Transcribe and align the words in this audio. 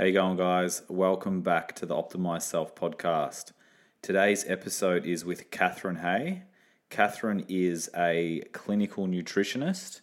How 0.00 0.06
you 0.06 0.14
going, 0.14 0.38
guys? 0.38 0.80
Welcome 0.88 1.42
back 1.42 1.74
to 1.74 1.84
the 1.84 1.94
Optimize 1.94 2.40
Self 2.40 2.74
podcast. 2.74 3.52
Today's 4.00 4.46
episode 4.48 5.04
is 5.04 5.26
with 5.26 5.50
Catherine 5.50 5.96
Hay. 5.96 6.44
Catherine 6.88 7.44
is 7.50 7.90
a 7.94 8.40
clinical 8.52 9.06
nutritionist 9.06 10.00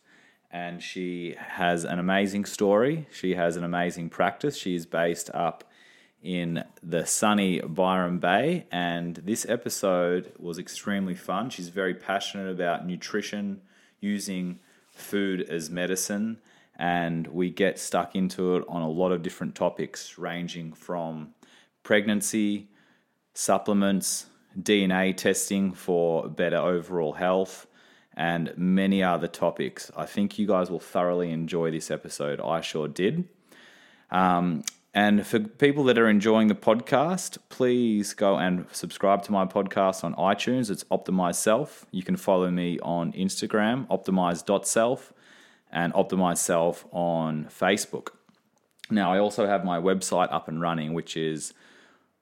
and 0.51 0.83
she 0.83 1.33
has 1.39 1.83
an 1.83 1.97
amazing 1.97 2.45
story. 2.45 3.07
She 3.11 3.33
has 3.33 3.57
an 3.57 3.63
amazing 3.63 4.11
practice. 4.11 4.55
She 4.55 4.75
is 4.75 4.85
based 4.85 5.31
up 5.33 5.63
in 6.21 6.63
the 6.83 7.07
sunny 7.07 7.59
Byron 7.61 8.19
Bay, 8.19 8.67
and 8.71 9.15
this 9.15 9.47
episode 9.49 10.31
was 10.37 10.59
extremely 10.59 11.15
fun. 11.15 11.49
She's 11.49 11.69
very 11.69 11.95
passionate 11.95 12.51
about 12.51 12.85
nutrition, 12.85 13.61
using 13.99 14.59
food 14.91 15.41
as 15.41 15.71
medicine, 15.71 16.37
and 16.77 17.27
we 17.27 17.49
get 17.49 17.79
stuck 17.79 18.15
into 18.15 18.55
it 18.55 18.63
on 18.67 18.81
a 18.81 18.89
lot 18.89 19.11
of 19.11 19.23
different 19.23 19.55
topics, 19.55 20.17
ranging 20.17 20.73
from 20.73 21.33
pregnancy, 21.83 22.69
supplements, 23.33 24.27
DNA 24.59 25.15
testing 25.15 25.73
for 25.73 26.27
better 26.29 26.57
overall 26.57 27.13
health, 27.13 27.67
and 28.15 28.53
many 28.57 29.03
other 29.03 29.27
topics. 29.27 29.91
I 29.95 30.05
think 30.05 30.39
you 30.39 30.47
guys 30.47 30.69
will 30.69 30.79
thoroughly 30.79 31.31
enjoy 31.31 31.71
this 31.71 31.91
episode. 31.91 32.39
I 32.41 32.61
sure 32.61 32.87
did. 32.87 33.27
Um, 34.09 34.63
and 34.93 35.27
for 35.27 35.39
people 35.39 35.83
that 35.83 35.99
are 35.99 36.09
enjoying 36.09 36.47
the 36.47 36.55
podcast, 36.55 37.37
please 37.49 38.15
go 38.15 38.37
and 38.37 38.65
subscribe 38.71 39.21
to 39.23 39.31
my 39.31 39.45
podcast 39.45 40.03
on 40.03 40.15
iTunes. 40.15 40.71
It's 40.71 40.83
Optimize 40.85 41.35
Self. 41.35 41.85
You 41.91 42.01
can 42.01 42.15
follow 42.15 42.49
me 42.49 42.79
on 42.79 43.13
Instagram, 43.13 43.87
optimize.self, 43.89 45.13
and 45.71 45.93
Optimize 45.93 46.37
Self 46.37 46.85
on 46.91 47.45
Facebook. 47.45 48.09
Now, 48.89 49.11
I 49.11 49.19
also 49.19 49.47
have 49.47 49.65
my 49.65 49.79
website 49.79 50.31
up 50.31 50.47
and 50.47 50.61
running, 50.61 50.93
which 50.93 51.17
is 51.17 51.53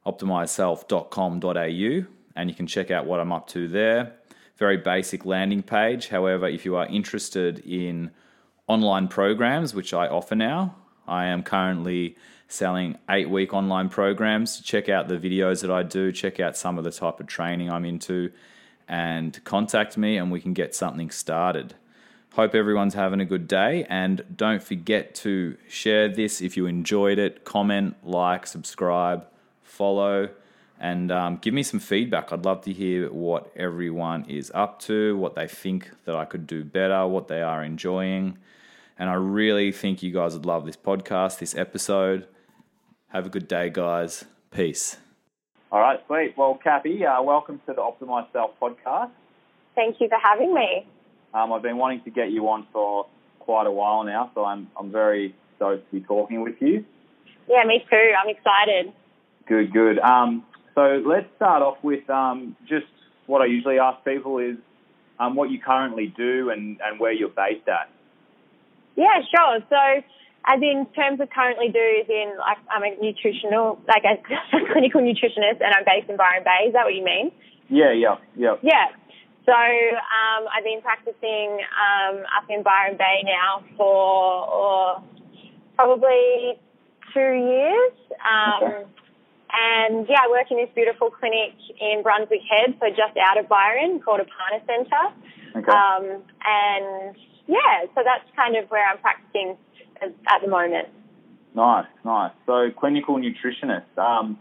optimizeself.com.au, 0.06 2.08
and 2.36 2.50
you 2.50 2.56
can 2.56 2.68
check 2.68 2.92
out 2.92 3.06
what 3.06 3.20
I'm 3.20 3.32
up 3.32 3.48
to 3.50 3.68
there. 3.68 4.14
Very 4.58 4.78
basic 4.78 5.26
landing 5.26 5.64
page. 5.64 6.08
However, 6.08 6.48
if 6.48 6.66
you 6.66 6.76
are 6.76 6.88
interested 6.88 7.60
in 7.60 8.12
online 8.68 9.08
programs, 9.08 9.76
which 9.76 9.94
I 9.94 10.08
offer 10.08 10.36
now, 10.36 10.76
I 11.08 11.26
am 11.26 11.44
currently 11.44 12.16
selling 12.48 12.98
eight 13.10 13.30
week 13.30 13.54
online 13.54 13.90
programs. 13.90 14.60
Check 14.62 14.90
out 14.90 15.08
the 15.08 15.18
videos 15.18 15.62
that 15.62 15.72
I 15.72 15.84
do, 15.84 16.12
check 16.12 16.40
out 16.40 16.58
some 16.58 16.78
of 16.78 16.84
the 16.84 16.92
type 16.92 17.20
of 17.20 17.28
training 17.28 17.70
I'm 17.70 17.86
into, 17.86 18.32
and 18.88 19.44
contact 19.44 19.98
me 19.98 20.18
and 20.18 20.32
we 20.32 20.42
can 20.42 20.54
get 20.54 20.76
something 20.76 21.10
started. 21.10 21.76
Hope 22.36 22.54
everyone's 22.54 22.96
having 22.96 23.22
a 23.22 23.26
good 23.26 23.48
day 23.48 23.86
and 23.88 24.22
don't 24.36 24.62
forget 24.62 25.16
to 25.16 25.56
share 25.70 26.10
this 26.10 26.42
if 26.42 26.58
you 26.58 26.66
enjoyed 26.66 27.18
it. 27.18 27.46
Comment, 27.46 27.96
like, 28.04 28.46
subscribe, 28.46 29.26
follow, 29.64 30.28
and 30.78 31.14
um, 31.14 31.38
give 31.38 31.54
me 31.54 31.64
some 31.64 31.80
feedback. 31.80 32.34
I'd 32.34 32.44
love 32.44 32.60
to 32.64 32.74
hear 32.74 33.10
what 33.10 33.54
everyone 33.56 34.26
is 34.26 34.52
up 34.54 34.82
to, 34.82 35.16
what 35.16 35.36
they 35.36 35.48
think 35.48 35.92
that 36.04 36.18
I 36.18 36.26
could 36.26 36.46
do 36.46 36.66
better, 36.66 37.08
what 37.08 37.30
they 37.30 37.42
are 37.42 37.64
enjoying. 37.64 38.38
And 39.00 39.10
I 39.10 39.14
really 39.14 39.72
think 39.72 40.04
you 40.04 40.12
guys 40.12 40.34
would 40.34 40.46
love 40.46 40.66
this 40.66 40.76
podcast, 40.76 41.40
this 41.40 41.56
episode. 41.56 42.28
Have 43.12 43.26
a 43.28 43.30
good 43.30 43.48
day, 43.48 43.70
guys. 43.70 44.26
Peace. 44.52 44.98
All 45.72 45.80
right, 45.80 46.02
sweet. 46.06 46.34
Well, 46.36 46.60
Kathy, 46.62 47.06
uh, 47.06 47.24
welcome 47.24 47.62
to 47.66 47.74
the 47.74 47.82
Optimize 47.82 48.30
Self 48.34 48.60
podcast. 48.62 49.12
Thank 49.74 50.02
you 50.02 50.10
for 50.10 50.18
having 50.22 50.54
me. 50.54 50.86
Um, 51.36 51.52
I've 51.52 51.62
been 51.62 51.78
wanting 51.78 52.02
to 52.06 52.10
get 52.10 52.32
you 52.32 52.48
on 52.48 52.66
for 52.72 53.08
quite 53.40 53.68
a 53.68 53.72
while 53.72 54.06
now, 54.06 54.32
so 54.34 54.46
I'm 54.46 54.70
I'm 54.80 54.90
very 54.92 55.36
stoked 55.58 55.92
to 55.92 56.00
be 56.00 56.06
talking 56.06 56.42
with 56.42 56.56
you. 56.62 56.86
Yeah, 57.50 57.64
me 57.66 57.84
too. 57.90 58.10
I'm 58.18 58.30
excited. 58.30 58.94
Good, 59.46 59.74
good. 59.74 60.00
Um, 60.00 60.46
so 60.74 61.04
let's 61.06 61.28
start 61.36 61.62
off 61.62 61.78
with 61.84 62.10
um, 62.10 62.56
just 62.68 62.88
what 63.28 63.42
I 63.42 63.46
usually 63.46 63.80
ask 63.80 64.04
people 64.06 64.40
is 64.40 64.56
um, 65.20 65.36
what 65.36 65.52
you 65.52 65.60
currently 65.60 66.14
do 66.16 66.50
and, 66.50 66.80
and 66.82 67.00
where 67.00 67.12
you're 67.12 67.30
based 67.30 67.68
at. 67.68 67.90
Yeah, 68.96 69.20
sure. 69.30 69.60
So 69.70 70.04
as 70.48 70.62
in 70.62 70.88
terms 70.96 71.20
of 71.20 71.30
currently 71.30 71.68
do 71.68 71.80
is 71.80 72.08
in 72.08 72.34
like 72.40 72.58
I'm 72.72 72.84
a 72.84 72.96
nutritional 73.02 73.80
like 73.88 74.04
a, 74.06 74.18
clinical 74.72 75.02
nutritionist 75.02 75.60
and 75.60 75.76
I'm 75.76 75.84
based 75.86 76.10
in 76.10 76.16
Byron 76.18 76.44
Bay. 76.46 76.68
Is 76.68 76.74
that 76.74 76.86
what 76.86 76.96
you 76.96 77.04
mean? 77.04 77.32
Yeah, 77.68 77.92
yeah, 77.92 78.16
yeah. 78.38 78.56
Yeah. 78.62 78.88
So 79.46 79.54
um, 79.54 80.48
I've 80.50 80.64
been 80.64 80.82
practicing 80.82 81.60
um, 81.78 82.24
up 82.36 82.50
in 82.50 82.64
Byron 82.64 82.98
Bay 82.98 83.22
now 83.24 83.64
for 83.78 83.86
or 83.86 85.04
probably 85.76 86.60
two 87.14 87.20
years. 87.20 87.94
Um, 88.26 88.64
okay. 88.64 88.84
And 89.58 90.08
yeah, 90.10 90.26
I 90.26 90.30
work 90.30 90.52
in 90.52 90.58
this 90.58 90.70
beautiful 90.76 91.10
clinic 91.12 91.54
in 91.80 92.04
Brunswick 92.04 92.42
Head, 92.50 92.76
so 92.80 92.90
just 92.90 93.16
out 93.22 93.40
of 93.40 93.48
Byron, 93.48 94.02
called 94.02 94.20
Apana 94.20 94.66
Centre. 94.66 95.08
Okay. 95.56 95.72
Um, 95.72 96.24
and 96.44 97.16
yeah, 97.48 97.86
so 97.94 98.02
that's 98.04 98.26
kind 98.36 98.58
of 98.58 98.70
where 98.70 98.86
I'm 98.86 98.98
practicing 98.98 99.56
at 100.02 100.42
the 100.42 100.50
moment. 100.50 100.90
Nice, 101.56 101.88
nice. 102.04 102.32
So 102.46 102.70
clinical 102.78 103.18
nutritionist. 103.18 103.98
Um, 103.98 104.40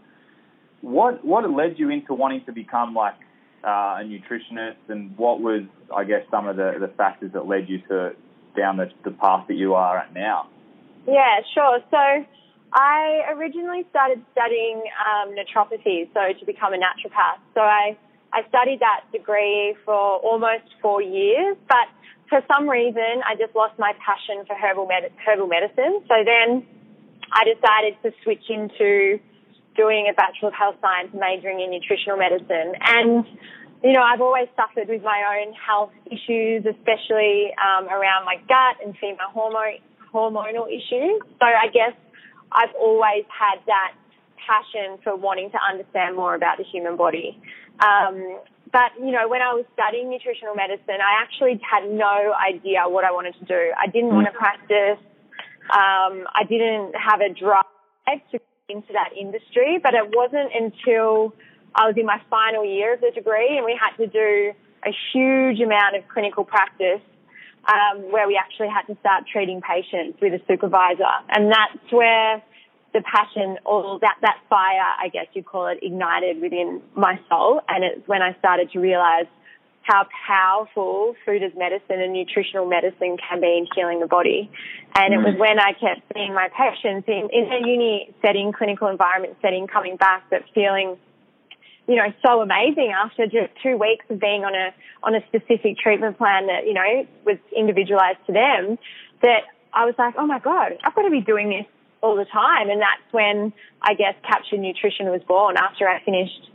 what 0.81 1.23
what 1.23 1.49
led 1.49 1.79
you 1.79 1.89
into 1.89 2.13
wanting 2.13 2.43
to 2.45 2.51
become 2.51 2.93
like 2.93 3.15
uh, 3.65 3.99
a 3.99 4.03
nutritionist, 4.03 4.77
and 4.89 5.17
what 5.17 5.41
was 5.41 5.63
I 5.95 6.03
guess 6.03 6.23
some 6.29 6.47
of 6.47 6.55
the, 6.57 6.73
the 6.79 6.87
factors 6.89 7.31
that 7.33 7.47
led 7.47 7.67
you 7.67 7.79
to 7.89 8.11
down 8.55 8.77
the, 8.77 8.89
the 9.03 9.11
path 9.11 9.47
that 9.47 9.55
you 9.55 9.73
are 9.73 9.97
at 9.97 10.13
now? 10.13 10.47
Yeah, 11.07 11.39
sure. 11.53 11.79
So 11.91 12.25
I 12.73 13.21
originally 13.35 13.85
started 13.89 14.23
studying 14.31 14.83
um, 15.05 15.35
naturopathy, 15.35 16.09
so 16.13 16.37
to 16.39 16.45
become 16.45 16.73
a 16.73 16.77
naturopath. 16.77 17.39
So 17.53 17.61
I 17.61 17.97
I 18.33 18.47
studied 18.49 18.81
that 18.81 19.05
degree 19.11 19.75
for 19.85 19.95
almost 19.95 20.65
four 20.81 21.01
years, 21.01 21.55
but 21.67 21.87
for 22.29 22.41
some 22.51 22.69
reason, 22.69 23.21
I 23.25 23.35
just 23.35 23.55
lost 23.55 23.77
my 23.79 23.93
passion 24.05 24.45
for 24.45 24.55
herbal 24.55 24.87
med- 24.87 25.11
herbal 25.25 25.47
medicine. 25.47 26.03
So 26.07 26.15
then 26.25 26.65
I 27.31 27.43
decided 27.45 27.95
to 28.03 28.11
switch 28.23 28.43
into 28.49 29.19
doing 29.75 30.07
a 30.09 30.13
Bachelor 30.13 30.49
of 30.49 30.53
Health 30.55 30.75
Science, 30.81 31.09
majoring 31.13 31.59
in 31.59 31.69
nutritional 31.71 32.17
medicine. 32.17 32.73
And, 32.81 33.25
you 33.83 33.93
know, 33.93 34.01
I've 34.01 34.21
always 34.21 34.47
suffered 34.55 34.87
with 34.87 35.03
my 35.03 35.21
own 35.35 35.53
health 35.53 35.91
issues, 36.07 36.65
especially 36.65 37.53
um, 37.59 37.87
around 37.87 38.25
my 38.25 38.37
gut 38.47 38.83
and 38.83 38.95
female 38.97 39.29
hormone, 39.33 39.79
hormonal 40.13 40.67
issues. 40.67 41.21
So 41.39 41.45
I 41.45 41.67
guess 41.73 41.93
I've 42.51 42.73
always 42.79 43.25
had 43.27 43.59
that 43.67 43.93
passion 44.47 44.97
for 45.03 45.15
wanting 45.15 45.51
to 45.51 45.57
understand 45.57 46.15
more 46.15 46.35
about 46.35 46.57
the 46.57 46.63
human 46.63 46.95
body. 46.95 47.41
Um, 47.79 48.39
but, 48.71 48.91
you 48.99 49.11
know, 49.11 49.27
when 49.27 49.41
I 49.41 49.53
was 49.53 49.65
studying 49.73 50.09
nutritional 50.09 50.55
medicine, 50.55 50.99
I 51.01 51.21
actually 51.21 51.59
had 51.63 51.89
no 51.89 52.33
idea 52.33 52.83
what 52.87 53.03
I 53.03 53.11
wanted 53.11 53.35
to 53.39 53.45
do. 53.45 53.71
I 53.77 53.87
didn't 53.87 54.13
want 54.13 54.27
to 54.27 54.33
mm. 54.33 54.37
practice. 54.37 54.99
Um, 55.65 56.27
I 56.33 56.43
didn't 56.47 56.93
have 56.93 57.21
a 57.21 57.33
drive 57.33 57.65
to 58.31 58.39
into 58.69 58.93
that 58.93 59.09
industry, 59.15 59.79
but 59.81 59.93
it 59.93 60.09
wasn't 60.15 60.49
until 60.53 61.33
I 61.75 61.85
was 61.85 61.95
in 61.97 62.05
my 62.05 62.19
final 62.29 62.65
year 62.65 62.95
of 62.95 63.01
the 63.01 63.11
degree 63.11 63.57
and 63.57 63.65
we 63.65 63.77
had 63.79 63.95
to 63.97 64.07
do 64.07 64.53
a 64.83 64.91
huge 65.13 65.59
amount 65.59 65.95
of 65.95 66.07
clinical 66.07 66.43
practice 66.43 67.01
um, 67.67 68.11
where 68.11 68.27
we 68.27 68.37
actually 68.37 68.69
had 68.69 68.83
to 68.91 68.99
start 68.99 69.25
treating 69.31 69.61
patients 69.61 70.19
with 70.21 70.33
a 70.33 70.41
supervisor. 70.47 71.13
And 71.29 71.51
that's 71.51 71.91
where 71.91 72.41
the 72.93 73.01
passion 73.01 73.57
or 73.65 73.99
that, 73.99 74.15
that 74.21 74.37
fire, 74.49 74.95
I 74.99 75.09
guess 75.09 75.27
you 75.33 75.43
call 75.43 75.67
it, 75.67 75.79
ignited 75.83 76.41
within 76.41 76.81
my 76.95 77.19
soul. 77.29 77.61
And 77.67 77.83
it's 77.83 78.07
when 78.07 78.21
I 78.21 78.35
started 78.39 78.71
to 78.71 78.79
realize 78.79 79.25
how 79.85 80.07
powerful 80.25 81.15
food 81.25 81.43
as 81.43 81.51
medicine 81.55 82.01
and 82.01 82.11
nutritional 82.11 82.65
medicine 82.65 83.17
can 83.17 83.39
be 83.39 83.57
in 83.57 83.67
healing 83.75 83.99
the 83.99 84.07
body. 84.07 84.49
And 84.95 85.13
it 85.13 85.17
was 85.17 85.35
mm. 85.35 85.39
when 85.39 85.59
I 85.59 85.73
kept 85.73 86.01
seeing 86.13 86.33
my 86.33 86.49
patients 86.49 87.07
in, 87.07 87.29
in 87.31 87.53
a 87.53 87.67
uni 87.67 88.13
setting, 88.21 88.51
clinical 88.51 88.87
environment 88.87 89.37
setting, 89.43 89.67
coming 89.67 89.95
back, 89.95 90.23
but 90.31 90.41
feeling, 90.55 90.97
you 91.87 91.95
know, 91.97 92.11
so 92.25 92.41
amazing 92.41 92.93
after 92.97 93.25
just 93.25 93.53
two 93.61 93.77
weeks 93.77 94.05
of 94.09 94.19
being 94.19 94.43
on 94.43 94.55
a, 94.55 94.73
on 95.03 95.13
a 95.13 95.21
specific 95.27 95.77
treatment 95.77 96.17
plan 96.17 96.47
that, 96.47 96.65
you 96.65 96.73
know, 96.73 97.05
was 97.23 97.37
individualized 97.55 98.25
to 98.25 98.33
them 98.33 98.79
that 99.21 99.41
I 99.71 99.85
was 99.85 99.93
like, 99.99 100.15
oh 100.17 100.25
my 100.25 100.39
God, 100.39 100.79
I've 100.83 100.95
got 100.95 101.03
to 101.03 101.11
be 101.11 101.21
doing 101.21 101.49
this 101.49 101.65
all 102.01 102.15
the 102.15 102.25
time. 102.25 102.71
And 102.71 102.81
that's 102.81 103.05
when 103.11 103.53
I 103.83 103.93
guess 103.93 104.15
captured 104.27 104.61
nutrition 104.61 105.11
was 105.11 105.21
born 105.27 105.57
after 105.57 105.87
I 105.87 106.01
finished 106.03 106.49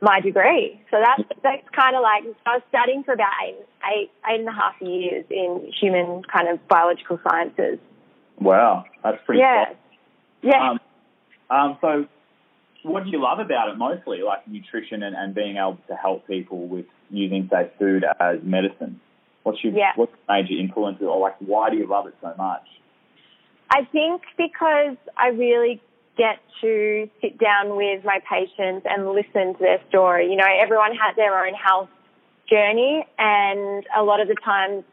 my 0.00 0.20
degree. 0.20 0.80
So 0.90 0.96
that's 1.04 1.28
that's 1.42 1.68
kind 1.74 1.96
of 1.96 2.02
like 2.02 2.24
I 2.46 2.56
was 2.56 2.62
studying 2.68 3.04
for 3.04 3.12
about 3.12 3.32
eight, 3.46 3.56
eight, 3.84 4.10
eight 4.30 4.40
and 4.40 4.48
a 4.48 4.52
half 4.52 4.74
years 4.80 5.24
in 5.30 5.70
human 5.78 6.22
kind 6.24 6.48
of 6.48 6.66
biological 6.68 7.20
sciences. 7.28 7.78
Wow, 8.38 8.84
that's 9.02 9.18
pretty. 9.26 9.40
Yeah, 9.40 9.66
cool. 9.66 10.50
yeah. 10.50 10.70
Um, 10.70 10.80
um, 11.50 11.78
so, 11.80 12.06
what 12.82 13.04
do 13.04 13.10
you 13.10 13.20
love 13.20 13.38
about 13.38 13.68
it 13.68 13.76
mostly, 13.76 14.22
like 14.22 14.46
nutrition 14.48 15.02
and, 15.02 15.14
and 15.14 15.34
being 15.34 15.56
able 15.56 15.78
to 15.88 15.94
help 15.94 16.26
people 16.26 16.66
with 16.66 16.86
using, 17.10 17.48
say, 17.52 17.70
food 17.78 18.04
as 18.18 18.38
medicine? 18.42 19.00
What's 19.42 19.62
your 19.62 19.74
yeah. 19.74 19.92
what's 19.96 20.12
major 20.28 20.54
influence, 20.58 20.98
or 21.02 21.18
like 21.18 21.36
why 21.40 21.70
do 21.70 21.76
you 21.76 21.86
love 21.86 22.06
it 22.06 22.14
so 22.22 22.32
much? 22.38 22.66
I 23.72 23.84
think 23.92 24.22
because 24.36 24.96
I 25.16 25.28
really 25.28 25.80
get 26.20 26.38
to 26.60 27.08
sit 27.22 27.38
down 27.38 27.76
with 27.76 28.04
my 28.04 28.20
patients 28.28 28.86
and 28.88 29.08
listen 29.08 29.54
to 29.54 29.58
their 29.58 29.80
story. 29.88 30.30
You 30.30 30.36
know, 30.36 30.44
everyone 30.60 30.92
has 30.94 31.16
their 31.16 31.46
own 31.46 31.54
health 31.54 31.88
journey, 32.50 33.06
and 33.18 33.86
a 33.96 34.02
lot 34.02 34.20
of 34.20 34.28
the 34.28 34.36
times 34.44 34.84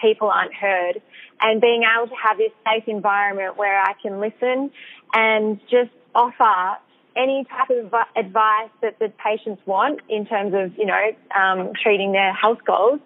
people 0.00 0.30
aren't 0.30 0.54
heard. 0.54 1.02
And 1.42 1.60
being 1.60 1.82
able 1.84 2.08
to 2.08 2.14
have 2.22 2.38
this 2.38 2.52
safe 2.64 2.84
environment 2.86 3.58
where 3.58 3.78
I 3.78 3.92
can 4.02 4.20
listen 4.20 4.70
and 5.12 5.60
just 5.70 5.90
offer 6.14 6.78
any 7.14 7.44
type 7.44 7.70
of 7.70 7.92
advice 8.16 8.70
that 8.80 8.98
the 8.98 9.12
patients 9.22 9.60
want 9.66 10.00
in 10.08 10.24
terms 10.24 10.54
of, 10.54 10.78
you 10.78 10.86
know, 10.86 11.04
um, 11.38 11.72
treating 11.82 12.12
their 12.12 12.32
health 12.32 12.60
goals, 12.64 13.00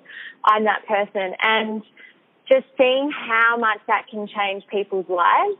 I'm 0.44 0.64
that 0.64 0.86
person. 0.86 1.34
And 1.42 1.82
just 2.48 2.66
seeing 2.76 3.10
how 3.10 3.56
much 3.56 3.78
that 3.86 4.06
can 4.10 4.26
change 4.28 4.64
people's 4.70 5.08
lives 5.08 5.58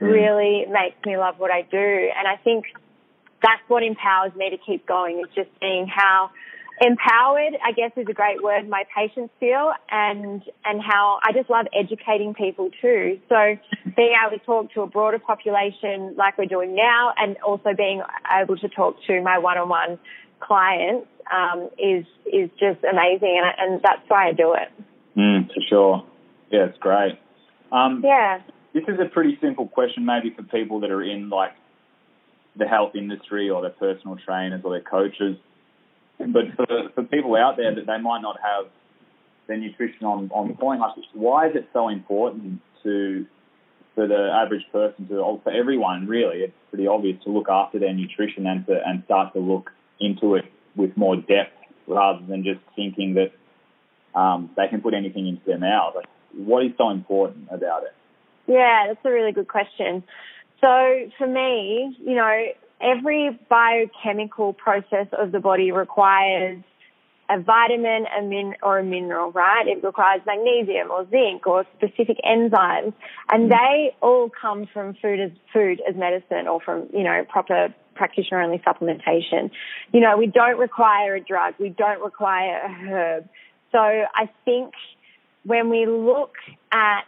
mm. 0.00 0.12
really 0.12 0.66
makes 0.70 0.96
me 1.04 1.16
love 1.16 1.38
what 1.38 1.50
I 1.50 1.62
do. 1.62 2.10
And 2.16 2.28
I 2.28 2.36
think 2.42 2.66
that's 3.42 3.62
what 3.68 3.82
empowers 3.82 4.34
me 4.34 4.50
to 4.50 4.58
keep 4.58 4.86
going 4.86 5.20
is 5.20 5.34
just 5.34 5.48
seeing 5.60 5.86
how 5.86 6.30
empowered, 6.80 7.56
I 7.64 7.72
guess 7.72 7.92
is 7.96 8.06
a 8.08 8.12
great 8.12 8.42
word, 8.42 8.68
my 8.68 8.84
patients 8.94 9.32
feel 9.40 9.72
and, 9.90 10.42
and 10.64 10.82
how 10.82 11.20
I 11.22 11.32
just 11.32 11.48
love 11.48 11.66
educating 11.72 12.34
people 12.34 12.70
too. 12.82 13.18
So 13.28 13.56
being 13.96 14.14
able 14.20 14.38
to 14.38 14.44
talk 14.44 14.72
to 14.74 14.82
a 14.82 14.86
broader 14.86 15.18
population 15.18 16.14
like 16.16 16.36
we're 16.36 16.46
doing 16.46 16.74
now 16.74 17.14
and 17.16 17.36
also 17.38 17.70
being 17.74 18.02
able 18.30 18.58
to 18.58 18.68
talk 18.68 18.96
to 19.06 19.22
my 19.22 19.38
one-on-one 19.38 19.98
clients, 20.40 21.06
um, 21.32 21.70
is, 21.78 22.04
is 22.30 22.50
just 22.60 22.84
amazing. 22.84 23.40
And, 23.42 23.72
and 23.72 23.82
that's 23.82 24.02
why 24.08 24.28
I 24.28 24.32
do 24.32 24.54
it. 24.54 24.70
Mm, 25.16 25.46
for 25.48 25.62
sure. 25.68 26.04
Yeah, 26.50 26.66
it's 26.66 26.78
great. 26.78 27.18
Um, 27.72 28.02
yeah. 28.04 28.40
This 28.72 28.84
is 28.88 28.98
a 29.00 29.08
pretty 29.08 29.38
simple 29.40 29.66
question 29.66 30.04
maybe 30.04 30.30
for 30.34 30.42
people 30.42 30.80
that 30.80 30.90
are 30.90 31.02
in 31.02 31.30
like 31.30 31.52
the 32.56 32.66
health 32.66 32.94
industry 32.94 33.50
or 33.50 33.62
their 33.62 33.70
personal 33.70 34.16
trainers 34.16 34.62
or 34.64 34.72
their 34.72 34.82
coaches 34.82 35.36
but 36.18 36.44
for, 36.56 36.66
for 36.94 37.02
people 37.04 37.36
out 37.36 37.56
there 37.56 37.74
that 37.74 37.86
they 37.86 37.98
might 37.98 38.22
not 38.22 38.38
have 38.42 38.70
their 39.46 39.56
nutrition 39.56 40.06
on, 40.06 40.30
on 40.32 40.54
point, 40.56 40.80
like 40.80 40.92
why 41.12 41.48
is 41.48 41.56
it 41.56 41.68
so 41.72 41.88
important 41.88 42.60
to 42.82 43.26
for 43.94 44.06
the 44.06 44.30
average 44.30 44.64
person 44.72 45.08
to, 45.08 45.40
for 45.42 45.50
everyone 45.50 46.06
really, 46.06 46.38
it's 46.38 46.52
pretty 46.70 46.86
obvious 46.86 47.22
to 47.24 47.30
look 47.30 47.48
after 47.48 47.78
their 47.78 47.94
nutrition 47.94 48.46
and 48.46 48.66
to 48.66 48.78
and 48.84 49.02
start 49.04 49.32
to 49.34 49.40
look 49.40 49.70
into 50.00 50.34
it 50.34 50.44
with 50.74 50.94
more 50.96 51.16
depth 51.16 51.56
rather 51.86 52.24
than 52.26 52.44
just 52.44 52.60
thinking 52.74 53.14
that 53.14 54.18
um, 54.18 54.50
they 54.56 54.68
can 54.68 54.80
put 54.80 54.92
anything 54.92 55.26
into 55.26 55.42
their 55.46 55.58
mouth. 55.58 55.94
Like, 55.94 56.06
what 56.36 56.64
is 56.64 56.72
so 56.78 56.90
important 56.90 57.48
about 57.50 57.84
it? 57.84 57.94
Yeah, 58.46 58.86
that's 58.88 59.04
a 59.04 59.10
really 59.10 59.32
good 59.32 59.48
question. 59.48 60.04
So 60.60 61.10
for 61.18 61.26
me, 61.26 61.96
you 62.00 62.14
know, 62.14 62.46
every 62.80 63.38
biochemical 63.48 64.52
process 64.52 65.06
of 65.12 65.32
the 65.32 65.40
body 65.40 65.72
requires 65.72 66.62
a 67.28 67.40
vitamin 67.40 68.04
a 68.16 68.22
min- 68.22 68.54
or 68.62 68.78
a 68.78 68.84
mineral, 68.84 69.32
right? 69.32 69.66
It 69.66 69.82
requires 69.84 70.20
magnesium 70.26 70.90
or 70.90 71.08
zinc 71.10 71.46
or 71.46 71.64
specific 71.76 72.18
enzymes, 72.24 72.92
and 73.30 73.50
mm. 73.50 73.50
they 73.50 73.96
all 74.00 74.30
come 74.30 74.66
from 74.72 74.94
food 75.02 75.20
as 75.20 75.30
food 75.52 75.82
as 75.88 75.96
medicine 75.96 76.46
or 76.48 76.60
from 76.60 76.88
you 76.92 77.02
know 77.02 77.24
proper 77.28 77.74
practitioner 77.94 78.42
only 78.42 78.58
supplementation. 78.58 79.50
You 79.92 80.00
know, 80.00 80.16
we 80.16 80.26
don't 80.26 80.58
require 80.58 81.16
a 81.16 81.20
drug, 81.20 81.54
we 81.58 81.70
don't 81.70 82.00
require 82.00 82.60
a 82.60 82.68
herb. 82.68 83.28
So 83.72 83.78
I 83.78 84.30
think 84.44 84.72
when 85.46 85.70
we 85.70 85.86
look 85.86 86.34
at 86.72 87.02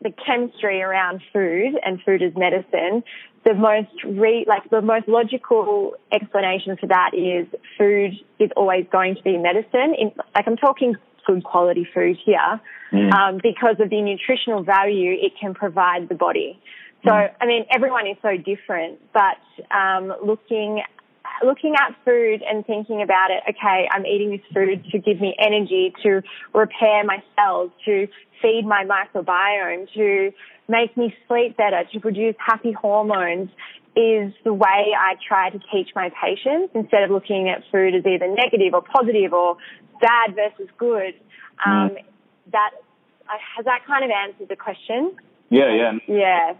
the 0.00 0.12
chemistry 0.26 0.82
around 0.82 1.22
food 1.32 1.74
and 1.84 2.00
food 2.02 2.22
as 2.22 2.32
medicine, 2.36 3.02
the 3.44 3.54
most 3.54 3.92
re, 4.04 4.44
like 4.48 4.68
the 4.70 4.80
most 4.80 5.06
logical 5.06 5.94
explanation 6.12 6.76
for 6.76 6.86
that 6.86 7.10
is 7.14 7.46
food 7.78 8.12
is 8.38 8.50
always 8.56 8.86
going 8.90 9.16
to 9.16 9.22
be 9.22 9.36
medicine. 9.36 9.94
In, 9.98 10.12
like 10.34 10.46
I'm 10.46 10.56
talking 10.56 10.94
good 11.26 11.44
quality 11.44 11.86
food 11.94 12.16
here, 12.24 12.60
mm. 12.92 13.12
um, 13.12 13.40
because 13.42 13.76
of 13.80 13.90
the 13.90 14.00
nutritional 14.00 14.62
value 14.62 15.12
it 15.12 15.32
can 15.40 15.54
provide 15.54 16.08
the 16.08 16.14
body. 16.14 16.58
So, 17.04 17.10
mm. 17.10 17.30
I 17.40 17.46
mean, 17.46 17.66
everyone 17.70 18.06
is 18.06 18.16
so 18.22 18.36
different, 18.36 18.98
but 19.12 19.40
um, 19.74 20.12
looking 20.24 20.82
looking 21.42 21.74
at 21.74 21.94
food 22.04 22.42
and 22.46 22.64
thinking 22.66 23.02
about 23.02 23.30
it, 23.30 23.42
okay, 23.48 23.88
I'm 23.90 24.06
eating 24.06 24.30
this 24.30 24.40
food 24.52 24.84
to 24.92 24.98
give 24.98 25.20
me 25.20 25.34
energy, 25.38 25.92
to 26.02 26.22
repair 26.52 27.04
my 27.04 27.22
cells, 27.36 27.70
to 27.86 28.06
feed 28.42 28.64
my 28.66 28.84
microbiome, 28.84 29.92
to 29.94 30.32
make 30.68 30.96
me 30.96 31.14
sleep 31.28 31.56
better, 31.56 31.82
to 31.92 32.00
produce 32.00 32.34
happy 32.38 32.72
hormones 32.72 33.50
is 33.96 34.32
the 34.42 34.52
way 34.52 34.92
I 34.98 35.14
try 35.26 35.50
to 35.50 35.58
teach 35.72 35.90
my 35.94 36.10
patients 36.20 36.72
instead 36.74 37.04
of 37.04 37.10
looking 37.10 37.48
at 37.48 37.62
food 37.70 37.94
as 37.94 38.04
either 38.04 38.26
negative 38.26 38.74
or 38.74 38.82
positive 38.82 39.32
or 39.32 39.56
bad 40.00 40.34
versus 40.34 40.68
good. 40.78 41.14
Um, 41.64 41.90
mm. 41.90 41.96
That 42.50 42.70
has 43.56 43.64
that 43.64 43.86
kind 43.86 44.04
of 44.04 44.10
answered 44.10 44.48
the 44.48 44.56
question. 44.56 45.16
Yeah, 45.48 45.72
yeah, 45.72 45.92
yeah, 46.08 46.52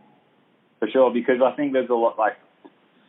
for 0.79 0.89
sure. 0.89 1.13
Because 1.13 1.41
I 1.45 1.57
think 1.57 1.73
there's 1.73 1.91
a 1.91 1.95
lot 1.95 2.19
like 2.19 2.37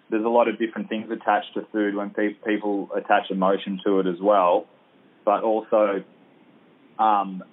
there's 0.09 0.25
a 0.25 0.29
lot 0.29 0.47
of 0.47 0.59
different 0.59 0.89
things 0.89 1.09
attached 1.11 1.53
to 1.55 1.65
food 1.71 1.95
when 1.95 2.09
pe- 2.11 2.33
people 2.33 2.89
attach 2.95 3.31
emotion 3.31 3.79
to 3.85 3.99
it 3.99 4.07
as 4.07 4.19
well, 4.21 4.67
but 5.23 5.43
also 5.43 6.03
um, 6.99 7.43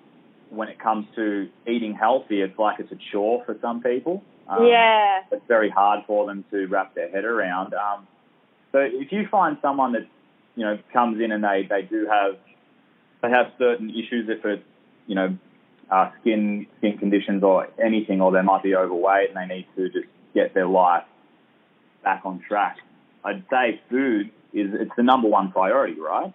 when 0.51 0.69
it 0.69 0.79
comes 0.79 1.07
to 1.17 1.49
eating 1.67 1.95
healthy, 1.95 2.43
it's 2.43 2.59
like 2.59 2.79
it's 2.79 2.93
a 2.93 2.99
chore 3.11 3.43
for 3.47 3.57
some 3.63 3.83
people. 3.83 4.23
Um, 4.49 4.67
yeah. 4.67 5.23
It's 5.31 5.47
very 5.49 5.71
hard 5.71 6.05
for 6.07 6.27
them 6.27 6.45
to 6.51 6.67
wrap 6.67 6.95
their 6.95 7.11
head 7.11 7.25
around. 7.25 7.73
Um, 7.75 8.07
so 8.71 8.79
if 8.81 9.13
you 9.13 9.27
find 9.31 9.57
someone 9.63 9.93
that, 9.93 10.07
you 10.55 10.65
know, 10.65 10.79
comes 10.93 11.21
in 11.23 11.33
and 11.33 11.43
they, 11.43 11.67
they 11.69 11.83
do 11.83 12.07
have, 12.07 12.37
they 13.23 13.31
have 13.31 13.47
certain 13.59 13.91
issues, 13.91 14.29
if 14.29 14.45
it's, 14.45 14.63
you 15.07 15.15
know, 15.15 15.39
uh, 15.91 16.11
skin, 16.21 16.67
skin 16.79 16.99
conditions 16.99 17.43
or 17.43 17.69
anything, 17.83 18.21
or 18.21 18.31
they 18.31 18.43
might 18.43 18.63
be 18.63 18.75
overweight 18.75 19.31
and 19.31 19.37
they 19.37 19.55
need 19.55 19.67
to 19.77 19.89
just 19.89 20.07
get 20.35 20.55
their 20.55 20.67
life 20.67 21.05
back 22.03 22.23
on 22.25 22.43
track, 22.47 22.77
I'd 23.25 23.45
say 23.51 23.81
food 23.91 24.31
is, 24.53 24.71
it's 24.73 24.91
the 24.97 25.03
number 25.03 25.29
one 25.29 25.53
priority, 25.53 26.01
right? 26.01 26.33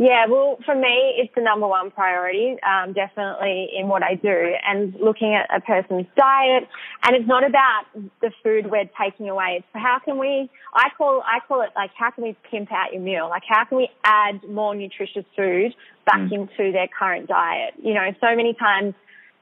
Yeah, 0.00 0.26
well, 0.28 0.58
for 0.64 0.76
me, 0.76 1.16
it's 1.16 1.34
the 1.34 1.42
number 1.42 1.66
one 1.66 1.90
priority, 1.90 2.56
um, 2.62 2.92
definitely 2.92 3.68
in 3.76 3.88
what 3.88 4.04
I 4.04 4.14
do 4.14 4.54
and 4.64 4.94
looking 4.94 5.34
at 5.34 5.48
a 5.54 5.60
person's 5.60 6.06
diet. 6.16 6.68
And 7.02 7.16
it's 7.16 7.26
not 7.26 7.44
about 7.44 7.86
the 8.20 8.30
food 8.44 8.70
we're 8.70 8.88
taking 9.00 9.28
away. 9.28 9.56
It's 9.58 9.66
how 9.72 9.98
can 10.04 10.18
we, 10.18 10.48
I 10.72 10.90
call, 10.96 11.20
I 11.26 11.40
call 11.48 11.62
it 11.62 11.70
like, 11.74 11.90
how 11.98 12.12
can 12.12 12.22
we 12.22 12.36
pimp 12.48 12.70
out 12.70 12.92
your 12.92 13.02
meal? 13.02 13.28
Like, 13.28 13.42
how 13.48 13.64
can 13.64 13.76
we 13.76 13.88
add 14.04 14.40
more 14.48 14.72
nutritious 14.72 15.24
food 15.34 15.74
back 16.06 16.20
mm. 16.20 16.32
into 16.32 16.70
their 16.70 16.88
current 16.96 17.26
diet? 17.26 17.74
You 17.82 17.94
know, 17.94 18.14
so 18.20 18.36
many 18.36 18.54
times 18.54 18.94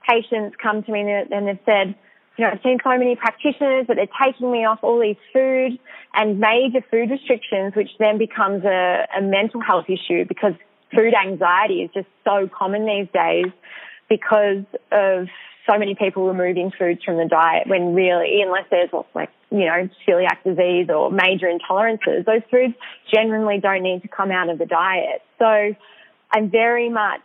patients 0.09 0.57
come 0.63 0.83
to 0.85 0.91
me 0.91 1.01
and 1.03 1.49
they've 1.49 1.59
said, 1.67 1.95
you 2.37 2.45
know, 2.45 2.51
I've 2.53 2.63
seen 2.63 2.79
so 2.85 2.91
many 2.91 3.17
practitioners 3.17 3.87
that 3.89 3.97
they're 3.97 4.07
taking 4.23 4.51
me 4.53 4.65
off 4.65 4.81
all 4.83 5.01
these 5.01 5.17
food 5.33 5.79
and 6.15 6.39
major 6.39 6.85
food 6.91 7.11
restrictions, 7.11 7.75
which 7.75 7.91
then 7.99 8.19
becomes 8.19 8.65
a, 8.65 9.07
a 9.17 9.23
mental 9.23 9.61
health 9.61 9.87
issue 9.89 10.25
because 10.27 10.53
food 10.95 11.15
anxiety 11.15 11.83
is 11.83 11.91
just 11.95 12.09
so 12.25 12.49
common 12.49 12.85
these 12.87 13.09
days 13.13 13.53
because 14.09 14.65
of 14.93 15.29
so 15.69 15.79
many 15.79 15.95
people 15.95 16.29
removing 16.29 16.71
foods 16.79 17.03
from 17.03 17.17
the 17.17 17.25
diet 17.25 17.67
when 17.67 17.95
really, 17.95 18.41
unless 18.43 18.65
there's 18.71 18.91
what's 18.93 19.13
like, 19.15 19.31
you 19.51 19.65
know, 19.65 19.89
celiac 20.07 20.43
disease 20.45 20.89
or 20.91 21.11
major 21.11 21.47
intolerances, 21.47 22.25
those 22.25 22.43
foods 22.51 22.75
generally 23.13 23.59
don't 23.61 23.83
need 23.83 24.03
to 24.03 24.09
come 24.09 24.31
out 24.31 24.49
of 24.49 24.59
the 24.59 24.67
diet. 24.67 25.23
So 25.39 25.75
I'm 26.31 26.51
very 26.51 26.89
much 26.89 27.23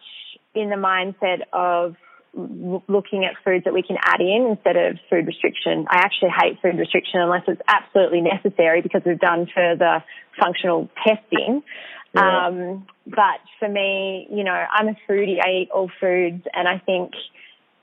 in 0.56 0.70
the 0.70 0.76
mindset 0.76 1.42
of 1.54 1.96
looking 2.34 3.26
at 3.26 3.34
foods 3.44 3.66
that 3.66 3.74
we 3.74 3.84
can 3.84 3.98
add 4.02 4.22
in 4.22 4.48
instead 4.52 4.78
of 4.78 4.98
food 5.10 5.28
restriction. 5.28 5.86
I 5.90 5.98
actually 5.98 6.32
hate 6.38 6.62
food 6.62 6.78
restriction 6.78 7.20
unless 7.20 7.44
it's 7.48 7.62
absolutely 7.68 8.22
necessary 8.22 8.82
because 8.82 9.02
we've 9.06 9.20
done 9.20 9.48
further 9.54 10.04
functional 10.40 10.90
testing. 11.06 11.62
Yeah. 12.16 12.48
Um, 12.48 12.88
but 13.06 13.42
for 13.60 13.68
me, 13.68 14.28
you 14.32 14.44
know, 14.44 14.52
I'm 14.52 14.88
a 14.88 14.98
foodie. 15.10 15.40
I 15.44 15.64
eat 15.64 15.70
all 15.74 15.92
foods 16.00 16.44
and 16.54 16.68
I 16.68 16.78
think 16.80 17.12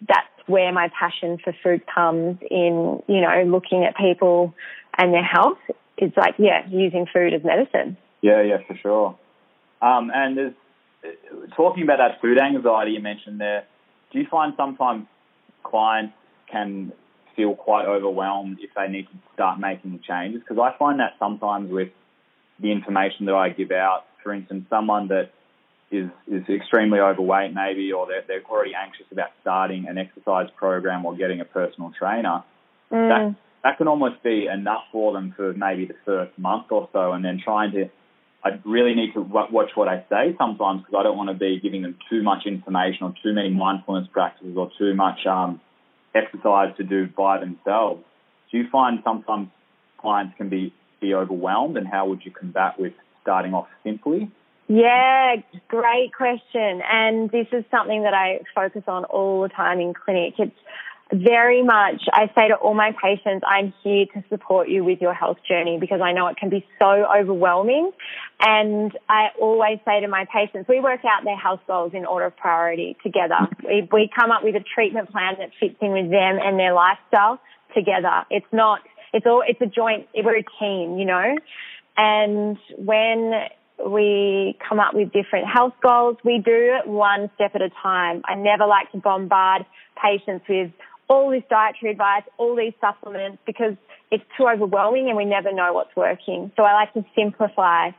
that's 0.07 0.28
where 0.47 0.73
my 0.73 0.90
passion 0.99 1.38
for 1.43 1.55
food 1.62 1.83
comes 1.95 2.38
in, 2.50 3.02
you 3.07 3.21
know, 3.21 3.45
looking 3.47 3.85
at 3.85 3.97
people 3.97 4.55
and 4.97 5.12
their 5.12 5.25
health. 5.25 5.59
It's 5.99 6.17
like, 6.17 6.37
yeah, 6.38 6.67
using 6.71 7.07
food 7.12 7.35
as 7.35 7.43
medicine. 7.45 7.99
Yeah, 8.23 8.43
yeah, 8.43 8.59
for 8.67 8.76
sure. 8.76 9.19
Um, 9.83 10.11
and 10.14 10.37
there's, 10.38 10.55
talking 11.57 11.83
about 11.83 11.99
that 11.99 12.21
food 12.21 12.38
anxiety 12.38 12.93
you 12.93 13.00
mentioned 13.00 13.40
there, 13.40 13.64
do 14.12 14.19
you 14.19 14.27
find 14.31 14.55
sometimes 14.57 15.07
clients 15.62 16.15
can 16.50 16.93
feel 17.37 17.55
quite 17.55 17.87
overwhelmed 17.87 18.59
if 18.61 18.71
they 18.75 18.88
need 18.88 19.05
to 19.05 19.19
start 19.35 19.61
making 19.61 20.00
changes? 20.07 20.41
Because 20.41 20.59
I 20.59 20.77
find 20.79 21.00
that 21.00 21.15
sometimes 21.19 21.71
with 21.71 21.91
the 22.61 22.73
information 22.73 23.27
that 23.27 23.35
I 23.35 23.50
give 23.50 23.71
out, 23.71 24.05
for 24.23 24.35
instance, 24.35 24.67
someone 24.69 25.09
that 25.09 25.31
is 25.91 26.11
is 26.27 26.43
extremely 26.49 27.00
overweight 27.00 27.55
maybe, 27.55 27.93
or 27.93 28.07
they're, 28.07 28.25
they're 28.27 28.43
already 28.50 28.75
anxious 28.75 29.07
about 29.11 29.31
starting 29.41 29.87
an 29.88 29.97
exercise 29.97 30.49
program 30.57 31.07
or 31.07 31.17
getting 31.17 31.41
a 31.41 31.45
personal 31.45 31.93
trainer, 31.99 32.43
mm. 32.93 33.09
that 33.09 33.37
that 33.65 33.79
can 33.79 33.88
almost 33.88 34.23
be 34.23 34.47
enough 34.47 34.85
for 34.93 35.12
them 35.12 35.33
for 35.37 35.53
maybe 35.55 35.87
the 35.87 35.97
first 36.05 36.37
month 36.38 36.67
or 36.71 36.88
so, 36.93 37.12
and 37.12 37.25
then 37.25 37.41
trying 37.43 37.73
to. 37.73 37.88
I 38.49 38.61
really 38.64 38.95
need 38.95 39.12
to 39.14 39.21
watch 39.21 39.71
what 39.75 39.88
I 39.88 40.05
say 40.09 40.35
sometimes 40.38 40.81
because 40.81 40.95
I 40.99 41.02
don't 41.02 41.17
want 41.17 41.28
to 41.31 41.35
be 41.35 41.61
giving 41.61 41.83
them 41.83 41.97
too 42.09 42.23
much 42.23 42.47
information 42.47 43.05
or 43.05 43.14
too 43.23 43.33
many 43.33 43.50
mindfulness 43.50 44.09
practices 44.12 44.57
or 44.57 44.71
too 44.78 44.95
much 44.95 45.26
um, 45.26 45.61
exercise 46.14 46.75
to 46.78 46.85
do 46.85 47.07
by 47.07 47.38
themselves. 47.38 48.02
Do 48.50 48.59
you 48.59 48.64
find 48.71 49.00
sometimes 49.05 49.49
clients 49.99 50.37
can 50.37 50.49
be 50.49 50.73
be 51.00 51.14
overwhelmed, 51.14 51.76
and 51.76 51.87
how 51.87 52.09
would 52.09 52.25
you 52.25 52.33
combat 52.33 52.78
with 52.78 52.93
starting 53.23 53.55
off 53.55 53.69
simply? 53.85 54.31
Yeah, 54.69 55.37
great 55.69 56.12
question. 56.14 56.83
And 56.90 57.31
this 57.31 57.47
is 57.52 57.64
something 57.71 58.02
that 58.02 58.14
I 58.14 58.40
focus 58.55 58.83
on 58.88 59.05
all 59.05 59.43
the 59.43 59.49
time 59.49 59.81
in 59.81 59.95
clinic. 59.95 60.35
It's 60.38 60.57
very 61.12 61.62
much, 61.62 62.03
I 62.12 62.27
say 62.35 62.49
to 62.49 62.55
all 62.55 62.75
my 62.75 62.93
patients, 63.03 63.43
I'm 63.47 63.73
here 63.83 64.07
to 64.15 64.25
support 64.29 64.69
you 64.69 64.85
with 64.85 65.00
your 65.00 65.15
health 65.15 65.38
journey 65.49 65.79
because 65.81 66.00
I 66.03 66.12
know 66.12 66.27
it 66.29 66.37
can 66.37 66.50
be 66.50 66.67
so 66.79 66.87
overwhelming. 66.87 67.93
And 68.41 68.93
I 69.09 69.29
always 69.41 69.79
say 69.87 70.00
to 70.00 70.09
my 70.09 70.27
patients, 70.33 70.69
we 70.69 70.81
work 70.81 71.00
out 71.05 71.25
their 71.25 71.37
health 71.37 71.61
goals 71.67 71.93
in 71.95 72.05
order 72.05 72.27
of 72.27 72.37
priority 72.37 72.97
together. 73.03 73.49
We, 73.65 73.88
we 73.91 74.11
come 74.15 74.31
up 74.31 74.45
with 74.45 74.55
a 74.55 74.65
treatment 74.75 75.11
plan 75.11 75.37
that 75.38 75.50
fits 75.59 75.77
in 75.81 75.93
with 75.93 76.11
them 76.11 76.38
and 76.43 76.59
their 76.59 76.75
lifestyle 76.75 77.41
together. 77.75 78.25
It's 78.31 78.47
not, 78.53 78.81
it's 79.15 79.25
all, 79.27 79.43
it's 79.47 79.61
a 79.62 79.67
joint, 79.67 80.09
we're 80.15 80.38
a 80.38 80.45
team, 80.61 80.99
you 80.99 81.07
know? 81.07 81.37
And 81.97 82.59
when 82.77 83.33
we 83.85 84.59
come 84.69 84.79
up 84.79 84.95
with 84.95 85.12
different 85.12 85.47
health 85.47 85.75
goals, 85.83 86.17
we 86.25 86.43
do 86.45 86.53
it 86.53 86.87
one 86.87 87.31
step 87.37 87.53
at 87.55 87.62
a 87.62 87.71
time. 87.83 88.23
I 88.25 88.35
never 88.35 88.67
like 88.67 88.93
to 88.93 88.99
bombard 88.99 89.65
patients 90.00 90.45
with 90.49 90.71
all 91.09 91.31
this 91.31 91.43
dietary 91.49 91.93
advice, 91.93 92.23
all 92.37 92.55
these 92.55 92.75
supplements, 92.81 93.38
because 93.47 93.75
it's 94.11 94.25
too 94.37 94.47
overwhelming 94.47 95.09
and 95.09 95.17
we 95.17 95.25
never 95.25 95.53
know 95.53 95.73
what's 95.73 95.95
working. 95.97 96.53
So 96.57 96.62
I 96.62 96.75
like 96.75 96.93
to 96.95 97.05
simplify 97.17 97.91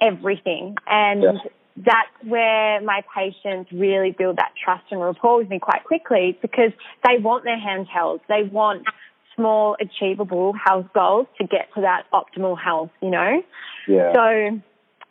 everything. 0.00 0.76
And 0.86 1.22
yeah. 1.22 1.32
that's 1.76 2.28
where 2.28 2.80
my 2.82 3.02
patients 3.14 3.70
really 3.72 4.10
build 4.10 4.36
that 4.36 4.52
trust 4.62 4.84
and 4.90 5.00
rapport 5.00 5.38
with 5.38 5.48
me 5.48 5.58
quite 5.58 5.84
quickly 5.84 6.38
because 6.42 6.72
they 7.06 7.18
want 7.18 7.44
their 7.44 7.58
hands 7.58 7.88
held. 7.92 8.20
They 8.28 8.42
want 8.42 8.84
small, 9.34 9.76
achievable 9.80 10.52
health 10.52 10.86
goals 10.94 11.26
to 11.38 11.46
get 11.46 11.72
to 11.74 11.82
that 11.82 12.04
optimal 12.12 12.58
health, 12.58 12.90
you 13.00 13.10
know? 13.10 13.42
Yeah. 13.88 14.12
So 14.12 14.60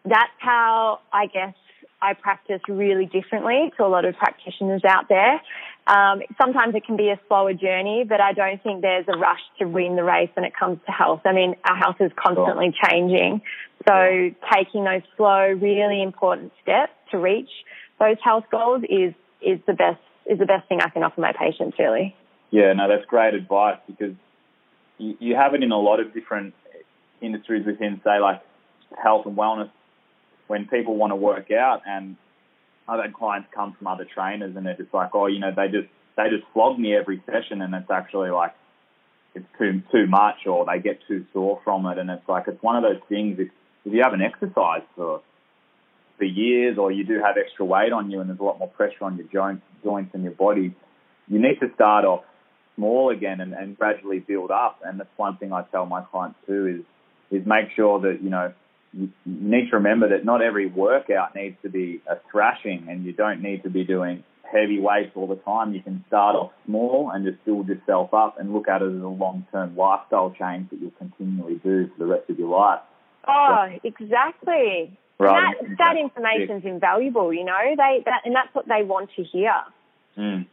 that's 0.06 0.32
how 0.40 1.00
I 1.12 1.28
guess 1.28 1.54
I 2.02 2.14
practice 2.14 2.62
really 2.68 3.06
differently 3.06 3.72
to 3.78 3.86
a 3.86 3.88
lot 3.88 4.06
of 4.06 4.16
practitioners 4.16 4.84
out 4.88 5.08
there. 5.08 5.42
Um, 5.88 6.22
sometimes 6.40 6.76
it 6.76 6.86
can 6.86 6.96
be 6.96 7.10
a 7.10 7.20
slower 7.28 7.54
journey, 7.54 8.06
but 8.08 8.22
I 8.22 8.34
don't 8.34 8.62
think 8.62 8.82
there's 8.82 9.06
a 9.08 9.18
rush 9.18 9.42
to 9.60 9.66
win 9.66 9.96
the 9.96 10.04
race 10.04 10.30
when 10.36 10.46
it 10.46 10.54
comes 10.58 10.80
to 10.86 10.92
health. 10.92 11.22
I 11.26 11.34
mean, 11.34 11.56
our 11.66 11.76
health 11.76 11.98
is 12.00 12.12
constantly 12.16 12.74
changing. 12.88 13.42
So 13.88 14.30
taking 14.54 14.84
those 14.84 15.02
slow, 15.18 15.50
really 15.60 16.04
important 16.04 16.52
steps 16.62 16.94
to 17.12 17.18
reach 17.18 17.50
those 18.00 18.18
health 18.24 18.46
goals 18.52 18.84
is, 18.84 19.14
is 19.42 19.60
the 19.68 19.74
best, 19.74 20.00
is 20.26 20.40
the 20.40 20.46
best 20.46 20.68
thing 20.68 20.82
I 20.82 20.90
can 20.90 21.04
offer 21.04 21.22
my 21.22 21.34
patients 21.34 21.78
really. 21.78 22.16
Yeah, 22.52 22.74
no, 22.74 22.88
that's 22.88 23.06
great 23.06 23.34
advice 23.34 23.78
because 23.88 24.16
you, 24.98 25.16
you 25.20 25.36
have 25.36 25.54
it 25.54 25.64
in 25.64 25.72
a 25.72 25.80
lot 25.80 26.00
of 26.00 26.14
different 26.14 26.54
industries 27.22 27.66
within, 27.66 28.02
say, 28.04 28.20
like 28.20 28.42
health 29.02 29.26
and 29.26 29.38
wellness 29.38 29.70
when 30.48 30.68
people 30.68 30.96
want 30.96 31.12
to 31.12 31.16
work 31.16 31.50
out 31.52 31.82
and 31.88 32.18
I've 32.88 33.02
had 33.02 33.14
clients 33.14 33.50
come 33.54 33.74
from 33.78 33.88
other 33.88 34.06
trainers 34.06 34.56
and 34.56 34.66
they're 34.66 34.78
just 34.78 34.94
like, 34.94 35.12
oh, 35.14 35.28
you 35.28 35.40
know, 35.40 35.52
they 35.56 35.68
just 35.68 35.88
they 36.18 36.30
just 36.30 36.44
flog 36.54 36.78
me 36.78 36.96
every 36.96 37.22
session 37.26 37.62
and 37.62 37.74
it's 37.74 37.90
actually 37.90 38.30
like 38.30 38.54
it's 39.34 39.46
too 39.58 39.82
too 39.92 40.08
much 40.08 40.46
or 40.46 40.66
they 40.66 40.80
get 40.80 41.00
too 41.08 41.26
sore 41.34 41.62
from 41.64 41.86
it 41.86 41.98
and 41.98 42.10
it's 42.10 42.28
like 42.28 42.48
it's 42.48 42.62
one 42.62 42.76
of 42.76 42.84
those 42.84 43.02
things 43.08 43.40
if, 43.40 43.48
if 43.86 43.94
you 43.94 44.02
haven't 44.04 44.22
exercised 44.22 44.86
for 44.96 45.22
for 46.18 46.26
years 46.26 46.78
or 46.78 46.92
you 46.92 47.06
do 47.06 47.20
have 47.20 47.38
extra 47.38 47.66
weight 47.66 47.94
on 47.94 48.12
you 48.12 48.20
and 48.20 48.30
there's 48.30 48.40
a 48.40 48.44
lot 48.44 48.60
more 48.60 48.68
pressure 48.68 49.04
on 49.04 49.18
your 49.18 49.28
joints 49.28 49.64
joints 49.84 50.12
and 50.14 50.24
your 50.24 50.34
body, 50.34 50.74
you 51.28 51.40
need 51.40 51.60
to 51.60 51.74
start 51.74 52.06
off 52.06 52.24
small 52.76 53.10
again 53.10 53.42
and, 53.42 53.54
and 53.54 53.78
gradually 53.78 54.20
build 54.20 54.52
up. 54.52 54.80
And 54.84 55.00
that's 55.00 55.10
one 55.18 55.38
thing 55.38 55.54
I 55.54 55.64
tell 55.72 55.86
my 55.86 56.02
clients 56.02 56.38
too 56.46 56.68
is 56.68 57.40
is 57.40 57.48
make 57.48 57.70
sure 57.76 58.02
that, 58.02 58.22
you 58.22 58.30
know, 58.30 58.54
need 59.26 59.70
to 59.70 59.78
remember 59.78 60.10
that 60.10 60.26
not 60.26 60.42
every 60.42 60.68
workout 60.68 61.36
needs 61.36 61.56
to 61.62 61.70
be 61.70 62.02
a 62.10 62.16
thrashing 62.32 62.88
and 62.90 63.06
you 63.06 63.14
don't 63.14 63.42
need 63.42 63.64
to 63.64 63.70
be 63.70 63.84
doing 63.84 64.24
heavy 64.52 64.80
weights 64.80 65.12
all 65.16 65.28
the 65.28 65.38
time. 65.38 65.74
You 65.74 65.82
can 65.82 66.04
start 66.08 66.36
off 66.36 66.52
small 66.66 67.10
and 67.14 67.26
just 67.26 67.44
build 67.46 67.68
yourself 67.68 68.14
up 68.14 68.40
and 68.40 68.54
look 68.54 68.68
at 68.68 68.82
it 68.82 68.94
as 68.94 69.02
a 69.02 69.08
long-term 69.08 69.78
lifestyle 69.78 70.34
change 70.38 70.70
that 70.72 70.82
you'll 70.82 70.92
continually 70.92 71.56
do 71.64 71.88
for 71.88 72.00
the 72.00 72.06
rest 72.06 72.30
of 72.30 72.38
your 72.38 72.50
life. 72.50 72.82
Oh, 73.28 73.68
exactly. 73.84 74.98
Right. 75.20 75.56
That, 75.62 75.78
that 75.78 75.98
information's 75.98 76.66
invaluable, 76.66 77.32
you 77.32 77.46
know. 77.46 77.76
They 77.78 78.02
that, 78.06 78.22
and 78.26 78.36
that's 78.36 78.54
what 78.54 78.68
they 78.68 78.84
want 78.84 79.12
to 79.16 79.24
hear. 79.24 79.54
Mm. 80.18 80.48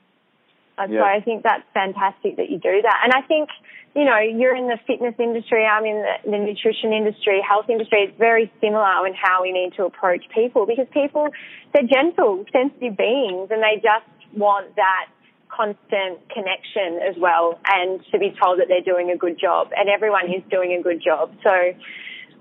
So 0.86 0.92
yeah. 0.92 1.02
I 1.02 1.20
think 1.20 1.42
that's 1.42 1.64
fantastic 1.74 2.36
that 2.36 2.50
you 2.50 2.58
do 2.58 2.82
that. 2.82 2.98
And 3.04 3.12
I 3.12 3.26
think, 3.26 3.50
you 3.94 4.04
know, 4.04 4.18
you're 4.18 4.54
in 4.54 4.68
the 4.68 4.78
fitness 4.86 5.14
industry, 5.18 5.64
I'm 5.64 5.84
in 5.84 6.02
the, 6.02 6.30
the 6.30 6.38
nutrition 6.38 6.92
industry, 6.92 7.42
health 7.42 7.66
industry. 7.68 8.06
It's 8.08 8.18
very 8.18 8.52
similar 8.60 9.06
in 9.06 9.14
how 9.14 9.42
we 9.42 9.52
need 9.52 9.74
to 9.76 9.84
approach 9.84 10.24
people 10.34 10.66
because 10.66 10.86
people, 10.92 11.28
they're 11.74 11.88
gentle, 11.88 12.44
sensitive 12.52 12.96
beings 12.96 13.50
and 13.50 13.62
they 13.62 13.82
just 13.82 14.06
want 14.36 14.76
that 14.76 15.10
constant 15.48 16.20
connection 16.28 17.00
as 17.02 17.16
well 17.18 17.58
and 17.66 18.00
to 18.12 18.18
be 18.18 18.32
told 18.40 18.60
that 18.60 18.68
they're 18.68 18.84
doing 18.84 19.10
a 19.10 19.16
good 19.16 19.40
job 19.40 19.68
and 19.74 19.88
everyone 19.88 20.26
is 20.26 20.42
doing 20.50 20.76
a 20.78 20.82
good 20.82 21.02
job. 21.02 21.32
So 21.42 21.72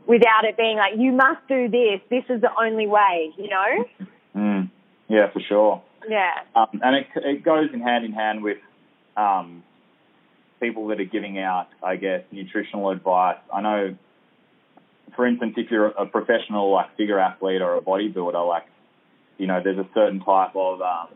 without 0.05 0.45
it 0.45 0.57
being 0.57 0.77
like, 0.77 0.93
you 0.97 1.11
must 1.11 1.47
do 1.47 1.69
this, 1.69 2.01
this 2.09 2.23
is 2.29 2.41
the 2.41 2.51
only 2.59 2.85
way, 2.85 3.33
you 3.37 3.49
know? 3.49 4.07
Mm. 4.35 4.71
Yeah, 5.07 5.31
for 5.31 5.41
sure. 5.41 5.81
Yeah. 6.07 6.31
Um, 6.55 6.81
and 6.83 6.95
it, 6.95 7.07
it 7.15 7.43
goes 7.43 7.69
in 7.73 7.81
hand 7.81 8.05
in 8.05 8.11
hand 8.11 8.43
with 8.43 8.57
um, 9.15 9.63
people 10.59 10.87
that 10.87 10.99
are 10.99 11.05
giving 11.05 11.39
out, 11.39 11.67
I 11.83 11.95
guess, 11.95 12.23
nutritional 12.31 12.89
advice. 12.89 13.37
I 13.53 13.61
know, 13.61 13.95
for 15.15 15.25
instance, 15.25 15.53
if 15.57 15.71
you're 15.71 15.87
a 15.87 16.05
professional 16.05 16.71
like 16.71 16.95
figure 16.97 17.19
athlete 17.19 17.61
or 17.61 17.75
a 17.75 17.81
bodybuilder, 17.81 18.47
like 18.47 18.65
you 19.37 19.47
know, 19.47 19.61
there's 19.63 19.77
a 19.77 19.87
certain 19.93 20.19
type 20.19 20.55
of 20.55 20.81
um, 20.81 21.07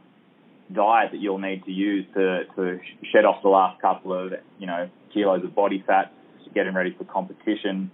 diet 0.71 1.11
that 1.11 1.19
you'll 1.19 1.39
need 1.39 1.65
to 1.65 1.71
use 1.71 2.05
to 2.13 2.45
to 2.55 2.79
shed 3.11 3.25
off 3.25 3.41
the 3.41 3.49
last 3.49 3.81
couple 3.81 4.13
of 4.13 4.33
you 4.59 4.67
know 4.67 4.89
kilos 5.13 5.43
of 5.43 5.55
body 5.55 5.83
fat, 5.85 6.13
getting 6.53 6.73
ready 6.73 6.95
for 6.97 7.03
competition. 7.05 7.91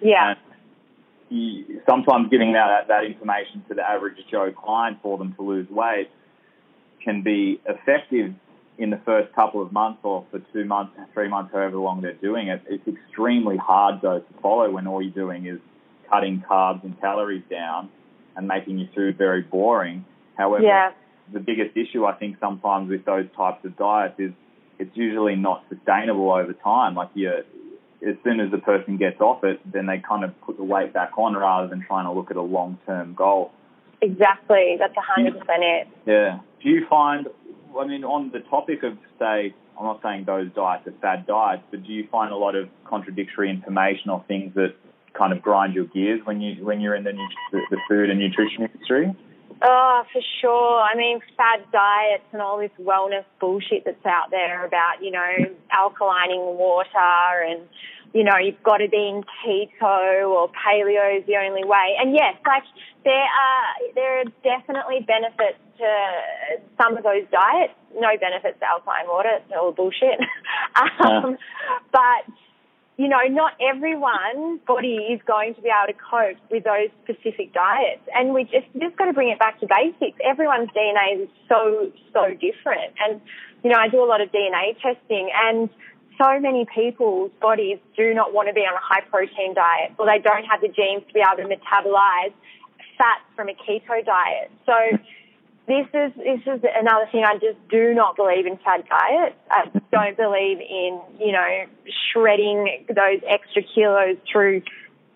Yeah. 0.00 0.30
And 0.30 0.38
you, 1.28 1.80
sometimes 1.88 2.28
giving 2.30 2.52
that 2.52 2.88
that 2.88 3.04
information 3.04 3.64
to 3.68 3.74
the 3.74 3.82
average 3.82 4.16
Joe 4.30 4.52
client 4.52 4.98
for 5.02 5.18
them 5.18 5.34
to 5.34 5.42
lose 5.42 5.68
weight 5.70 6.10
can 7.02 7.22
be 7.22 7.60
effective 7.66 8.34
in 8.78 8.90
the 8.90 9.00
first 9.04 9.32
couple 9.34 9.62
of 9.62 9.72
months 9.72 10.00
or 10.02 10.26
for 10.30 10.40
two 10.52 10.64
months, 10.64 10.92
three 11.14 11.28
months, 11.28 11.52
however 11.52 11.76
long 11.78 12.02
they're 12.02 12.12
doing 12.14 12.48
it. 12.48 12.62
It's 12.68 12.86
extremely 12.86 13.56
hard 13.56 14.00
though 14.02 14.20
to 14.20 14.40
follow 14.42 14.70
when 14.70 14.86
all 14.86 15.00
you're 15.00 15.12
doing 15.12 15.46
is 15.46 15.58
cutting 16.10 16.44
carbs 16.48 16.84
and 16.84 17.00
calories 17.00 17.44
down 17.50 17.88
and 18.36 18.46
making 18.46 18.78
your 18.78 18.88
food 18.94 19.16
very 19.16 19.42
boring. 19.42 20.04
However, 20.36 20.64
yeah. 20.64 20.92
the 21.32 21.40
biggest 21.40 21.76
issue 21.76 22.04
I 22.04 22.12
think 22.12 22.36
sometimes 22.38 22.90
with 22.90 23.04
those 23.04 23.26
types 23.36 23.64
of 23.64 23.76
diets 23.76 24.14
is 24.18 24.32
it's 24.78 24.94
usually 24.94 25.36
not 25.36 25.64
sustainable 25.70 26.30
over 26.30 26.52
time. 26.52 26.94
Like 26.94 27.08
you, 27.14 27.32
as 28.06 28.14
soon 28.24 28.40
as 28.40 28.50
the 28.50 28.58
person 28.58 28.96
gets 28.96 29.20
off 29.20 29.42
it, 29.44 29.60
then 29.70 29.86
they 29.86 29.98
kind 29.98 30.24
of 30.24 30.38
put 30.42 30.56
the 30.56 30.64
weight 30.64 30.92
back 30.92 31.12
on 31.18 31.34
rather 31.34 31.68
than 31.68 31.84
trying 31.86 32.04
to 32.06 32.12
look 32.12 32.30
at 32.30 32.36
a 32.36 32.42
long-term 32.42 33.14
goal. 33.14 33.50
Exactly. 34.00 34.76
That's 34.78 34.94
100% 34.94 35.34
it. 35.60 35.88
Yeah. 36.06 36.38
Do 36.62 36.68
you 36.68 36.86
find, 36.88 37.26
I 37.78 37.86
mean, 37.86 38.04
on 38.04 38.30
the 38.30 38.40
topic 38.40 38.82
of, 38.82 38.96
say, 39.18 39.54
I'm 39.78 39.84
not 39.84 40.00
saying 40.02 40.24
those 40.24 40.50
diets 40.54 40.86
are 40.86 40.94
fad 41.02 41.26
diets, 41.26 41.62
but 41.70 41.82
do 41.84 41.92
you 41.92 42.06
find 42.10 42.32
a 42.32 42.36
lot 42.36 42.54
of 42.54 42.68
contradictory 42.84 43.50
information 43.50 44.10
or 44.10 44.24
things 44.26 44.54
that 44.54 44.74
kind 45.12 45.32
of 45.32 45.42
grind 45.42 45.74
your 45.74 45.84
gears 45.86 46.20
when 46.24 46.40
you 46.40 46.64
when 46.64 46.80
you're 46.80 46.94
in 46.94 47.04
the 47.04 47.12
the 47.52 47.78
food 47.88 48.10
and 48.10 48.18
nutrition 48.18 48.62
industry? 48.62 49.14
Oh, 49.62 50.02
for 50.12 50.22
sure. 50.40 50.80
I 50.80 50.94
mean, 50.96 51.20
fad 51.36 51.64
diets 51.72 52.24
and 52.32 52.42
all 52.42 52.58
this 52.58 52.70
wellness 52.80 53.24
bullshit 53.40 53.84
that's 53.84 54.04
out 54.04 54.30
there 54.30 54.64
about, 54.66 55.02
you 55.02 55.10
know, 55.10 55.26
alkalining 55.72 56.56
water 56.56 57.44
and 57.48 57.62
you 58.16 58.24
know, 58.24 58.38
you've 58.40 58.62
got 58.62 58.78
to 58.78 58.88
be 58.88 58.96
in 58.96 59.22
keto 59.44 60.28
or 60.30 60.48
paleo 60.48 61.18
is 61.18 61.26
the 61.26 61.36
only 61.36 61.64
way. 61.64 61.96
And 62.00 62.14
yes, 62.14 62.34
like 62.46 62.62
there 63.04 63.12
are 63.12 63.92
there 63.94 64.20
are 64.20 64.24
definitely 64.42 65.04
benefits 65.06 65.60
to 65.76 65.88
some 66.80 66.96
of 66.96 67.04
those 67.04 67.28
diets. 67.30 67.74
No 67.94 68.08
benefits 68.18 68.58
to 68.60 68.64
alkaline 68.64 69.06
water. 69.06 69.30
It's 69.36 69.52
all 69.52 69.72
bullshit. 69.72 70.16
um, 71.04 71.36
but 71.92 72.24
you 72.96 73.08
know, 73.08 73.20
not 73.28 73.52
everyone's 73.60 74.60
body 74.66 75.12
is 75.12 75.20
going 75.26 75.54
to 75.54 75.60
be 75.60 75.68
able 75.68 75.92
to 75.92 75.98
cope 75.98 76.40
with 76.50 76.64
those 76.64 76.88
specific 77.04 77.52
diets. 77.52 78.00
And 78.14 78.32
we 78.32 78.44
just, 78.44 78.66
just 78.80 78.96
got 78.96 79.04
to 79.06 79.12
bring 79.12 79.28
it 79.28 79.38
back 79.38 79.60
to 79.60 79.66
basics. 79.68 80.16
Everyone's 80.24 80.70
DNA 80.70 81.24
is 81.24 81.28
so, 81.48 81.92
so 82.12 82.28
different. 82.40 82.96
And, 83.04 83.20
you 83.62 83.70
know, 83.70 83.76
I 83.76 83.88
do 83.88 84.02
a 84.02 84.08
lot 84.08 84.22
of 84.22 84.32
DNA 84.32 84.80
testing 84.80 85.28
and 85.34 85.68
so 86.16 86.40
many 86.40 86.64
people's 86.74 87.30
bodies 87.42 87.78
do 87.96 88.14
not 88.14 88.32
want 88.32 88.48
to 88.48 88.54
be 88.54 88.62
on 88.62 88.72
a 88.72 88.80
high 88.80 89.04
protein 89.10 89.52
diet 89.52 89.92
or 89.98 90.06
they 90.06 90.18
don't 90.18 90.44
have 90.44 90.62
the 90.62 90.68
genes 90.68 91.04
to 91.08 91.12
be 91.12 91.20
able 91.20 91.36
to 91.36 91.48
metabolize 91.48 92.32
fats 92.96 93.28
from 93.36 93.48
a 93.48 93.56
keto 93.60 94.00
diet. 94.04 94.50
So 94.64 94.72
this 95.66 95.86
is 95.92 96.12
this 96.16 96.40
is 96.46 96.60
another 96.78 97.08
thing 97.10 97.24
I 97.24 97.34
just 97.34 97.58
do 97.68 97.92
not 97.94 98.16
believe 98.16 98.46
in 98.46 98.56
fad 98.58 98.84
diets. 98.88 99.34
I 99.50 99.70
don't 99.92 100.16
believe 100.16 100.58
in, 100.60 101.00
you 101.18 101.32
know, 101.32 101.64
shredding 102.12 102.84
those 102.88 103.20
extra 103.28 103.62
kilos 103.62 104.16
through 104.30 104.62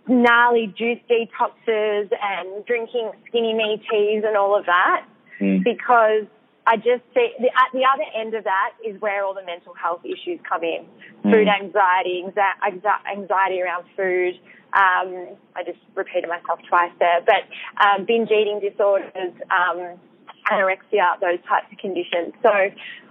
gnarly 0.09 0.67
juice 0.77 0.99
detoxes 1.09 2.11
and 2.21 2.65
drinking 2.67 3.13
skinny 3.29 3.55
me 3.55 3.83
teas 3.91 4.25
and 4.27 4.37
all 4.37 4.59
of 4.59 4.67
that 4.67 5.07
Mm. 5.41 5.65
because 5.65 6.25
I 6.67 6.77
just 6.77 7.03
see 7.15 7.33
the, 7.41 7.49
at 7.49 7.73
the 7.73 7.83
other 7.89 8.05
end 8.15 8.35
of 8.35 8.45
that 8.45 8.73
is 8.87 9.01
where 9.01 9.25
all 9.25 9.35
the 9.35 9.45
mental 9.45 9.75
health 9.75 10.05
issues 10.05 10.39
come 10.49 10.63
in. 10.63 10.85
Food 11.23 11.49
anxiety, 11.49 12.25
anxiety 13.11 13.63
around 13.63 13.87
food. 13.97 14.35
Um, 14.73 15.37
I 15.57 15.65
just 15.65 15.79
repeated 15.95 16.29
myself 16.29 16.61
twice 16.69 16.93
there, 17.01 17.21
but 17.25 17.49
um, 17.83 18.05
binge 18.05 18.31
eating 18.31 18.61
disorders, 18.61 19.33
um, 19.51 19.99
anorexia, 20.51 21.21
those 21.21 21.39
types 21.49 21.67
of 21.73 21.79
conditions. 21.79 22.35
So 22.43 22.51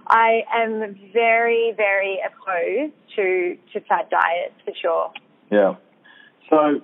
I 0.06 0.42
am 0.54 0.98
very, 1.12 1.72
very 1.76 2.18
opposed 2.26 2.94
to 3.16 3.56
to 3.72 3.80
fad 3.86 4.08
diets 4.10 4.54
for 4.64 4.72
sure. 4.80 5.12
Yeah. 5.50 5.76
So, 6.48 6.80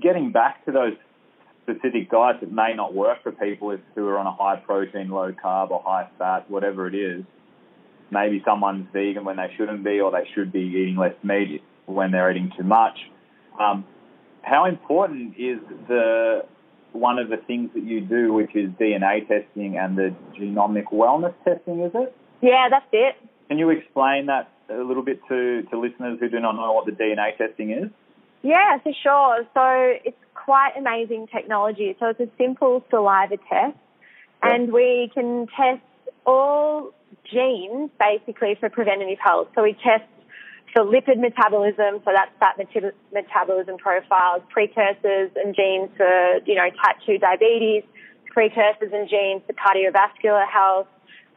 getting 0.00 0.32
back 0.32 0.64
to 0.64 0.72
those 0.72 0.94
specific 1.62 2.10
diets 2.10 2.40
that 2.40 2.50
may 2.50 2.74
not 2.74 2.94
work 2.94 3.22
for 3.22 3.32
people 3.32 3.76
who 3.94 4.08
are 4.08 4.18
on 4.18 4.26
a 4.26 4.32
high 4.32 4.56
protein, 4.56 5.10
low 5.10 5.32
carb, 5.32 5.70
or 5.70 5.82
high 5.84 6.08
fat, 6.18 6.50
whatever 6.50 6.86
it 6.86 6.94
is. 6.94 7.24
Maybe 8.10 8.42
someone's 8.44 8.88
vegan 8.92 9.24
when 9.24 9.36
they 9.36 9.52
shouldn't 9.56 9.84
be, 9.84 10.00
or 10.00 10.10
they 10.10 10.28
should 10.34 10.50
be 10.50 10.60
eating 10.60 10.96
less 10.96 11.14
meat 11.22 11.62
when 11.86 12.10
they're 12.10 12.30
eating 12.30 12.52
too 12.56 12.64
much. 12.64 12.98
Um, 13.60 13.84
how 14.42 14.64
important 14.64 15.34
is 15.38 15.58
the 15.86 16.44
one 16.92 17.18
of 17.18 17.28
the 17.28 17.36
things 17.36 17.70
that 17.74 17.84
you 17.84 18.00
do, 18.00 18.32
which 18.32 18.54
is 18.54 18.70
DNA 18.80 19.26
testing 19.26 19.78
and 19.78 19.96
the 19.96 20.14
genomic 20.38 20.92
wellness 20.92 21.34
testing? 21.44 21.80
Is 21.80 21.92
it? 21.94 22.14
Yeah, 22.42 22.68
that's 22.70 22.86
it. 22.92 23.16
Can 23.48 23.58
you 23.58 23.70
explain 23.70 24.26
that 24.26 24.50
a 24.70 24.82
little 24.82 25.02
bit 25.02 25.20
to, 25.28 25.62
to 25.70 25.78
listeners 25.78 26.18
who 26.20 26.28
do 26.28 26.40
not 26.40 26.52
know 26.52 26.72
what 26.72 26.86
the 26.86 26.92
DNA 26.92 27.36
testing 27.36 27.70
is? 27.72 27.90
Yeah, 28.42 28.78
for 28.82 28.92
sure. 29.02 29.44
So 29.54 29.98
it's 30.04 30.16
quite 30.34 30.72
amazing 30.78 31.28
technology. 31.32 31.96
So 32.00 32.06
it's 32.06 32.20
a 32.20 32.28
simple 32.38 32.84
saliva 32.90 33.36
test, 33.48 33.76
and 34.42 34.72
we 34.72 35.10
can 35.12 35.46
test 35.48 35.82
all 36.24 36.92
genes 37.30 37.90
basically 37.98 38.56
for 38.58 38.70
preventative 38.70 39.18
health. 39.22 39.48
So 39.54 39.62
we 39.62 39.74
test 39.74 40.04
for 40.72 40.84
lipid 40.84 41.18
metabolism, 41.18 42.00
so 42.04 42.10
that's 42.14 42.30
fat 42.38 42.56
meta- 42.58 42.94
metabolism 43.12 43.76
profiles, 43.78 44.42
precursors 44.50 45.30
and 45.36 45.54
genes 45.54 45.90
for, 45.96 46.38
you 46.46 46.54
know, 46.54 46.68
type 46.82 46.96
2 47.06 47.18
diabetes, 47.18 47.82
precursors 48.30 48.92
and 48.92 49.08
genes 49.08 49.42
for 49.46 49.52
cardiovascular 49.54 50.46
health. 50.46 50.86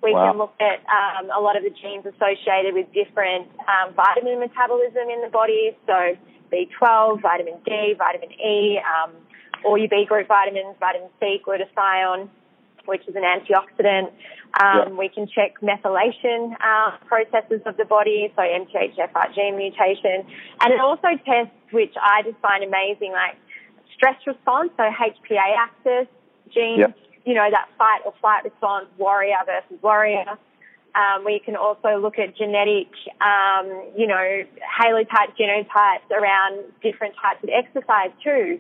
We 0.02 0.12
Wow. 0.14 0.30
can 0.32 0.38
look 0.38 0.54
at 0.60 0.84
um, 0.92 1.32
a 1.32 1.40
lot 1.40 1.56
of 1.56 1.64
the 1.64 1.70
genes 1.72 2.06
associated 2.06 2.74
with 2.74 2.92
different 2.94 3.48
um, 3.68 3.94
vitamin 3.94 4.40
metabolism 4.40 5.10
in 5.10 5.22
the 5.22 5.30
body, 5.30 5.76
so 5.88 6.18
B12, 6.52 7.22
vitamin 7.22 7.56
D, 7.66 7.96
vitamin 7.98 8.32
E, 8.34 8.80
um, 8.84 9.14
all 9.64 9.78
your 9.78 9.88
B 9.88 10.06
group 10.06 10.28
vitamins, 10.28 10.76
vitamin 10.80 11.10
C, 11.20 11.42
glutathione, 11.46 12.28
which 12.86 13.08
is 13.08 13.16
an 13.16 13.24
antioxidant. 13.24 14.08
Um, 14.62 14.78
Yeah. 14.78 14.90
We 14.90 15.10
can 15.10 15.28
check 15.28 15.60
methylation 15.62 16.56
uh, 16.62 16.92
processes 17.06 17.62
of 17.66 17.78
the 17.78 17.86
body, 17.86 18.32
so 18.36 18.42
MTHFR 18.42 19.34
gene 19.34 19.58
mutation. 19.58 20.26
And 20.62 20.74
it 20.74 20.80
also 20.80 21.08
tests, 21.26 21.54
which 21.72 21.94
I 22.02 22.22
just 22.24 22.38
find 22.40 22.64
amazing, 22.64 23.12
like 23.12 23.36
stress 23.96 24.16
response, 24.28 24.72
so 24.78 24.84
HPA 24.84 25.56
axis 25.58 26.08
genes, 26.50 26.80
Yeah. 26.80 26.88
you 27.26 27.34
know, 27.34 27.50
that 27.50 27.70
fight 27.78 28.02
or 28.06 28.14
flight 28.22 28.44
response, 28.44 28.88
warrior 28.98 29.38
versus 29.46 29.82
warrior. 29.82 30.38
Um, 30.96 31.26
we 31.26 31.40
can 31.40 31.56
also 31.56 31.98
look 31.98 32.20
at 32.20 32.36
genetic, 32.38 32.90
um, 33.20 33.66
you 33.98 34.06
know, 34.06 34.44
haplotype 34.62 35.36
genotypes 35.40 36.12
around 36.12 36.64
different 36.84 37.16
types 37.16 37.42
of 37.44 37.50
exercise 37.50 38.12
too. 38.24 38.60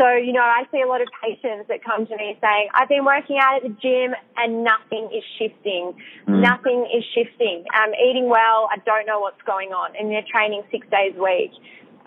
So, 0.00 0.16
you 0.16 0.32
know, 0.32 0.40
I 0.40 0.64
see 0.72 0.80
a 0.80 0.88
lot 0.88 1.04
of 1.04 1.12
patients 1.20 1.68
that 1.68 1.84
come 1.84 2.08
to 2.08 2.16
me 2.16 2.32
saying, 2.40 2.72
I've 2.72 2.88
been 2.88 3.04
working 3.04 3.36
out 3.36 3.60
at 3.60 3.68
the 3.68 3.76
gym 3.76 4.16
and 4.40 4.64
nothing 4.64 5.12
is 5.12 5.20
shifting. 5.36 5.92
Mm. 6.24 6.40
Nothing 6.40 6.88
is 6.88 7.04
shifting. 7.12 7.68
I'm 7.68 7.92
eating 7.92 8.32
well. 8.32 8.72
I 8.72 8.80
don't 8.88 9.04
know 9.04 9.20
what's 9.20 9.42
going 9.44 9.76
on. 9.76 9.92
And 10.00 10.08
they're 10.08 10.24
training 10.24 10.64
six 10.72 10.88
days 10.88 11.12
a 11.12 11.20
week. 11.20 11.52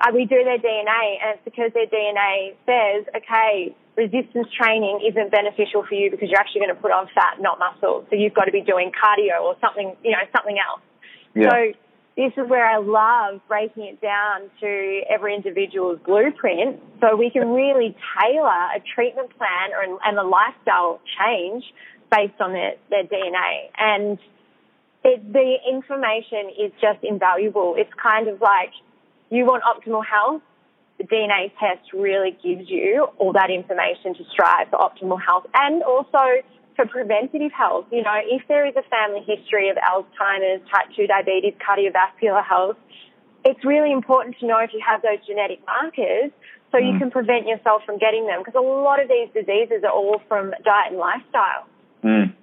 Uh, 0.02 0.10
we 0.10 0.26
do 0.26 0.42
their 0.42 0.58
DNA 0.58 1.22
and 1.22 1.38
it's 1.38 1.46
because 1.46 1.70
their 1.78 1.86
DNA 1.86 2.58
says, 2.66 3.06
okay, 3.14 3.78
resistance 3.94 4.50
training 4.58 5.06
isn't 5.06 5.30
beneficial 5.30 5.86
for 5.86 5.94
you 5.94 6.10
because 6.10 6.34
you're 6.34 6.42
actually 6.42 6.66
going 6.66 6.74
to 6.74 6.82
put 6.82 6.90
on 6.90 7.06
fat, 7.14 7.38
not 7.38 7.62
muscle. 7.62 8.10
So 8.10 8.18
you've 8.18 8.34
got 8.34 8.50
to 8.50 8.52
be 8.52 8.66
doing 8.66 8.90
cardio 8.90 9.38
or 9.46 9.54
something, 9.62 9.94
you 10.02 10.18
know, 10.18 10.26
something 10.34 10.58
else. 10.58 10.82
Yeah. 11.38 11.46
So 11.46 11.58
this 12.16 12.32
is 12.38 12.48
where 12.48 12.66
I 12.66 12.78
love 12.78 13.42
breaking 13.48 13.86
it 13.86 14.02
down 14.02 14.50
to 14.60 15.02
every 15.10 15.36
individual's 15.36 16.00
blueprint 16.06 16.80
so 17.02 17.16
we 17.16 17.32
can 17.32 17.50
really 17.50 17.96
tailor 18.22 18.48
a 18.76 18.80
treatment 18.94 19.36
plan 19.38 19.72
or, 19.74 20.00
and 20.04 20.18
a 20.18 20.24
lifestyle 20.24 21.02
change 21.20 21.64
based 22.12 22.40
on 22.40 22.54
their, 22.54 22.74
their 22.92 23.04
DNA. 23.04 23.70
And 23.78 24.20
it, 25.04 25.34
the 25.34 25.56
information 25.68 26.52
is 26.60 26.72
just 26.80 27.00
invaluable. 27.04 27.74
It's 27.78 27.94
kind 28.02 28.28
of 28.28 28.40
like 28.42 28.72
you 29.32 29.46
want 29.46 29.64
optimal 29.64 30.06
health, 30.06 30.44
the 31.00 31.06
DNA 31.06 31.52
test 31.60 31.92
really 31.94 32.38
gives 32.44 32.70
you 32.70 33.08
all 33.18 33.34
that 33.34 33.50
information 33.50 34.14
to 34.14 34.24
strive 34.32 34.70
for 34.70 34.78
optimal 34.78 35.20
health 35.20 35.48
and 35.56 35.82
also 35.82 36.44
for 36.76 36.86
preventative 36.86 37.52
health. 37.52 37.86
You 37.92 38.04
know, 38.04 38.18
if 38.26 38.48
there 38.48 38.66
is 38.66 38.76
a 38.76 38.84
family 38.84 39.22
history 39.26 39.70
of 39.70 39.78
Alzheimer's, 39.78 40.62
type 40.70 40.90
2 40.96 41.08
diabetes, 41.08 41.54
cardiovascular 41.62 42.44
health, 42.44 42.78
it's 43.46 43.64
really 43.66 43.92
important 43.92 44.38
to 44.40 44.48
know 44.48 44.60
if 44.60 44.72
you 44.74 44.82
have 44.86 45.02
those 45.02 45.26
genetic 45.28 45.60
markers 45.66 46.32
so 46.72 46.78
you 46.78 46.94
Mm. 46.94 47.00
can 47.00 47.12
prevent 47.12 47.48
yourself 47.48 47.84
from 47.86 47.98
getting 47.98 48.26
them 48.26 48.40
because 48.40 48.56
a 48.56 48.62
lot 48.62 49.00
of 49.00 49.08
these 49.08 49.30
diseases 49.34 49.84
are 49.84 49.92
all 49.92 50.20
from 50.28 50.52
diet 50.64 50.92
and 50.92 50.98
lifestyle. 50.98 51.68
Mm. 52.04 52.34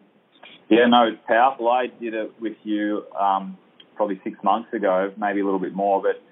Yeah, 0.68 0.86
no, 0.86 1.08
it's 1.08 1.20
powerful. 1.26 1.68
I 1.68 1.86
did 1.88 2.14
it 2.14 2.32
with 2.40 2.56
you 2.62 3.04
um, 3.18 3.56
probably 3.96 4.20
six 4.22 4.42
months 4.44 4.72
ago, 4.72 5.12
maybe 5.16 5.40
a 5.40 5.44
little 5.44 5.58
bit 5.58 5.74
more, 5.74 6.00
but 6.00 6.22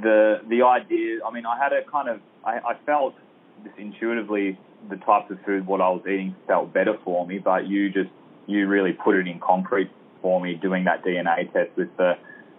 the 0.00 0.40
the 0.48 0.62
idea. 0.62 1.20
I 1.24 1.30
mean, 1.30 1.46
I 1.46 1.58
had 1.58 1.72
a 1.72 1.82
kind 1.84 2.08
of. 2.08 2.20
I, 2.44 2.58
I 2.58 2.74
felt 2.86 3.14
just 3.62 3.78
intuitively 3.78 4.58
the 4.88 4.96
types 4.96 5.30
of 5.30 5.38
food 5.44 5.66
what 5.66 5.80
I 5.80 5.88
was 5.88 6.02
eating 6.06 6.34
felt 6.46 6.72
better 6.72 6.98
for 7.04 7.26
me, 7.26 7.38
but 7.38 7.66
you 7.66 7.90
just 7.90 8.10
you 8.46 8.66
really 8.66 8.92
put 8.92 9.16
it 9.16 9.26
in 9.26 9.40
concrete 9.40 9.90
for 10.20 10.40
me 10.40 10.54
doing 10.54 10.84
that 10.84 11.04
DNA 11.04 11.52
test 11.52 11.70
with 11.76 11.94
the 11.96 12.14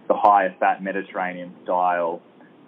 the 0.07 0.13
higher 0.13 0.55
fat 0.59 0.83
Mediterranean 0.83 1.53
style, 1.63 2.21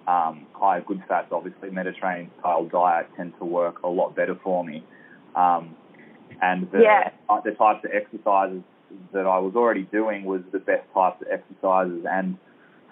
um, 0.07 0.47
higher 0.53 0.81
good 0.81 1.03
fats, 1.07 1.27
obviously 1.31 1.69
Mediterranean 1.69 2.31
style 2.39 2.65
diet 2.65 3.07
tend 3.15 3.33
to 3.37 3.45
work 3.45 3.83
a 3.83 3.87
lot 3.87 4.15
better 4.15 4.35
for 4.43 4.63
me. 4.63 4.83
Um, 5.35 5.75
and 6.41 6.69
the, 6.71 6.81
Yeah. 6.81 7.11
uh, 7.29 7.41
the 7.41 7.51
types 7.51 7.85
of 7.85 7.91
exercises 7.91 8.63
that 9.11 9.27
I 9.27 9.37
was 9.39 9.55
already 9.55 9.83
doing 9.83 10.25
was 10.25 10.41
the 10.51 10.59
best 10.59 10.83
types 10.93 11.21
of 11.21 11.27
exercises. 11.27 12.05
And 12.09 12.37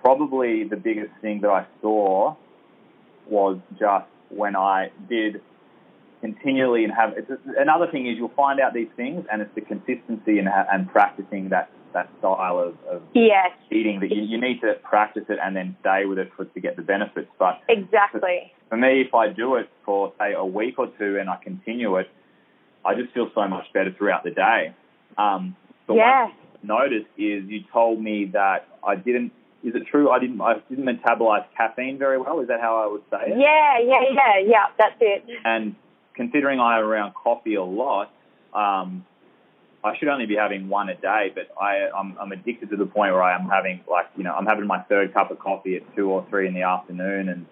probably 0.02 0.64
the 0.64 0.78
biggest 0.78 1.12
thing 1.22 1.42
that 1.42 1.50
I 1.50 1.66
saw 1.82 2.36
was 3.28 3.58
just 3.80 4.06
when 4.30 4.56
I 4.56 4.92
did 5.10 5.42
continually 6.22 6.84
and 6.84 6.94
have 6.94 7.14
it's 7.18 7.30
another 7.58 7.88
thing 7.92 8.08
is 8.08 8.18
you'll 8.18 8.30
find 8.30 8.60
out 8.60 8.74
these 8.74 8.88
things 8.96 9.26
and 9.32 9.42
it's 9.42 9.54
the 9.54 9.62
consistency 9.62 10.40
and, 10.40 10.48
and 10.72 10.90
practicing 10.90 11.50
that, 11.50 11.70
that 11.94 12.10
style 12.20 12.58
of, 12.60 12.76
of 12.90 13.02
Yes, 13.14 13.52
eating 13.72 14.00
that 14.00 14.12
you, 14.12 14.24
you 14.24 14.40
need 14.40 14.62
to 14.62 14.74
practice 14.84 15.26
it 15.30 15.40
and 15.42 15.56
then 15.56 15.76
stay 15.82 16.06
with 16.06 16.18
it 16.18 16.32
for 16.36 16.46
to 16.46 16.60
get 16.60 16.76
the 16.76 16.82
benefits. 16.82 17.30
But 17.38 17.62
exactly. 17.70 18.52
for 18.70 18.78
me, 18.78 19.02
if 19.02 19.14
I 19.14 19.30
do 19.30 19.56
it 19.56 19.70
for 19.86 20.14
say 20.20 20.34
a 20.34 20.46
week 20.46 20.80
or 20.80 20.88
two 20.98 21.18
and 21.20 21.30
I 21.30 21.38
continue 21.44 21.98
it, 21.98 22.10
I 22.84 22.96
just 22.96 23.14
feel 23.14 23.30
so 23.36 23.48
much 23.48 23.66
better 23.74 23.94
throughout 23.98 24.24
the 24.24 24.32
day. 24.32 24.74
Um, 25.18 25.56
but 25.88 25.96
Yeah. 25.96 26.26
what 26.28 26.34
I 26.64 26.66
noticed 26.66 27.10
is 27.18 27.46
you 27.46 27.64
told 27.72 28.02
me 28.02 28.26
that 28.34 28.68
I 28.84 28.96
didn't. 28.96 29.32
Is 29.66 29.74
it 29.74 29.88
true? 29.90 30.12
I 30.12 30.20
didn't. 30.20 30.40
I 30.42 30.56
didn't 30.70 30.86
metabolize 30.86 31.44
caffeine 31.58 31.98
very 31.98 32.20
well. 32.20 32.40
Is 32.40 32.48
that 32.50 32.62
how 32.62 32.78
I 32.78 32.86
would 32.92 33.02
say 33.10 33.32
it? 33.32 33.40
Yeah, 33.40 33.80
yeah, 33.80 34.02
yeah, 34.14 34.38
yeah, 34.46 34.66
that's 34.78 34.96
it. 35.02 35.26
And 35.44 35.76
considering 36.14 36.60
I 36.60 36.78
am 36.78 36.86
around 36.86 37.14
coffee 37.16 37.56
a 37.56 37.64
lot, 37.64 38.12
um, 38.54 39.04
I 39.84 39.98
should 39.98 40.08
only 40.08 40.28
be 40.28 40.36
having 40.36 40.70
one 40.70 40.90
a 40.90 40.96
day. 40.96 41.32
But 41.34 41.50
I, 41.60 41.90
I'm, 41.98 42.16
I'm 42.22 42.32
addicted 42.32 42.70
to 42.70 42.78
the 42.78 42.86
point 42.86 43.14
where 43.14 43.24
I 43.24 43.34
am 43.34 43.50
having 43.50 43.82
like 43.90 44.06
you 44.16 44.24
know 44.24 44.36
I'm 44.36 44.46
having 44.46 44.68
my 44.68 44.82
third 44.84 45.14
cup 45.16 45.32
of 45.32 45.40
coffee 45.40 45.78
at 45.78 45.96
two 45.96 46.12
or 46.12 46.24
three 46.30 46.48
in 46.48 46.54
the 46.54 46.62
afternoon, 46.62 47.30
and 47.30 47.48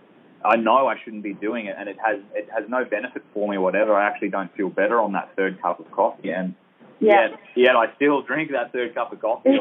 I 0.45 0.56
know 0.58 0.86
I 0.88 0.95
shouldn't 1.04 1.23
be 1.23 1.34
doing 1.34 1.65
it, 1.65 1.76
and 1.80 1.89
it 1.89 1.97
has 2.06 2.19
it 2.36 2.47
has 2.56 2.69
no 2.69 2.86
benefit 2.86 3.23
for 3.34 3.49
me 3.49 3.58
whatever. 3.58 3.95
I 3.95 4.06
actually 4.08 4.30
don't 4.30 4.56
feel 4.56 4.69
better 4.69 5.02
on 5.02 5.13
that 5.13 5.36
third 5.36 5.60
cup 5.63 5.80
of 5.80 5.89
coffee, 5.89 6.30
and 6.30 6.54
Yeah. 6.99 7.30
yet, 7.30 7.39
yet 7.56 7.76
I 7.76 7.91
still 7.95 8.21
drink 8.21 8.52
that 8.52 8.71
third 8.71 8.93
cup 8.93 9.12
of 9.12 9.19
coffee. 9.19 9.58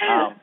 Yeah. 0.00 0.26
Um, 0.26 0.34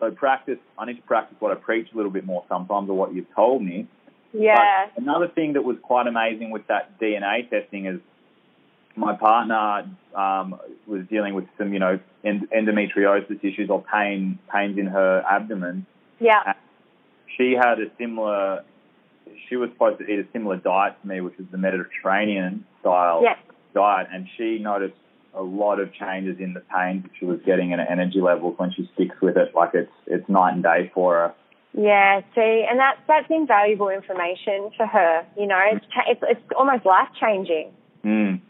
so 0.00 0.10
practice. 0.10 0.58
I 0.78 0.86
need 0.86 0.96
to 0.96 1.02
practice 1.02 1.36
what 1.40 1.52
I 1.52 1.54
preach 1.56 1.88
a 1.92 1.96
little 1.96 2.10
bit 2.10 2.24
more 2.24 2.44
sometimes, 2.48 2.88
or 2.88 2.96
what 2.96 3.14
you've 3.14 3.32
told 3.34 3.62
me. 3.62 3.86
Yeah. 4.32 4.86
But 4.94 5.02
another 5.02 5.28
thing 5.28 5.52
that 5.54 5.62
was 5.62 5.76
quite 5.82 6.06
amazing 6.06 6.50
with 6.50 6.66
that 6.66 6.98
DNA 7.00 7.48
testing 7.48 7.86
is 7.86 8.00
my 8.96 9.16
partner 9.16 9.88
um, 10.14 10.58
was 10.86 11.02
dealing 11.10 11.34
with 11.34 11.46
some, 11.58 11.72
you 11.72 11.78
know, 11.78 11.98
endometriosis 12.24 13.38
issues 13.44 13.70
or 13.70 13.82
pain, 13.82 14.38
pains 14.52 14.78
in 14.78 14.86
her 14.86 15.22
abdomen. 15.28 15.86
Yeah. 16.20 16.54
She 17.36 17.52
had 17.52 17.80
a 17.80 17.90
similar. 17.98 18.64
She 19.48 19.56
was 19.56 19.70
supposed 19.70 19.98
to 19.98 20.04
eat 20.04 20.20
a 20.20 20.26
similar 20.32 20.56
diet 20.56 20.94
to 21.02 21.08
me, 21.08 21.20
which 21.20 21.34
is 21.38 21.46
the 21.50 21.58
Mediterranean 21.58 22.64
style 22.80 23.22
Yes. 23.22 23.38
diet, 23.74 24.08
and 24.12 24.28
she 24.36 24.58
noticed 24.58 24.94
a 25.36 25.42
lot 25.42 25.80
of 25.80 25.92
changes 25.92 26.36
in 26.38 26.54
the 26.54 26.60
pain 26.60 27.02
that 27.02 27.10
she 27.18 27.24
was 27.24 27.40
getting 27.44 27.72
and 27.72 27.80
her 27.80 27.86
energy 27.86 28.20
levels 28.20 28.54
when 28.58 28.72
she 28.72 28.88
sticks 28.94 29.16
with 29.20 29.36
it. 29.36 29.54
Like 29.54 29.70
it's 29.74 29.92
it's 30.06 30.28
night 30.28 30.54
and 30.54 30.62
day 30.62 30.90
for 30.94 31.14
her. 31.14 31.34
Yeah, 31.76 32.20
see, 32.34 32.66
and 32.68 32.78
that's 32.78 33.00
that's 33.08 33.26
invaluable 33.30 33.88
information 33.88 34.70
for 34.76 34.86
her. 34.86 35.26
You 35.36 35.46
know, 35.46 35.60
it's 35.72 35.86
it's, 36.08 36.20
it's 36.22 36.40
almost 36.56 36.86
life 36.86 37.08
changing. 37.20 37.72
Mm. 38.04 38.40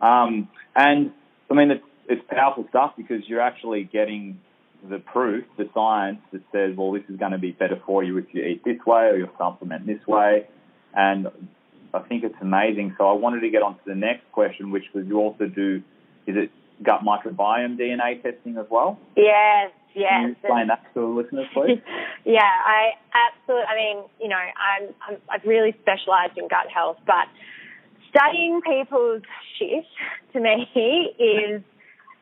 Um, 0.00 0.48
and 0.74 1.12
I 1.50 1.54
mean, 1.54 1.70
it's, 1.70 1.84
it's 2.08 2.22
powerful 2.28 2.66
stuff 2.68 2.92
because 2.96 3.22
you're 3.26 3.40
actually 3.40 3.84
getting 3.84 4.40
the 4.88 4.98
proof, 4.98 5.44
the 5.58 5.68
science 5.74 6.20
that 6.32 6.42
says, 6.52 6.76
well, 6.76 6.92
this 6.92 7.02
is 7.08 7.16
going 7.16 7.32
to 7.32 7.38
be 7.38 7.52
better 7.52 7.80
for 7.84 8.02
you 8.02 8.16
if 8.18 8.26
you 8.32 8.42
eat 8.42 8.64
this 8.64 8.78
way 8.86 9.06
or 9.06 9.16
you 9.16 9.28
supplement 9.36 9.86
this 9.86 10.04
way. 10.06 10.46
And 10.94 11.28
I 11.92 12.00
think 12.00 12.24
it's 12.24 12.36
amazing. 12.40 12.94
So 12.98 13.08
I 13.08 13.12
wanted 13.12 13.40
to 13.40 13.50
get 13.50 13.62
on 13.62 13.74
to 13.74 13.80
the 13.86 13.94
next 13.94 14.30
question, 14.32 14.70
which 14.70 14.84
was 14.94 15.06
you 15.06 15.18
also 15.18 15.46
do, 15.46 15.82
is 16.30 16.36
it 16.36 16.50
gut 16.82 17.00
microbiome 17.02 17.78
DNA 17.78 18.22
testing 18.22 18.56
as 18.56 18.66
well? 18.70 18.98
Yes, 19.16 19.72
Can 19.92 20.02
yes. 20.02 20.22
you 20.22 20.32
explain 20.32 20.66
that 20.68 20.82
to 20.94 21.00
the 21.00 21.06
listeners, 21.06 21.46
please? 21.52 21.80
yeah, 22.24 22.40
I 22.42 22.92
absolutely. 23.12 23.66
I 23.66 23.74
mean, 23.76 24.04
you 24.20 24.28
know, 24.28 24.36
I'm, 24.36 24.94
I'm 25.06 25.16
I've 25.28 25.44
really 25.44 25.74
specialised 25.82 26.38
in 26.38 26.48
gut 26.48 26.68
health, 26.72 26.98
but 27.06 27.26
studying 28.10 28.60
people's 28.62 29.22
shit 29.58 29.84
to 30.32 30.40
me 30.40 30.66
is 31.18 31.62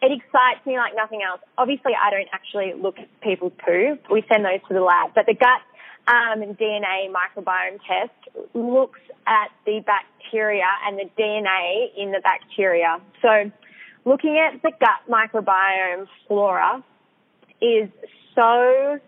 it 0.01 0.13
excites 0.13 0.65
me 0.65 0.77
like 0.77 0.95
nothing 0.95 1.21
else. 1.23 1.41
Obviously, 1.57 1.93
I 1.95 2.11
don't 2.11 2.29
actually 2.33 2.73
look 2.81 2.99
at 2.99 3.09
people's 3.21 3.53
poo. 3.65 3.99
We 4.11 4.25
send 4.31 4.45
those 4.45 4.63
to 4.69 4.75
the 4.75 4.81
lab, 4.81 5.11
but 5.15 5.27
the 5.27 5.35
gut 5.35 5.63
um, 6.07 6.41
DNA 6.55 7.11
microbiome 7.11 7.79
test 7.87 8.55
looks 8.55 9.01
at 9.27 9.51
the 9.67 9.83
bacteria 9.85 10.67
and 10.87 10.99
the 10.99 11.11
DNA 11.19 11.89
in 11.97 12.13
the 12.13 12.21
bacteria. 12.23 13.01
So, 13.21 13.51
looking 14.05 14.39
at 14.39 14.63
the 14.63 14.73
gut 14.81 15.03
microbiome 15.09 16.07
flora 16.27 16.83
is 17.61 17.89
so 18.35 18.99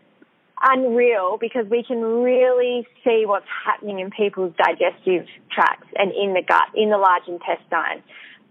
unreal 0.63 1.39
because 1.41 1.67
we 1.71 1.83
can 1.83 2.01
really 2.03 2.87
see 3.05 3.25
what's 3.25 3.47
happening 3.65 4.01
in 4.01 4.11
people's 4.11 4.53
digestive 4.57 5.27
tracts 5.51 5.89
and 5.97 6.13
in 6.13 6.35
the 6.35 6.43
gut, 6.47 6.69
in 6.75 6.91
the 6.91 6.99
large 6.99 7.27
intestine. 7.27 8.03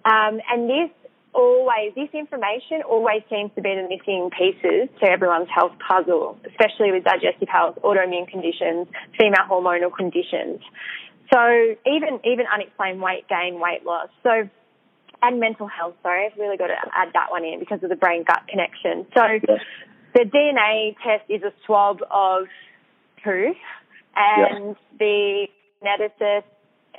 Um, 0.06 0.40
and 0.50 0.70
this 0.70 0.90
always, 1.34 1.94
this 1.96 2.10
information 2.14 2.82
always 2.88 3.22
seems 3.30 3.52
to 3.56 3.62
be 3.62 3.76
the 3.76 3.88
missing 3.88 4.30
pieces 4.36 4.90
to 5.02 5.10
everyone's 5.10 5.50
health 5.54 5.74
puzzle, 5.88 6.40
especially 6.46 6.92
with 6.92 7.04
digestive 7.04 7.50
health, 7.50 7.78
autoimmune 7.84 8.28
conditions, 8.28 8.88
female 9.18 9.46
hormonal 9.50 9.94
conditions. 9.96 10.62
So 11.32 11.76
even, 11.86 12.20
even 12.26 12.46
unexplained 12.52 13.02
weight 13.02 13.28
gain, 13.30 13.60
weight 13.60 13.86
loss. 13.86 14.10
So, 14.24 14.50
and 15.22 15.40
mental 15.40 15.68
health, 15.68 15.96
sorry, 16.02 16.28
I've 16.32 16.38
really 16.38 16.58
got 16.58 16.68
to 16.68 16.76
add 16.94 17.10
that 17.14 17.30
one 17.30 17.44
in 17.44 17.60
because 17.60 17.84
of 17.84 17.90
the 17.90 17.96
brain 17.96 18.24
gut 18.26 18.44
connection. 18.48 19.06
So, 19.14 19.22
the 20.14 20.22
DNA 20.22 20.96
test 21.04 21.30
is 21.30 21.44
a 21.44 21.54
swab 21.66 22.00
of 22.10 22.48
poo, 23.24 23.54
and 24.16 24.76
the 24.98 25.48
geneticists 25.84 26.44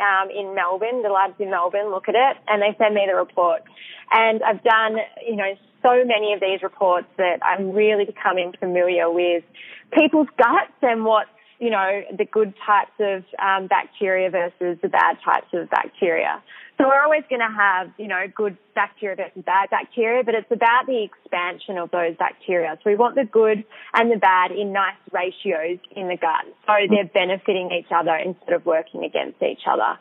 um, 0.01 0.31
in 0.31 0.55
Melbourne, 0.55 1.03
the 1.03 1.11
labs 1.11 1.35
in 1.39 1.51
Melbourne, 1.51 1.91
look 1.91 2.09
at 2.09 2.15
it, 2.15 2.37
and 2.49 2.63
they 2.63 2.77
send 2.79 2.95
me 2.95 3.07
the 3.07 3.17
report. 3.17 3.63
And 4.11 4.43
I've 4.43 4.63
done, 4.63 4.97
you 5.27 5.37
know, 5.37 5.53
so 5.83 6.05
many 6.05 6.33
of 6.33 6.41
these 6.41 6.63
reports 6.63 7.07
that 7.17 7.39
I'm 7.43 7.73
really 7.73 8.05
becoming 8.05 8.53
familiar 8.59 9.11
with 9.11 9.45
people's 9.93 10.29
guts 10.37 10.77
and 10.83 11.05
what's, 11.05 11.31
you 11.61 11.71
know, 11.71 12.03
the 12.17 12.25
good 12.25 12.55
types 12.67 12.97
of 12.99 13.23
um, 13.39 13.69
bacteria 13.69 14.31
versus 14.31 14.79
the 14.83 14.89
bad 14.89 15.19
types 15.23 15.49
of 15.53 15.69
bacteria. 15.69 16.43
So 16.79 16.89
we're 16.89 17.03
always 17.03 17.25
going 17.29 17.43
to 17.43 17.55
have, 17.55 17.91
you 17.99 18.09
know, 18.09 18.25
good 18.35 18.57
bacteria 18.75 19.15
versus 19.15 19.45
bad 19.45 19.69
bacteria, 19.69 20.25
but 20.25 20.35
it's 20.35 20.51
about 20.51 20.87
the 20.87 21.05
expansion 21.05 21.77
of 21.77 21.91
those 21.91 22.17
bacteria. 22.17 22.79
So 22.83 22.89
we 22.89 22.97
want 22.97 23.17
the 23.17 23.27
good 23.27 23.63
and 23.93 24.11
the 24.11 24.17
bad 24.17 24.51
in 24.51 24.73
nice 24.73 24.97
ratios 25.13 25.79
in 25.95 26.09
the 26.09 26.17
gut. 26.17 26.49
So 26.67 26.73
they're 26.89 27.05
benefiting 27.05 27.71
each 27.79 27.93
other 27.95 28.17
instead 28.17 28.55
of 28.55 28.65
working 28.65 29.05
against 29.05 29.43
each 29.43 29.69
other. 29.71 29.99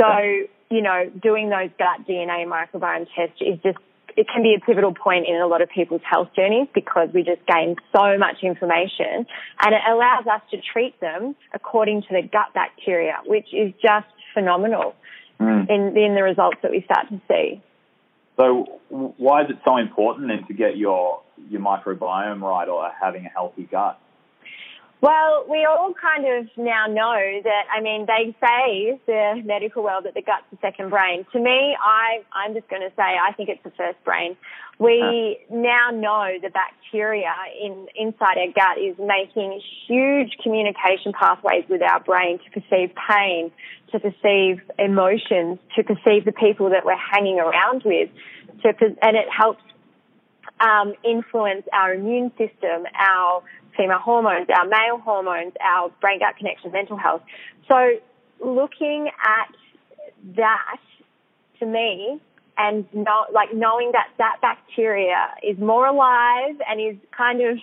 So, 0.00 0.06
you 0.70 0.82
know, 0.82 1.10
doing 1.20 1.50
those 1.50 1.70
gut 1.76 2.06
DNA 2.06 2.46
microbiome 2.46 3.08
tests 3.16 3.40
is 3.40 3.58
just 3.64 3.78
it 4.16 4.26
can 4.32 4.42
be 4.42 4.54
a 4.56 4.64
pivotal 4.64 4.94
point 4.94 5.26
in 5.28 5.36
a 5.36 5.46
lot 5.46 5.62
of 5.62 5.68
people's 5.68 6.02
health 6.08 6.28
journeys 6.34 6.68
because 6.74 7.08
we 7.14 7.22
just 7.22 7.44
gain 7.46 7.76
so 7.94 8.18
much 8.18 8.36
information 8.42 9.26
and 9.60 9.74
it 9.74 9.82
allows 9.90 10.26
us 10.26 10.42
to 10.50 10.58
treat 10.72 10.98
them 11.00 11.34
according 11.54 12.02
to 12.02 12.08
the 12.10 12.22
gut 12.22 12.52
bacteria, 12.54 13.16
which 13.26 13.48
is 13.52 13.72
just 13.82 14.06
phenomenal 14.34 14.94
Mm. 15.42 15.68
in, 15.68 15.96
in 15.96 16.14
the 16.14 16.22
results 16.22 16.58
that 16.62 16.70
we 16.70 16.82
start 16.82 17.08
to 17.08 17.20
see. 17.28 17.60
So 18.36 18.80
why 18.88 19.42
is 19.42 19.50
it 19.50 19.56
so 19.64 19.76
important 19.76 20.28
then 20.28 20.46
to 20.46 20.54
get 20.54 20.76
your 20.76 21.22
your 21.50 21.60
microbiome 21.60 22.40
right 22.40 22.68
or 22.68 22.88
having 23.00 23.26
a 23.26 23.28
healthy 23.28 23.64
gut? 23.64 23.98
Well, 25.02 25.46
we 25.50 25.66
all 25.68 25.92
kind 26.00 26.24
of 26.24 26.46
now 26.56 26.86
know 26.86 27.40
that, 27.42 27.64
I 27.76 27.80
mean, 27.80 28.06
they 28.06 28.36
say, 28.40 29.00
the 29.04 29.42
medical 29.44 29.82
world, 29.82 30.04
that 30.04 30.14
the 30.14 30.22
gut's 30.22 30.44
the 30.52 30.58
second 30.62 30.90
brain. 30.90 31.26
To 31.32 31.40
me, 31.40 31.76
I, 31.76 32.22
I'm 32.32 32.54
just 32.54 32.68
going 32.68 32.82
to 32.82 32.94
say 32.94 33.02
I 33.02 33.32
think 33.32 33.48
it's 33.48 33.62
the 33.64 33.72
first 33.76 33.98
brain. 34.04 34.36
We 34.78 35.40
now 35.50 35.90
know 35.90 36.38
the 36.40 36.50
bacteria 36.50 37.34
in, 37.60 37.88
inside 37.96 38.38
our 38.38 38.52
gut 38.54 38.78
is 38.78 38.94
making 38.96 39.60
huge 39.88 40.36
communication 40.40 41.12
pathways 41.18 41.64
with 41.68 41.82
our 41.82 41.98
brain 41.98 42.38
to 42.38 42.60
perceive 42.60 42.94
pain, 43.10 43.50
to 43.90 43.98
perceive 43.98 44.62
emotions, 44.78 45.58
to 45.74 45.82
perceive 45.82 46.24
the 46.24 46.32
people 46.32 46.70
that 46.70 46.84
we're 46.84 46.94
hanging 46.94 47.40
around 47.40 47.82
with, 47.84 48.08
to, 48.62 48.68
and 49.02 49.16
it 49.16 49.26
helps 49.36 49.62
um, 50.60 50.94
influence 51.04 51.66
our 51.72 51.92
immune 51.92 52.30
system, 52.38 52.86
our 52.94 53.42
female 53.76 53.98
hormones, 53.98 54.48
our 54.54 54.66
male 54.66 54.98
hormones, 55.02 55.52
our 55.60 55.90
brain 56.00 56.18
gut 56.18 56.36
connection, 56.36 56.72
mental 56.72 56.96
health. 56.96 57.22
So 57.68 57.76
looking 58.44 59.08
at 59.08 59.54
that 60.36 60.80
to 61.60 61.66
me 61.66 62.20
and 62.58 62.86
not 62.92 63.32
like 63.32 63.54
knowing 63.54 63.92
that 63.92 64.08
that 64.18 64.36
bacteria 64.42 65.28
is 65.42 65.58
more 65.58 65.86
alive 65.86 66.56
and 66.68 66.80
is 66.80 66.96
kind 67.16 67.40
of 67.42 67.58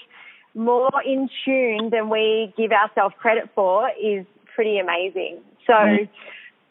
more 0.55 0.89
in 1.05 1.29
tune 1.45 1.89
than 1.91 2.09
we 2.09 2.53
give 2.57 2.71
ourselves 2.71 3.13
credit 3.19 3.49
for 3.53 3.89
is 4.01 4.25
pretty 4.55 4.79
amazing. 4.79 5.39
So 5.67 5.73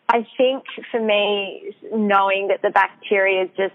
I 0.09 0.27
think 0.37 0.65
for 0.91 1.01
me, 1.01 1.75
knowing 1.95 2.49
that 2.49 2.61
the 2.63 2.71
bacteria 2.71 3.45
is 3.45 3.51
just 3.57 3.75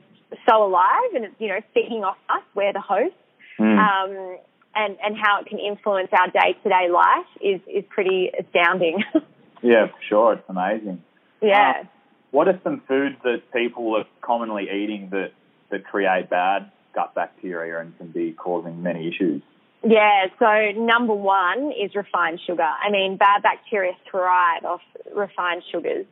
so 0.50 0.66
alive 0.66 1.14
and 1.16 1.26
it's, 1.26 1.36
you 1.40 1.48
know, 1.48 1.60
feeding 1.74 2.04
off 2.04 2.18
us, 2.30 2.44
we're 2.56 2.74
the 2.74 2.82
host, 2.82 3.16
Mm. 3.60 3.78
um, 3.78 4.38
and, 4.76 4.98
and 5.04 5.16
how 5.18 5.42
it 5.42 5.48
can 5.48 5.60
influence 5.60 6.10
our 6.12 6.28
day 6.30 6.58
to 6.64 6.70
day 6.70 6.90
life 6.92 7.26
is, 7.42 7.62
is 7.68 7.84
pretty 7.90 8.32
astounding. 8.38 9.04
Yeah, 9.64 9.88
sure. 10.10 10.34
It's 10.34 10.44
amazing. 10.50 11.02
yeah. 11.42 11.84
What 12.32 12.50
are 12.50 12.60
some 12.64 12.82
foods 12.88 13.16
that 13.24 13.44
people 13.54 13.96
are 13.96 14.04
commonly 14.22 14.64
eating 14.64 15.10
that, 15.12 15.32
that 15.72 15.86
create 15.86 16.30
bad 16.30 16.70
gut 16.94 17.16
bacteria 17.16 17.80
and 17.80 17.98
can 17.98 18.12
be 18.12 18.34
causing 18.34 18.84
many 18.84 19.08
issues? 19.08 19.42
Yeah, 19.82 20.26
so 20.40 20.72
number 20.80 21.14
one 21.14 21.72
is 21.72 21.96
refined 21.96 22.40
sugar. 22.46 22.64
I 22.64 22.90
mean, 22.90 23.18
bad 23.18 23.44
bacteria 23.44 23.94
thrive 24.10 24.66
off 24.66 24.82
refined 25.16 25.64
sugars. 25.72 26.06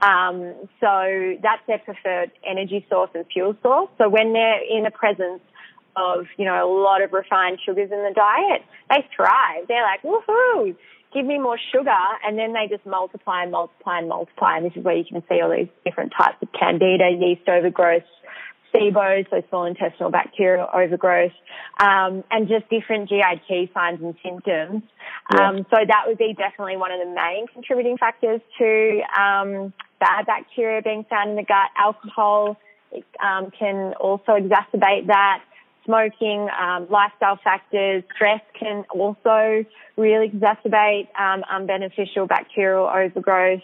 Um, 0.00 0.54
so 0.80 1.36
that's 1.42 1.62
their 1.66 1.78
preferred 1.78 2.32
energy 2.44 2.84
source 2.90 3.10
and 3.14 3.24
fuel 3.32 3.56
source. 3.62 3.88
So 3.98 4.08
when 4.08 4.32
they're 4.32 4.60
in 4.62 4.84
the 4.84 4.90
presence 4.90 5.40
of, 5.96 6.26
you 6.36 6.44
know, 6.44 6.56
a 6.64 6.68
lot 6.68 7.02
of 7.02 7.12
refined 7.12 7.58
sugars 7.64 7.90
in 7.90 7.98
the 7.98 8.12
diet, 8.14 8.62
they 8.90 9.06
thrive. 9.14 9.68
They're 9.68 9.82
like, 9.82 10.02
woohoo, 10.02 10.76
give 11.12 11.26
me 11.26 11.38
more 11.38 11.58
sugar. 11.72 12.02
And 12.24 12.38
then 12.38 12.52
they 12.52 12.68
just 12.68 12.86
multiply 12.86 13.42
and 13.42 13.52
multiply 13.52 13.98
and 13.98 14.08
multiply. 14.08 14.56
And 14.56 14.66
this 14.66 14.72
is 14.76 14.84
where 14.84 14.96
you 14.96 15.04
can 15.04 15.22
see 15.28 15.40
all 15.42 15.50
these 15.50 15.68
different 15.84 16.12
types 16.16 16.36
of 16.42 16.48
candida, 16.52 17.10
yeast 17.10 17.48
overgrowth, 17.48 18.04
SIBO, 18.74 19.28
so 19.30 19.42
small 19.48 19.66
intestinal 19.66 20.10
bacterial 20.10 20.66
overgrowth, 20.72 21.32
um, 21.78 22.24
and 22.30 22.48
just 22.48 22.68
different 22.70 23.08
GIT 23.08 23.70
signs 23.74 24.00
and 24.00 24.14
symptoms. 24.24 24.82
Yeah. 25.34 25.48
Um, 25.48 25.66
so 25.70 25.76
that 25.86 26.04
would 26.06 26.18
be 26.18 26.34
definitely 26.34 26.76
one 26.76 26.90
of 26.90 27.00
the 27.00 27.12
main 27.14 27.46
contributing 27.52 27.98
factors 27.98 28.40
to 28.58 29.00
um, 29.18 29.72
bad 30.00 30.26
bacteria 30.26 30.82
being 30.82 31.04
found 31.08 31.30
in 31.30 31.36
the 31.36 31.44
gut. 31.44 31.68
Alcohol 31.76 32.56
um, 33.22 33.50
can 33.58 33.94
also 34.00 34.32
exacerbate 34.32 35.06
that. 35.06 35.42
Smoking, 35.84 36.48
um, 36.60 36.86
lifestyle 36.90 37.38
factors, 37.42 38.02
stress 38.14 38.40
can 38.58 38.84
also 38.90 39.64
really 39.96 40.28
exacerbate 40.28 41.08
um, 41.18 41.42
unbeneficial 41.52 42.28
bacterial 42.28 42.86
overgrowth. 42.86 43.62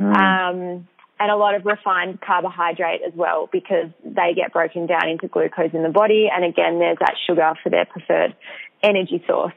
Mm. 0.00 0.16
Um, 0.16 0.88
and 1.20 1.30
a 1.30 1.36
lot 1.36 1.54
of 1.54 1.64
refined 1.64 2.20
carbohydrate 2.20 3.00
as 3.06 3.12
well 3.14 3.48
because 3.52 3.88
they 4.04 4.34
get 4.34 4.52
broken 4.52 4.86
down 4.86 5.08
into 5.08 5.28
glucose 5.28 5.70
in 5.72 5.82
the 5.82 5.88
body. 5.88 6.28
And 6.34 6.44
again, 6.44 6.80
there's 6.80 6.98
that 6.98 7.14
sugar 7.26 7.54
for 7.62 7.70
their 7.70 7.84
preferred 7.84 8.34
energy 8.82 9.22
source. 9.26 9.54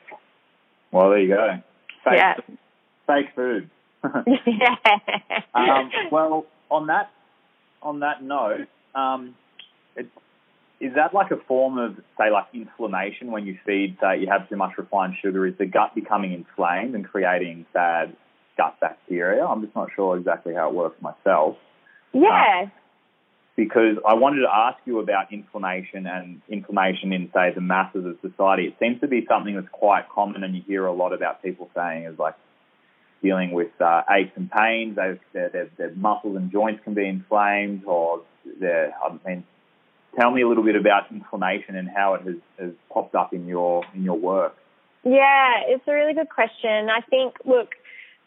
Well, 0.92 1.10
there 1.10 1.20
you 1.20 1.30
go. 1.30 1.62
Fake, 2.04 2.14
Yeah. 2.14 2.36
fake 3.08 3.36
food. 3.36 3.70
yeah. 4.46 4.76
um, 5.56 5.92
well, 6.12 6.46
on 6.70 6.88
that 6.88 7.10
on 7.82 8.00
that 8.00 8.24
note, 8.24 8.68
um, 8.96 9.36
it, 9.96 10.08
is 10.80 10.94
that 10.96 11.14
like 11.14 11.32
a 11.32 11.38
form 11.48 11.78
of 11.78 11.96
say 12.18 12.30
like 12.32 12.46
inflammation 12.54 13.32
when 13.32 13.46
you 13.48 13.58
feed 13.66 13.98
say 14.00 14.20
you 14.20 14.28
have 14.28 14.48
too 14.50 14.56
much 14.56 14.78
refined 14.78 15.16
sugar? 15.22 15.48
Is 15.48 15.58
the 15.58 15.66
gut 15.66 15.96
becoming 15.96 16.34
inflamed 16.34 16.94
and 16.96 17.06
creating 17.06 17.66
bad 17.74 18.16
gut 18.58 18.80
bacteria? 18.80 19.46
I'm 19.46 19.62
just 19.64 19.76
not 19.76 19.90
sure 19.96 20.18
exactly 20.18 20.54
how 20.54 20.70
it 20.70 20.76
works 20.76 21.02
myself. 21.02 21.58
yeah. 22.14 22.70
because 23.56 23.98
I 24.08 24.14
wanted 24.14 24.42
to 24.42 24.50
ask 24.54 24.78
you 24.86 25.00
about 25.00 25.34
inflammation 25.34 26.06
and 26.06 26.42
inflammation 26.48 27.12
in, 27.12 27.32
say, 27.34 27.52
the 27.56 27.62
masses 27.62 28.06
of 28.06 28.18
society. 28.22 28.66
It 28.66 28.76
seems 28.80 29.02
to 29.02 29.08
be 29.08 29.26
something 29.28 29.56
that's 29.56 29.68
quite 29.72 30.08
common, 30.10 30.44
and 30.44 30.56
you 30.56 30.62
hear 30.68 30.86
a 30.86 30.94
lot 30.94 31.12
about 31.12 31.42
people 31.42 31.70
saying 31.76 32.04
is 32.04 32.20
like 32.20 32.36
dealing 33.24 33.52
with 33.52 33.72
uh, 33.82 34.04
aches 34.12 34.32
and 34.36 34.50
pains. 34.52 34.96
Their, 34.96 35.20
their, 35.34 35.70
their 35.76 35.96
muscles 35.96 36.36
and 36.38 36.52
joints 36.52 36.84
can 36.84 36.94
be 36.94 37.08
inflamed, 37.08 37.84
or 37.86 38.22
their, 38.60 38.94
I 39.04 39.18
mean, 39.28 39.44
tell 40.16 40.32
me 40.32 40.42
a 40.42 40.48
little 40.48 40.64
bit 40.64 40.76
about 40.76 41.12
inflammation 41.12 41.76
and 41.76 41.90
how 41.90 42.16
it 42.16 42.24
has, 42.24 42.36
has 42.60 42.72
popped 42.92 43.16
up 43.16 43.34
in 43.34 43.48
your 43.48 43.84
in 43.94 44.04
your 44.04 44.18
work. 44.18 44.56
Yeah, 45.04 45.62
it's 45.68 45.84
a 45.88 45.94
really 45.94 46.14
good 46.14 46.30
question. 46.30 46.90
I 46.90 47.02
think, 47.10 47.36
look, 47.46 47.76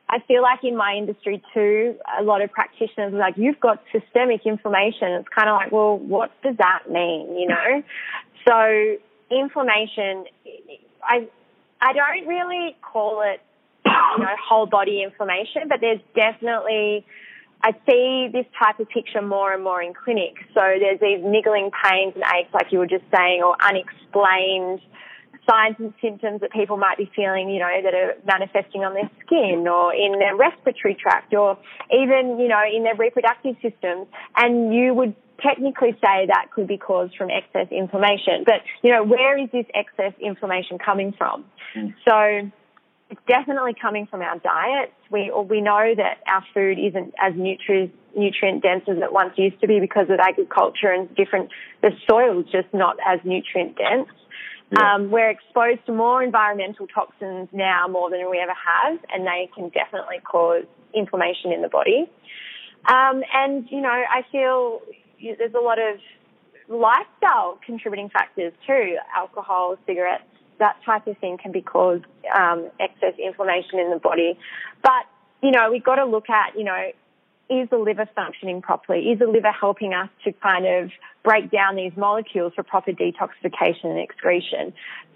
I 0.08 0.18
feel 0.26 0.42
like 0.42 0.64
in 0.64 0.76
my 0.76 0.94
industry 0.94 1.42
too, 1.54 1.94
a 2.18 2.22
lot 2.22 2.42
of 2.42 2.50
practitioners 2.50 3.14
are 3.14 3.18
like, 3.18 3.36
you've 3.36 3.60
got 3.60 3.82
systemic 3.92 4.44
inflammation. 4.44 5.12
It's 5.12 5.28
kind 5.28 5.48
of 5.48 5.54
like, 5.54 5.70
well, 5.70 5.98
what 5.98 6.30
does 6.42 6.56
that 6.56 6.90
mean, 6.90 7.38
you 7.38 7.48
know? 7.48 7.82
so 8.46 8.96
inflammation, 9.30 10.24
I, 11.04 11.28
I 11.80 11.92
don't 11.92 12.26
really 12.26 12.76
call 12.82 13.22
it, 13.22 13.40
you 13.84 13.92
know, 14.24 14.34
whole 14.48 14.66
body 14.66 15.02
inflammation, 15.02 15.68
but 15.68 15.80
there's 15.80 16.00
definitely, 16.16 17.06
I 17.62 17.72
see 17.86 18.28
this 18.32 18.46
type 18.58 18.80
of 18.80 18.88
picture 18.88 19.22
more 19.22 19.52
and 19.52 19.62
more 19.62 19.82
in 19.82 19.92
clinic. 19.92 20.34
So 20.54 20.60
there's 20.60 21.00
these 21.00 21.20
niggling 21.22 21.70
pains 21.84 22.14
and 22.14 22.24
aches, 22.36 22.52
like 22.54 22.72
you 22.72 22.78
were 22.78 22.86
just 22.86 23.04
saying, 23.14 23.42
or 23.42 23.56
unexplained 23.62 24.80
signs 25.48 25.76
and 25.78 25.92
symptoms 26.00 26.40
that 26.40 26.52
people 26.52 26.76
might 26.76 26.96
be 26.96 27.10
feeling, 27.16 27.50
you 27.50 27.58
know, 27.58 27.70
that 27.82 27.94
are 27.94 28.14
manifesting 28.26 28.84
on 28.84 28.94
their 28.94 29.10
skin 29.24 29.66
or 29.66 29.94
in 29.94 30.18
their 30.18 30.36
respiratory 30.36 30.94
tract 30.94 31.34
or 31.34 31.58
even, 31.92 32.38
you 32.38 32.48
know, 32.48 32.62
in 32.64 32.84
their 32.84 32.94
reproductive 32.94 33.56
systems. 33.62 34.06
And 34.36 34.74
you 34.74 34.94
would 34.94 35.14
technically 35.40 35.92
say 35.92 36.26
that 36.26 36.48
could 36.54 36.66
be 36.66 36.76
caused 36.76 37.16
from 37.16 37.30
excess 37.30 37.66
inflammation. 37.70 38.44
But, 38.44 38.60
you 38.82 38.92
know, 38.92 39.02
where 39.02 39.38
is 39.38 39.48
this 39.50 39.66
excess 39.74 40.12
inflammation 40.20 40.78
coming 40.78 41.12
from? 41.16 41.44
Mm. 41.76 41.94
So 42.06 42.50
it's 43.10 43.20
definitely 43.26 43.74
coming 43.74 44.06
from 44.06 44.22
our 44.22 44.38
diets. 44.38 44.92
We, 45.10 45.30
we 45.30 45.60
know 45.60 45.94
that 45.96 46.18
our 46.26 46.44
food 46.54 46.78
isn't 46.78 47.12
as 47.20 47.34
nutri- 47.34 47.90
nutrient 48.16 48.62
dense 48.62 48.84
as 48.88 48.98
it 48.98 49.12
once 49.12 49.34
used 49.36 49.60
to 49.60 49.66
be 49.66 49.80
because 49.80 50.08
of 50.10 50.20
agriculture 50.20 50.90
and 50.90 51.12
different, 51.16 51.50
the 51.82 51.90
soil's 52.08 52.46
just 52.52 52.72
not 52.72 52.96
as 53.04 53.18
nutrient 53.24 53.76
dense. 53.76 54.08
Yeah. 54.72 54.94
Um, 54.94 55.10
we're 55.10 55.30
exposed 55.30 55.84
to 55.86 55.92
more 55.92 56.22
environmental 56.22 56.86
toxins 56.86 57.48
now 57.52 57.88
more 57.88 58.08
than 58.08 58.30
we 58.30 58.38
ever 58.38 58.54
have, 58.54 59.00
and 59.12 59.26
they 59.26 59.50
can 59.52 59.70
definitely 59.70 60.20
cause 60.24 60.64
inflammation 60.94 61.52
in 61.52 61.62
the 61.62 61.68
body. 61.68 62.08
Um, 62.88 63.22
and, 63.34 63.66
you 63.70 63.80
know, 63.80 63.88
I 63.88 64.22
feel 64.30 64.80
there's 65.20 65.54
a 65.54 65.60
lot 65.60 65.78
of 65.80 65.98
lifestyle 66.68 67.58
contributing 67.66 68.08
factors 68.10 68.52
too. 68.64 68.96
Alcohol, 69.14 69.76
cigarettes, 69.86 70.22
that 70.60 70.76
type 70.86 71.06
of 71.06 71.18
thing 71.18 71.36
can 71.36 71.52
be 71.52 71.60
cause 71.60 72.00
um, 72.34 72.70
excess 72.78 73.14
inflammation 73.18 73.80
in 73.80 73.90
the 73.90 73.98
body. 73.98 74.38
But, 74.82 75.04
you 75.42 75.50
know, 75.50 75.70
we've 75.70 75.84
got 75.84 75.96
to 75.96 76.04
look 76.04 76.30
at, 76.30 76.56
you 76.56 76.64
know, 76.64 76.90
is 77.50 77.68
the 77.68 77.78
liver 77.78 78.08
functioning 78.14 78.62
properly? 78.62 79.10
Is 79.10 79.18
the 79.18 79.26
liver 79.26 79.50
helping 79.50 79.92
us 79.92 80.08
to 80.24 80.32
kind 80.32 80.66
of 80.66 80.90
break 81.24 81.50
down 81.50 81.74
these 81.74 81.92
molecules 81.96 82.52
for 82.54 82.62
proper 82.62 82.92
detoxification 82.92 83.84
and 83.84 83.98
excretion? 83.98 84.72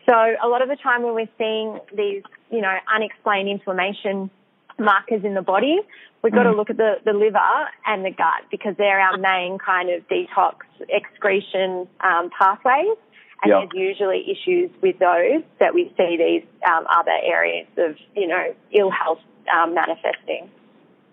So 0.06 0.12
a 0.14 0.48
lot 0.48 0.60
of 0.60 0.68
the 0.68 0.76
time 0.76 1.02
when 1.02 1.14
we're 1.14 1.28
seeing 1.38 1.78
these, 1.96 2.22
you 2.50 2.60
know, 2.60 2.76
unexplained 2.92 3.48
inflammation 3.48 4.30
markers 4.78 5.24
in 5.24 5.34
the 5.34 5.42
body, 5.42 5.78
we've 6.22 6.32
got 6.32 6.42
to 6.42 6.52
look 6.52 6.70
at 6.70 6.76
the, 6.76 6.94
the 7.04 7.12
liver 7.12 7.38
and 7.86 8.04
the 8.04 8.10
gut 8.10 8.42
because 8.50 8.74
they're 8.76 9.00
our 9.00 9.16
main 9.16 9.58
kind 9.58 9.90
of 9.90 10.02
detox 10.08 10.56
excretion 10.88 11.86
um, 12.00 12.30
pathways. 12.36 12.96
And 13.44 13.50
Yeah. 13.50 13.66
there's 13.70 13.70
usually 13.74 14.30
issues 14.30 14.70
with 14.80 14.98
those 14.98 15.42
that 15.60 15.74
we 15.74 15.92
see 15.96 16.16
these 16.16 16.44
um, 16.66 16.86
other 16.90 17.16
areas 17.22 17.66
of, 17.76 17.96
you 18.16 18.26
know, 18.26 18.54
ill 18.72 18.90
health 18.90 19.20
um, 19.54 19.74
manifesting. 19.74 20.50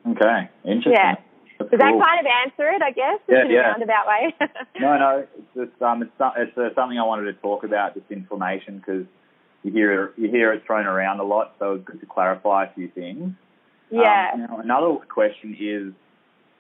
Okay, 0.08 0.50
interesting. 0.64 0.94
Yeah. 0.94 1.16
That's 1.60 1.72
Does 1.72 1.80
that 1.80 1.92
kind 1.92 2.20
of 2.20 2.26
answer 2.46 2.70
it, 2.72 2.82
I 2.82 2.92
guess, 2.92 3.20
Yeah, 3.28 3.46
in 3.46 3.52
yeah. 3.52 3.60
a 3.60 3.72
roundabout 3.72 4.08
way? 4.08 4.34
No, 4.80 4.98
no, 4.98 5.28
it's 5.38 5.70
just 5.70 5.82
um, 5.82 6.02
it's 6.02 6.12
it's 6.38 6.58
uh, 6.58 6.70
something 6.74 6.98
I 6.98 7.04
wanted 7.04 7.26
to 7.26 7.34
talk 7.34 7.64
about, 7.64 7.94
just 7.94 8.10
inflammation, 8.10 8.80
because 8.80 9.06
you 9.64 9.72
hear 9.72 10.06
it, 10.06 10.14
you 10.18 10.30
hear 10.30 10.54
it 10.54 10.64
thrown 10.66 10.88
around 10.88 11.20
a 11.20 11.24
lot, 11.24 11.54
so 11.60 11.74
it's 11.74 11.84
good 11.84 12.00
to 12.00 12.08
clarify 12.08 12.66
a 12.66 12.74
few 12.74 12.88
things. 12.88 13.34
yeah. 13.92 14.32
Um, 14.50 14.62
another 14.62 14.96
question 15.08 15.56
is, 15.60 15.94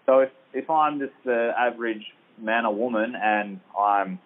so 0.05 0.19
if 0.19 0.29
if 0.53 0.69
I'm 0.69 0.99
just 0.99 1.13
the 1.25 1.51
average 1.57 2.05
man 2.37 2.65
or 2.67 2.75
woman, 2.75 3.15
and 3.15 3.59
I'm 3.79 4.19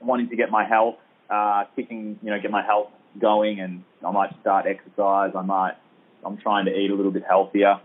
wanting 0.00 0.28
to 0.30 0.36
get 0.36 0.50
my 0.50 0.64
health 0.64 0.96
uh, 1.30 1.64
kicking, 1.76 2.18
you 2.22 2.30
know, 2.30 2.40
get 2.40 2.50
my 2.50 2.64
health 2.64 2.88
going, 3.20 3.60
and 3.60 3.84
I 4.06 4.10
might 4.10 4.30
start 4.40 4.66
exercise, 4.66 5.32
I 5.36 5.42
might, 5.42 5.74
I'm 6.24 6.38
trying 6.38 6.66
to 6.66 6.72
eat 6.72 6.90
a 6.90 6.94
little 6.94 7.12
bit 7.12 7.24
healthier. 7.26 7.80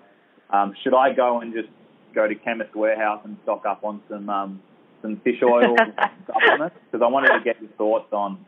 Um, 0.49 0.73
should 0.83 0.93
I 0.93 1.13
go 1.13 1.41
and 1.41 1.53
just 1.53 1.69
go 2.13 2.27
to 2.27 2.35
Chemist 2.35 2.75
Warehouse 2.75 3.21
and 3.25 3.37
stock 3.43 3.65
up 3.65 3.83
on 3.83 4.01
some 4.09 4.29
um, 4.29 4.61
some 5.01 5.19
fish 5.23 5.41
oil 5.43 5.75
supplements? 6.27 6.75
Because 6.85 7.03
I 7.03 7.09
wanted 7.09 7.37
to 7.37 7.43
get 7.43 7.59
your 7.61 7.71
thoughts 7.71 8.11
on 8.13 8.45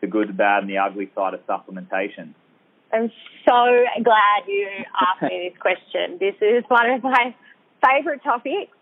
the 0.00 0.06
good, 0.06 0.28
the 0.28 0.32
bad, 0.32 0.62
and 0.62 0.70
the 0.70 0.78
ugly 0.78 1.10
side 1.14 1.34
of 1.34 1.44
supplementation. 1.46 2.34
I'm 2.92 3.10
so 3.46 3.84
glad 4.02 4.48
you 4.48 4.68
asked 5.00 5.22
me 5.22 5.50
this 5.50 5.60
question. 5.60 6.18
This 6.18 6.34
is 6.40 6.64
one 6.68 6.90
of 6.90 7.02
my 7.02 7.34
favourite 7.84 8.22
topics. 8.22 8.72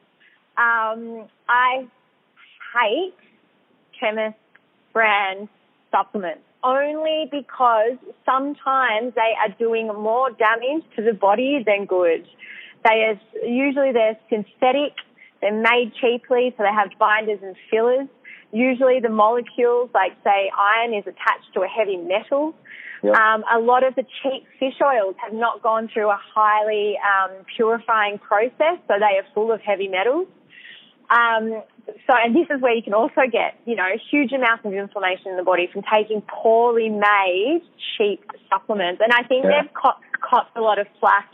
Um, 0.57 1.29
I 1.49 1.87
hate 2.75 3.15
chemist 4.01 4.37
brand 4.93 5.49
supplements 5.91 6.43
only 6.65 7.29
because 7.31 7.99
sometimes 8.27 9.15
they 9.15 9.33
are 9.41 9.55
doing 9.59 9.89
more 9.89 10.31
damage 10.31 10.85
to 10.97 11.03
the 11.03 11.13
body 11.13 11.63
than 11.65 11.87
good. 11.87 12.27
They 12.85 13.05
are 13.05 13.21
usually 13.47 13.93
they're 13.93 14.19
synthetic, 14.29 14.95
they're 15.41 15.53
made 15.53 15.93
cheaply, 16.01 16.55
so 16.57 16.63
they 16.63 16.73
have 16.73 16.91
binders 16.99 17.39
and 17.43 17.57
fillers. 17.71 18.09
Usually 18.53 18.99
the 19.01 19.11
molecules, 19.11 19.91
like 19.95 20.13
say 20.25 20.51
iron, 20.57 20.95
is 20.95 21.05
attached 21.07 21.53
to 21.55 21.61
a 21.61 21.69
heavy 21.69 21.97
metal. 21.97 22.55
Yep. 23.03 23.15
Um, 23.15 23.45
a 23.53 23.61
lot 23.61 23.87
of 23.87 23.95
the 23.95 24.03
cheap 24.23 24.45
fish 24.59 24.75
oils 24.83 25.15
have 25.23 25.33
not 25.33 25.63
gone 25.63 25.89
through 25.93 26.11
a 26.11 26.19
highly 26.35 26.97
um, 26.99 27.45
purifying 27.57 28.19
process, 28.19 28.79
so 28.89 28.95
they 28.99 29.19
are 29.19 29.27
full 29.35 29.53
of 29.53 29.61
heavy 29.61 29.87
metals. 29.87 30.27
Um, 31.11 31.63
so, 32.07 32.13
and 32.13 32.35
this 32.37 32.47
is 32.51 32.61
where 32.61 32.75
you 32.75 32.83
can 32.83 32.93
also 32.95 33.23
get, 33.31 33.59
you 33.65 33.75
know, 33.77 33.89
huge 34.11 34.33
amounts 34.33 34.65
of 34.67 34.73
inflammation 34.75 35.29
in 35.31 35.37
the 35.37 35.43
body 35.43 35.69
from 35.73 35.83
taking 35.93 36.21
poorly 36.23 36.91
made, 36.91 37.63
cheap 37.97 38.23
supplements. 38.51 39.01
And 39.03 39.13
I 39.13 39.23
think 39.23 39.45
Yeah. 39.45 39.63
they've 39.63 39.73
caught, 39.75 40.01
caught 40.21 40.51
a 40.55 40.61
lot 40.61 40.79
of 40.79 40.87
flack 41.01 41.31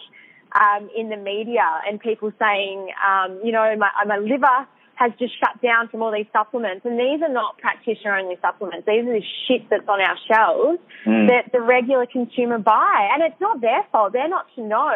um, 0.53 0.89
in 0.97 1.09
the 1.09 1.17
media 1.17 1.67
and 1.89 1.99
people 1.99 2.33
saying, 2.39 2.89
um, 3.05 3.41
you 3.43 3.51
know, 3.51 3.75
my, 3.77 3.91
my 4.07 4.19
liver 4.19 4.67
has 4.97 5.11
just 5.19 5.37
shut 5.41 5.61
down 5.61 5.89
from 5.89 6.03
all 6.03 6.13
these 6.13 6.31
supplements. 6.33 6.87
And 6.87 6.97
these 6.97 7.21
are 7.21 7.29
not 7.33 7.59
practitioner 7.59 8.17
only 8.17 8.37
supplements. 8.41 8.87
These 8.87 9.05
are 9.05 9.13
the 9.13 9.25
shit 9.49 9.69
that's 9.69 9.89
on 9.89 10.01
our 10.01 10.17
shelves 10.29 10.79
Mm. 11.05 11.29
that 11.29 11.53
the 11.53 11.61
regular 11.61 12.07
consumer 12.07 12.59
buy. 12.59 13.11
And 13.13 13.23
it's 13.25 13.39
not 13.41 13.61
their 13.61 13.83
fault. 13.93 14.13
They're 14.13 14.29
not 14.29 14.47
to 14.55 14.63
know. 14.63 14.95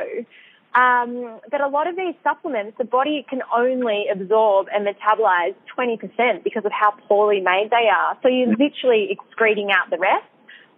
Um, 0.79 1.41
but 1.51 1.61
a 1.61 1.67
lot 1.67 1.89
of 1.89 1.97
these 1.97 2.15
supplements, 2.23 2.79
the 2.79 2.85
body 2.85 3.27
can 3.29 3.41
only 3.57 4.07
absorb 4.13 4.69
and 4.73 4.87
metabolize 4.87 5.55
20% 5.77 6.45
because 6.45 6.65
of 6.65 6.71
how 6.71 6.93
poorly 7.09 7.41
made 7.41 7.71
they 7.71 7.89
are. 7.89 8.17
So 8.23 8.29
you're 8.29 8.55
literally 8.55 9.09
excreting 9.11 9.71
out 9.73 9.91
the 9.91 9.99
rest 9.99 10.27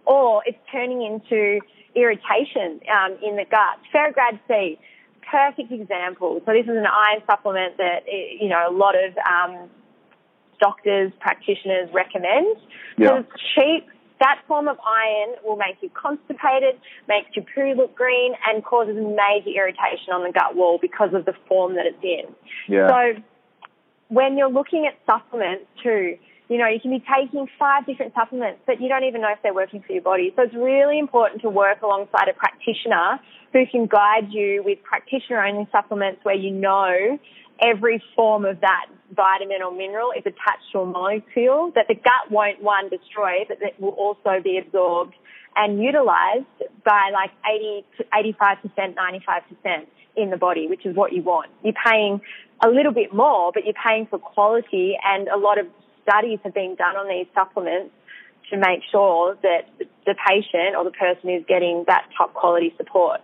or 0.05 0.41
it's 0.47 0.57
turning 0.71 1.03
into 1.03 1.59
irritation 1.93 2.79
um, 2.89 3.17
in 3.21 3.35
the 3.35 3.45
gut. 3.45 3.77
Ferro-Grad 3.91 4.39
C, 4.47 4.79
perfect 5.29 5.71
example. 5.71 6.41
So 6.45 6.51
this 6.51 6.63
is 6.63 6.77
an 6.77 6.87
iron 6.87 7.21
supplement 7.29 7.77
that, 7.77 8.03
eh, 8.07 8.37
you 8.39 8.49
know, 8.49 8.65
a 8.67 8.73
lot 8.73 8.95
of 8.95 9.13
um, 9.19 9.69
doctors, 10.59 11.11
practitioners 11.19 11.89
recommend. 11.93 12.57
Yeah. 12.97 13.19
Because 13.19 13.25
it's 13.35 13.43
cheap. 13.53 13.87
That 14.21 14.39
form 14.47 14.67
of 14.67 14.77
iron 14.87 15.35
will 15.43 15.57
make 15.57 15.77
you 15.81 15.89
constipated, 15.89 16.79
makes 17.07 17.35
your 17.35 17.43
poo 17.53 17.73
look 17.73 17.95
green, 17.95 18.33
and 18.47 18.63
causes 18.63 18.95
major 18.95 19.49
irritation 19.49 20.13
on 20.13 20.23
the 20.23 20.31
gut 20.31 20.55
wall 20.55 20.77
because 20.79 21.13
of 21.13 21.25
the 21.25 21.33
form 21.47 21.73
that 21.75 21.87
it's 21.87 22.03
in. 22.03 22.33
Yeah. 22.71 22.87
So 22.87 23.21
when 24.09 24.37
you're 24.37 24.51
looking 24.51 24.85
at 24.85 24.93
supplements 25.07 25.65
too, 25.81 26.17
you 26.51 26.57
know, 26.57 26.67
you 26.67 26.81
can 26.81 26.91
be 26.91 27.01
taking 27.07 27.47
five 27.57 27.85
different 27.85 28.13
supplements, 28.13 28.59
but 28.67 28.81
you 28.81 28.89
don't 28.89 29.05
even 29.05 29.21
know 29.21 29.31
if 29.31 29.39
they're 29.41 29.53
working 29.53 29.81
for 29.87 29.93
your 29.93 30.01
body. 30.01 30.33
So 30.35 30.41
it's 30.43 30.53
really 30.53 30.99
important 30.99 31.43
to 31.43 31.49
work 31.49 31.81
alongside 31.81 32.27
a 32.27 32.33
practitioner 32.33 33.21
who 33.53 33.63
can 33.71 33.87
guide 33.87 34.27
you 34.31 34.61
with 34.61 34.83
practitioner 34.83 35.41
only 35.45 35.65
supplements 35.71 36.19
where 36.25 36.35
you 36.35 36.51
know 36.51 37.17
every 37.61 38.03
form 38.17 38.43
of 38.43 38.59
that 38.59 38.87
vitamin 39.15 39.61
or 39.63 39.71
mineral 39.71 40.11
is 40.11 40.23
attached 40.25 40.67
to 40.73 40.79
a 40.79 40.85
molecule 40.85 41.71
that 41.75 41.85
the 41.87 41.95
gut 41.95 42.29
won't 42.29 42.61
one 42.61 42.89
destroy, 42.89 43.45
but 43.47 43.59
that 43.61 43.79
will 43.79 43.95
also 43.95 44.43
be 44.43 44.57
absorbed 44.57 45.13
and 45.55 45.81
utilized 45.81 46.51
by 46.83 47.11
like 47.13 47.31
80 47.47 47.85
to 47.97 48.03
85%, 48.41 48.95
95% 48.95 49.85
in 50.17 50.29
the 50.29 50.37
body, 50.37 50.67
which 50.67 50.85
is 50.85 50.97
what 50.97 51.13
you 51.13 51.21
want. 51.23 51.49
You're 51.63 51.73
paying 51.85 52.19
a 52.61 52.67
little 52.67 52.91
bit 52.91 53.13
more, 53.13 53.51
but 53.53 53.63
you're 53.63 53.73
paying 53.73 54.05
for 54.05 54.19
quality 54.19 54.97
and 55.01 55.29
a 55.29 55.37
lot 55.37 55.57
of 55.57 55.67
studies 56.03 56.39
have 56.43 56.53
been 56.53 56.75
done 56.75 56.95
on 56.95 57.07
these 57.07 57.27
supplements 57.33 57.93
to 58.49 58.57
make 58.57 58.81
sure 58.91 59.37
that 59.41 59.69
the 60.05 60.15
patient 60.27 60.75
or 60.75 60.83
the 60.83 60.91
person 60.91 61.29
is 61.29 61.43
getting 61.47 61.85
that 61.87 62.05
top 62.17 62.33
quality 62.33 62.73
support. 62.77 63.21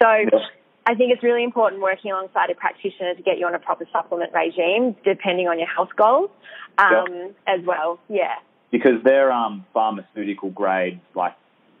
So 0.00 0.06
I 0.06 0.94
think 0.94 1.12
it's 1.12 1.22
really 1.22 1.44
important 1.44 1.82
working 1.82 2.12
alongside 2.12 2.50
a 2.50 2.54
practitioner 2.54 3.14
to 3.14 3.22
get 3.22 3.38
you 3.38 3.46
on 3.46 3.54
a 3.54 3.58
proper 3.58 3.86
supplement 3.92 4.32
regime, 4.32 4.94
depending 5.04 5.48
on 5.48 5.58
your 5.58 5.68
health 5.68 5.90
goals, 5.96 6.30
um, 6.78 7.34
as 7.46 7.60
well. 7.64 7.98
Yeah. 8.08 8.34
Because 8.70 9.02
they're 9.04 9.32
um, 9.32 9.64
pharmaceutical 9.72 10.50
grade, 10.50 11.00
like 11.14 11.34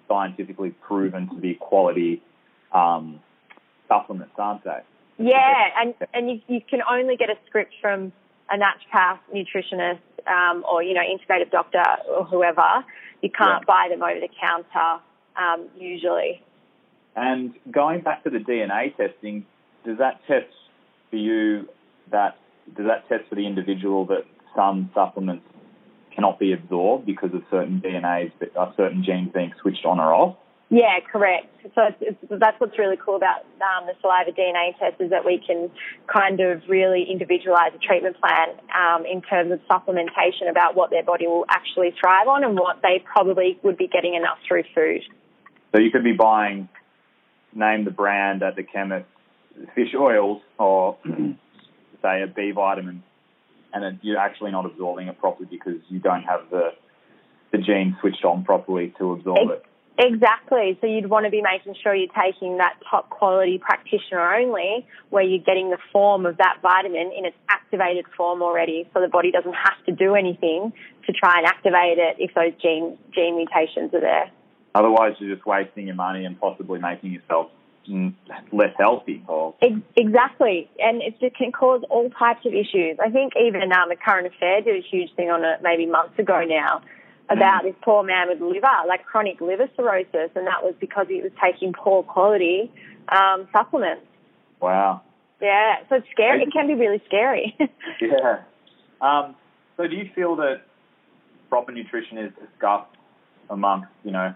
scientifically 0.08 0.70
proven 0.70 1.28
to 1.28 1.36
be 1.36 1.54
quality 1.54 2.22
um, 2.72 3.20
supplements, 3.86 4.34
aren't 4.38 4.64
they? 4.64 4.80
Yeah, 5.18 5.64
and 5.76 5.94
and 6.14 6.30
you, 6.30 6.40
you 6.46 6.60
can 6.60 6.80
only 6.88 7.16
get 7.16 7.28
a 7.28 7.34
script 7.46 7.74
from 7.80 8.12
a 8.50 8.56
naturopath, 8.56 9.18
nutritionist, 9.34 9.98
um, 10.28 10.64
or 10.70 10.82
you 10.82 10.94
know, 10.94 11.00
integrative 11.02 11.50
doctor 11.50 11.82
or 12.08 12.24
whoever. 12.24 12.84
You 13.22 13.30
can't 13.30 13.62
Yeah. 13.62 13.64
buy 13.66 13.88
them 13.90 14.02
over 14.02 14.20
the 14.20 14.28
counter 14.40 15.02
um, 15.36 15.68
usually. 15.78 16.42
And 17.16 17.54
going 17.70 18.00
back 18.02 18.22
to 18.24 18.30
the 18.30 18.38
DNA 18.38 18.96
testing, 18.96 19.44
does 19.84 19.98
that 19.98 20.20
test 20.26 20.46
for 21.10 21.16
you 21.16 21.68
that 22.10 22.36
does 22.76 22.86
that 22.86 23.08
test 23.08 23.28
for 23.28 23.34
the 23.34 23.46
individual 23.46 24.04
that 24.06 24.24
some 24.54 24.90
supplements 24.94 25.46
cannot 26.14 26.38
be 26.38 26.52
absorbed 26.52 27.06
because 27.06 27.32
of 27.32 27.42
certain 27.50 27.80
DNAs, 27.80 28.32
that 28.40 28.50
certain 28.76 29.02
genes 29.04 29.30
being 29.32 29.52
switched 29.60 29.84
on 29.84 29.98
or 30.00 30.12
off? 30.12 30.36
Yeah, 30.70 31.00
correct. 31.10 31.46
So 31.74 31.82
it's, 31.88 32.18
it's, 32.22 32.40
that's 32.40 32.60
what's 32.60 32.78
really 32.78 32.98
cool 33.02 33.16
about 33.16 33.40
um, 33.62 33.86
the 33.86 33.94
saliva 34.02 34.32
DNA 34.32 34.78
test 34.78 35.00
is 35.00 35.10
that 35.10 35.24
we 35.24 35.40
can 35.44 35.70
kind 36.12 36.40
of 36.40 36.62
really 36.68 37.06
individualize 37.10 37.72
a 37.74 37.78
treatment 37.78 38.16
plan 38.20 38.48
um, 38.76 39.06
in 39.06 39.22
terms 39.22 39.50
of 39.50 39.60
supplementation 39.70 40.50
about 40.50 40.76
what 40.76 40.90
their 40.90 41.02
body 41.02 41.26
will 41.26 41.46
actually 41.48 41.94
thrive 41.98 42.28
on 42.28 42.44
and 42.44 42.54
what 42.54 42.82
they 42.82 43.02
probably 43.02 43.58
would 43.62 43.78
be 43.78 43.88
getting 43.88 44.14
enough 44.14 44.36
through 44.46 44.64
food. 44.74 45.00
So 45.72 45.80
you 45.80 45.90
could 45.90 46.04
be 46.04 46.12
buying, 46.12 46.68
name 47.54 47.86
the 47.86 47.90
brand 47.90 48.42
at 48.42 48.56
the 48.56 48.62
chemist, 48.62 49.06
fish 49.74 49.94
oils 49.98 50.42
or 50.58 50.98
say 52.02 52.22
a 52.22 52.26
B 52.26 52.52
vitamin, 52.54 53.02
and 53.72 53.98
you're 54.02 54.18
actually 54.18 54.50
not 54.50 54.66
absorbing 54.66 55.08
it 55.08 55.18
properly 55.18 55.48
because 55.50 55.80
you 55.88 55.98
don't 55.98 56.24
have 56.24 56.50
the 56.50 56.70
the 57.50 57.58
gene 57.58 57.96
switched 58.00 58.24
on 58.26 58.44
properly 58.44 58.92
to 58.98 59.12
absorb 59.12 59.50
it. 59.50 59.64
Exactly. 59.98 60.78
So 60.80 60.86
you'd 60.86 61.10
want 61.10 61.24
to 61.24 61.30
be 61.30 61.42
making 61.42 61.74
sure 61.82 61.92
you're 61.92 62.08
taking 62.14 62.58
that 62.58 62.76
top 62.88 63.10
quality 63.10 63.58
practitioner 63.58 64.32
only, 64.34 64.86
where 65.10 65.24
you're 65.24 65.42
getting 65.42 65.70
the 65.70 65.78
form 65.92 66.24
of 66.24 66.36
that 66.36 66.58
vitamin 66.62 67.10
in 67.16 67.24
its 67.24 67.36
activated 67.48 68.04
form 68.16 68.40
already, 68.40 68.88
so 68.94 69.00
the 69.00 69.08
body 69.08 69.32
doesn't 69.32 69.54
have 69.54 69.84
to 69.86 69.92
do 69.92 70.14
anything 70.14 70.72
to 71.06 71.12
try 71.12 71.38
and 71.38 71.46
activate 71.46 71.98
it 71.98 72.16
if 72.20 72.32
those 72.34 72.52
gene 72.62 72.96
gene 73.12 73.36
mutations 73.36 73.92
are 73.92 74.00
there. 74.00 74.30
Otherwise, 74.74 75.14
you're 75.18 75.34
just 75.34 75.44
wasting 75.44 75.88
your 75.88 75.96
money 75.96 76.24
and 76.24 76.38
possibly 76.38 76.78
making 76.78 77.12
yourself 77.12 77.50
less 78.52 78.74
healthy. 78.78 79.24
Or 79.26 79.54
Exactly, 79.96 80.70
and 80.78 81.02
it 81.02 81.34
can 81.34 81.50
cause 81.50 81.82
all 81.90 82.08
types 82.10 82.46
of 82.46 82.52
issues. 82.52 82.98
I 83.04 83.10
think 83.10 83.32
even 83.36 83.72
um, 83.72 83.88
the 83.88 83.96
current 83.96 84.28
affair 84.28 84.60
did 84.62 84.76
a 84.76 84.86
huge 84.86 85.12
thing 85.16 85.30
on 85.30 85.44
it 85.44 85.60
maybe 85.60 85.86
months 85.86 86.16
ago 86.20 86.44
now 86.46 86.82
about 87.30 87.62
this 87.62 87.74
poor 87.82 88.02
man 88.02 88.28
with 88.28 88.40
liver, 88.40 88.66
like 88.86 89.04
chronic 89.04 89.40
liver 89.40 89.68
cirrhosis, 89.76 90.30
and 90.34 90.46
that 90.46 90.62
was 90.62 90.74
because 90.80 91.06
he 91.08 91.20
was 91.20 91.32
taking 91.42 91.72
poor 91.72 92.02
quality 92.02 92.70
um, 93.08 93.48
supplements. 93.52 94.06
wow, 94.60 95.02
Yeah, 95.40 95.76
so 95.88 95.96
it's 95.96 96.06
scary. 96.12 96.42
It 96.42 96.52
can 96.52 96.66
be 96.66 96.74
really 96.74 97.02
scary. 97.06 97.56
yeah. 98.00 98.40
Um, 99.00 99.34
so, 99.76 99.86
do 99.86 99.94
you 99.94 100.10
feel 100.14 100.36
that 100.36 100.62
proper 101.48 101.72
nutrition 101.72 102.18
is 102.18 102.32
discussed 102.34 102.90
amongst 103.50 103.88
you 104.04 104.10
know 104.10 104.34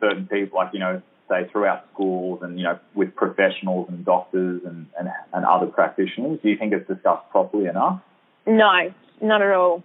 certain 0.00 0.26
people, 0.26 0.58
like 0.58 0.72
you 0.72 0.80
know, 0.80 1.02
say 1.28 1.48
throughout 1.52 1.86
schools 1.92 2.40
and 2.42 2.58
you 2.58 2.64
know 2.64 2.78
with 2.94 3.14
professionals 3.14 3.88
and 3.88 4.04
doctors 4.04 4.62
and 4.64 4.86
and, 4.98 5.08
and 5.32 5.44
other 5.44 5.66
practitioners? 5.66 6.38
Do 6.42 6.48
you 6.48 6.56
think 6.56 6.72
it's 6.72 6.88
discussed 6.88 7.28
properly 7.30 7.66
enough? 7.66 8.00
no, 8.46 8.92
not 9.20 9.42
at 9.42 9.52
all. 9.52 9.84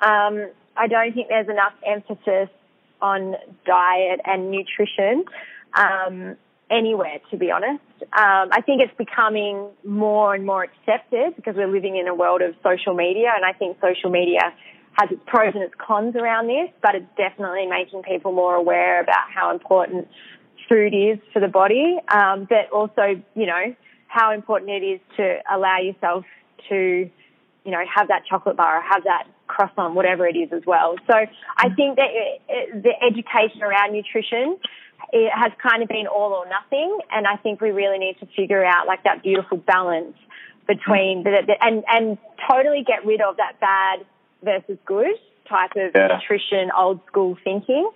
Um, 0.00 0.50
I 0.76 0.86
don't 0.86 1.12
think 1.12 1.28
there's 1.28 1.48
enough 1.48 1.74
emphasis 1.86 2.48
on 3.00 3.36
diet 3.66 4.20
and 4.24 4.50
nutrition 4.50 5.24
um, 5.74 6.36
anywhere, 6.70 7.18
to 7.30 7.36
be 7.36 7.50
honest. 7.50 7.82
Um, 8.02 8.48
I 8.52 8.62
think 8.64 8.82
it's 8.82 8.96
becoming 8.96 9.68
more 9.84 10.34
and 10.34 10.46
more 10.46 10.64
accepted 10.64 11.36
because 11.36 11.56
we're 11.56 11.70
living 11.70 11.96
in 11.96 12.08
a 12.08 12.14
world 12.14 12.42
of 12.42 12.54
social 12.62 12.94
media, 12.94 13.32
and 13.34 13.44
I 13.44 13.52
think 13.52 13.78
social 13.80 14.10
media 14.10 14.52
has 14.94 15.10
its 15.10 15.22
pros 15.26 15.54
and 15.54 15.62
its 15.62 15.74
cons 15.78 16.16
around 16.16 16.48
this, 16.48 16.70
but 16.82 16.94
it's 16.94 17.06
definitely 17.16 17.66
making 17.66 18.02
people 18.02 18.32
more 18.32 18.54
aware 18.54 19.00
about 19.00 19.30
how 19.34 19.52
important 19.52 20.08
food 20.68 20.94
is 20.94 21.18
for 21.32 21.40
the 21.40 21.48
body, 21.48 21.98
um, 22.08 22.46
but 22.48 22.70
also, 22.70 23.20
you 23.34 23.46
know, 23.46 23.74
how 24.06 24.32
important 24.32 24.70
it 24.70 24.84
is 24.84 25.00
to 25.16 25.38
allow 25.50 25.78
yourself 25.78 26.24
to, 26.68 27.10
you 27.64 27.70
know, 27.70 27.82
have 27.94 28.08
that 28.08 28.24
chocolate 28.28 28.56
bar 28.56 28.82
have 28.82 29.04
that 29.04 29.26
croissant, 29.54 29.90
whatever 29.94 30.24
it 30.32 30.36
is 30.44 30.50
as 30.58 30.64
well. 30.72 30.90
So 31.08 31.14
I 31.64 31.68
think 31.78 31.90
that 32.00 32.10
it, 32.10 32.82
the 32.86 32.94
education 33.08 33.62
around 33.62 33.92
nutrition 33.92 34.46
it 35.12 35.30
has 35.34 35.52
kind 35.60 35.82
of 35.82 35.88
been 35.88 36.06
all 36.06 36.32
or 36.32 36.46
nothing, 36.48 36.90
and 37.10 37.26
I 37.26 37.36
think 37.36 37.60
we 37.60 37.70
really 37.70 37.98
need 37.98 38.16
to 38.20 38.26
figure 38.34 38.64
out 38.64 38.86
like 38.86 39.02
that 39.04 39.22
beautiful 39.22 39.58
balance 39.58 40.16
between 40.66 41.22
the, 41.24 41.32
the 41.48 41.54
and 41.60 41.84
and 41.88 42.18
totally 42.50 42.82
get 42.86 43.04
rid 43.04 43.20
of 43.20 43.36
that 43.36 43.60
bad 43.60 44.06
versus 44.42 44.78
good 44.86 45.16
type 45.48 45.72
of 45.76 45.90
Yeah. 45.94 46.08
nutrition, 46.16 46.70
old 46.76 47.00
school 47.08 47.36
thinking. 47.44 47.90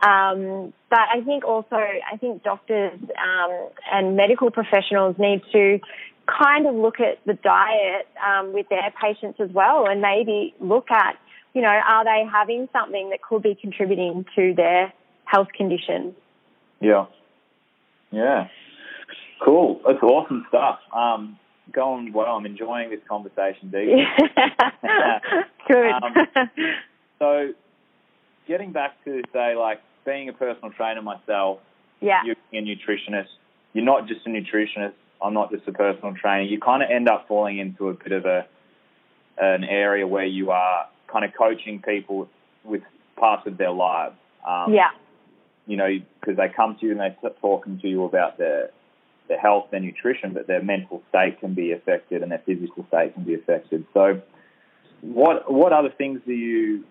Um, 0.00 0.72
but 0.90 1.06
I 1.16 1.22
think 1.24 1.44
also, 1.44 1.76
I 1.76 2.16
think 2.18 2.44
doctors 2.44 2.98
um, 3.28 3.52
and 3.90 4.16
medical 4.16 4.50
professionals 4.50 5.16
need 5.18 5.42
to 5.52 5.80
kind 6.28 6.66
of 6.66 6.74
look 6.74 7.00
at 7.00 7.18
the 7.26 7.34
diet 7.34 8.06
um, 8.26 8.52
with 8.52 8.68
their 8.68 8.92
patients 9.00 9.40
as 9.40 9.50
well, 9.52 9.86
and 9.88 10.00
maybe 10.00 10.54
look 10.60 10.90
at, 10.90 11.16
you 11.54 11.62
know, 11.62 11.68
are 11.68 12.04
they 12.04 12.24
having 12.30 12.68
something 12.72 13.10
that 13.10 13.22
could 13.22 13.42
be 13.42 13.54
contributing 13.54 14.24
to 14.36 14.54
their 14.54 14.92
health 15.24 15.48
condition? 15.56 16.14
Yeah. 16.80 17.06
Yeah. 18.10 18.48
Cool. 19.44 19.80
That's 19.86 20.02
awesome 20.02 20.44
stuff. 20.48 20.80
Um, 20.94 21.38
going 21.72 22.12
well. 22.12 22.36
I'm 22.36 22.46
enjoying 22.46 22.90
this 22.90 23.00
conversation, 23.08 23.70
Dee. 23.70 24.04
Good. 25.68 25.90
Um, 25.90 26.50
So, 27.18 27.52
getting 28.46 28.72
back 28.72 28.92
to 29.04 29.22
say 29.32 29.56
like 29.56 29.80
being 30.06 30.28
a 30.28 30.32
personal 30.32 30.70
trainer 30.70 31.02
myself, 31.02 31.58
yeah. 32.00 32.20
you're 32.24 32.36
a 32.52 32.64
nutritionist. 32.64 33.26
You're 33.72 33.84
not 33.84 34.06
just 34.06 34.20
a 34.26 34.30
nutritionist. 34.30 34.94
I'm 35.22 35.34
not 35.34 35.50
just 35.50 35.66
a 35.66 35.72
personal 35.72 36.14
trainer. 36.14 36.42
You 36.42 36.60
kind 36.60 36.82
of 36.82 36.90
end 36.90 37.08
up 37.08 37.26
falling 37.28 37.58
into 37.58 37.88
a 37.88 37.94
bit 37.94 38.12
of 38.12 38.24
a 38.24 38.46
an 39.40 39.64
area 39.64 40.06
where 40.06 40.26
you 40.26 40.50
are 40.50 40.88
kind 41.06 41.24
of 41.24 41.32
coaching 41.36 41.80
people 41.80 42.28
with 42.64 42.82
parts 43.16 43.46
of 43.46 43.56
their 43.56 43.70
lives. 43.70 44.16
Um, 44.46 44.74
yeah. 44.74 44.90
you 45.66 45.76
know, 45.76 45.88
because 46.20 46.36
they 46.36 46.48
come 46.48 46.76
to 46.80 46.86
you 46.86 46.92
and 46.92 47.00
they're 47.00 47.30
talking 47.40 47.78
to 47.80 47.88
you 47.88 48.04
about 48.04 48.38
their 48.38 48.70
their 49.28 49.38
health, 49.38 49.66
their 49.70 49.80
nutrition, 49.80 50.32
but 50.32 50.46
their 50.46 50.62
mental 50.62 51.02
state 51.10 51.38
can 51.40 51.54
be 51.54 51.72
affected 51.72 52.22
and 52.22 52.32
their 52.32 52.42
physical 52.46 52.86
state 52.88 53.14
can 53.14 53.24
be 53.24 53.34
affected. 53.34 53.84
So, 53.92 54.22
what 55.02 55.52
what 55.52 55.72
other 55.72 55.90
things 55.90 56.20
do 56.26 56.32
you 56.32 56.84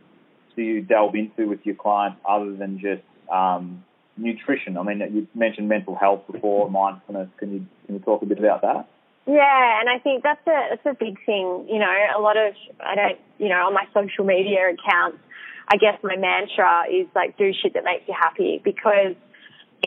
do 0.55 0.61
you 0.61 0.81
delve 0.81 1.15
into 1.15 1.47
with 1.47 1.65
your 1.65 1.75
clients 1.75 2.19
other 2.27 2.53
than 2.55 2.79
just 2.79 3.03
um, 3.31 3.83
nutrition? 4.17 4.77
I 4.77 4.83
mean, 4.83 4.99
you 5.13 5.27
mentioned 5.33 5.69
mental 5.69 5.95
health 5.95 6.21
before, 6.31 6.65
mm-hmm. 6.65 6.73
mindfulness. 6.73 7.29
Can 7.37 7.53
you 7.53 7.65
can 7.85 7.95
you 7.95 8.01
talk 8.01 8.21
a 8.21 8.25
bit 8.25 8.39
about 8.39 8.61
that? 8.61 8.87
Yeah, 9.25 9.79
and 9.81 9.89
I 9.89 9.99
think 9.99 10.23
that's 10.23 10.45
a 10.47 10.67
that's 10.69 10.85
a 10.85 10.93
big 10.93 11.17
thing. 11.25 11.67
You 11.69 11.79
know, 11.79 11.93
a 12.17 12.21
lot 12.21 12.37
of 12.37 12.53
I 12.79 12.95
don't 12.95 13.19
you 13.37 13.49
know 13.49 13.67
on 13.67 13.73
my 13.73 13.85
social 13.93 14.25
media 14.25 14.59
accounts, 14.71 15.19
I 15.67 15.77
guess 15.77 15.99
my 16.03 16.15
mantra 16.15 16.85
is 16.91 17.07
like 17.13 17.37
do 17.37 17.51
shit 17.53 17.73
that 17.73 17.83
makes 17.83 18.07
you 18.07 18.15
happy 18.17 18.61
because 18.63 19.15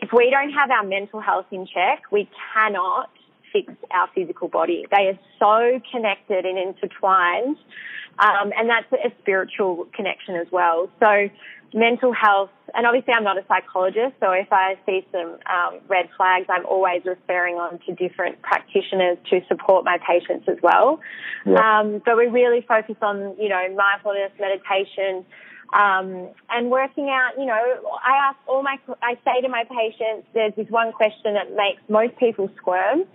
if 0.01 0.13
we 0.13 0.29
don't 0.29 0.51
have 0.51 0.71
our 0.71 0.83
mental 0.83 1.19
health 1.19 1.47
in 1.51 1.65
check, 1.65 2.03
we 2.11 2.29
cannot 2.53 3.09
fix 3.51 3.73
our 3.91 4.09
physical 4.15 4.47
body. 4.47 4.85
They 4.91 5.07
are 5.07 5.19
so 5.39 5.81
connected 5.91 6.45
and 6.45 6.57
intertwined, 6.57 7.57
um, 8.19 8.51
and 8.57 8.69
that's 8.69 8.91
a 8.93 9.11
spiritual 9.21 9.87
connection 9.93 10.35
as 10.35 10.47
well. 10.51 10.89
So 10.99 11.29
mental 11.73 12.13
health, 12.13 12.49
and 12.73 12.85
obviously 12.85 13.13
I'm 13.13 13.23
not 13.23 13.37
a 13.37 13.45
psychologist, 13.47 14.15
so 14.19 14.31
if 14.31 14.51
I 14.51 14.77
see 14.85 15.05
some 15.11 15.37
um, 15.45 15.79
red 15.87 16.09
flags, 16.17 16.47
I'm 16.49 16.65
always 16.65 17.01
referring 17.05 17.55
on 17.55 17.79
to 17.85 17.95
different 17.95 18.41
practitioners 18.41 19.17
to 19.29 19.39
support 19.47 19.85
my 19.85 19.97
patients 20.05 20.47
as 20.49 20.57
well. 20.61 20.99
Yeah. 21.45 21.79
Um, 21.79 22.01
but 22.03 22.17
we 22.17 22.27
really 22.27 22.65
focus 22.67 22.97
on, 23.01 23.35
you 23.39 23.49
know, 23.49 23.73
mindfulness, 23.75 24.31
meditation, 24.39 25.25
um, 25.73 26.27
and 26.49 26.69
working 26.69 27.09
out, 27.09 27.39
you 27.39 27.45
know, 27.45 27.63
I 28.03 28.29
ask 28.29 28.37
all 28.47 28.61
my, 28.61 28.77
I 29.01 29.15
say 29.23 29.39
to 29.41 29.47
my 29.47 29.63
patients, 29.63 30.27
there's 30.33 30.53
this 30.55 30.67
one 30.69 30.91
question 30.91 31.35
that 31.35 31.55
makes 31.55 31.81
most 31.87 32.17
people 32.17 32.49
squirm, 32.57 33.05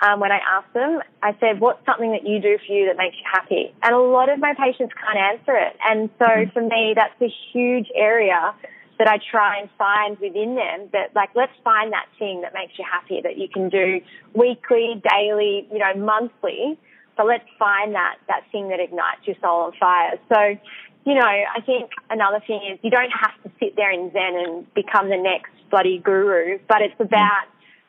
um, 0.00 0.20
when 0.20 0.32
I 0.32 0.38
asked 0.38 0.72
them, 0.74 1.00
I 1.22 1.36
said, 1.38 1.60
what's 1.60 1.84
something 1.86 2.12
that 2.12 2.26
you 2.26 2.40
do 2.40 2.58
for 2.66 2.72
you 2.72 2.86
that 2.86 2.96
makes 2.96 3.16
you 3.16 3.24
happy? 3.30 3.74
And 3.82 3.94
a 3.94 3.98
lot 3.98 4.28
of 4.28 4.38
my 4.38 4.54
patients 4.54 4.92
can't 4.94 5.18
answer 5.18 5.56
it. 5.56 5.76
And 5.84 6.10
so 6.18 6.26
mm-hmm. 6.26 6.50
for 6.50 6.62
me, 6.62 6.94
that's 6.96 7.20
a 7.20 7.32
huge 7.52 7.88
area 7.94 8.54
that 8.98 9.08
I 9.08 9.18
try 9.30 9.58
and 9.58 9.68
find 9.78 10.18
within 10.18 10.54
them 10.54 10.88
that 10.92 11.14
like, 11.14 11.30
let's 11.34 11.52
find 11.64 11.92
that 11.92 12.06
thing 12.18 12.42
that 12.42 12.54
makes 12.54 12.78
you 12.78 12.84
happy 12.90 13.20
that 13.22 13.36
you 13.36 13.48
can 13.48 13.68
do 13.68 14.00
weekly, 14.34 15.02
daily, 15.10 15.66
you 15.72 15.78
know, 15.78 15.94
monthly. 15.94 16.78
But 17.16 17.26
let's 17.26 17.48
find 17.58 17.94
that, 17.94 18.16
that 18.28 18.44
thing 18.50 18.68
that 18.70 18.80
ignites 18.80 19.26
your 19.26 19.36
soul 19.40 19.62
on 19.62 19.72
fire. 19.78 20.18
So, 20.28 20.58
you 21.04 21.14
know, 21.14 21.26
I 21.26 21.60
think 21.66 21.90
another 22.10 22.40
thing 22.46 22.60
is 22.72 22.78
you 22.82 22.90
don't 22.90 23.10
have 23.10 23.34
to 23.42 23.50
sit 23.58 23.76
there 23.76 23.90
in 23.90 24.10
Zen 24.12 24.34
and 24.36 24.74
become 24.74 25.10
the 25.10 25.16
next 25.16 25.50
bloody 25.70 25.98
guru, 25.98 26.58
but 26.68 26.80
it's 26.80 26.94
mm-hmm. 26.94 27.04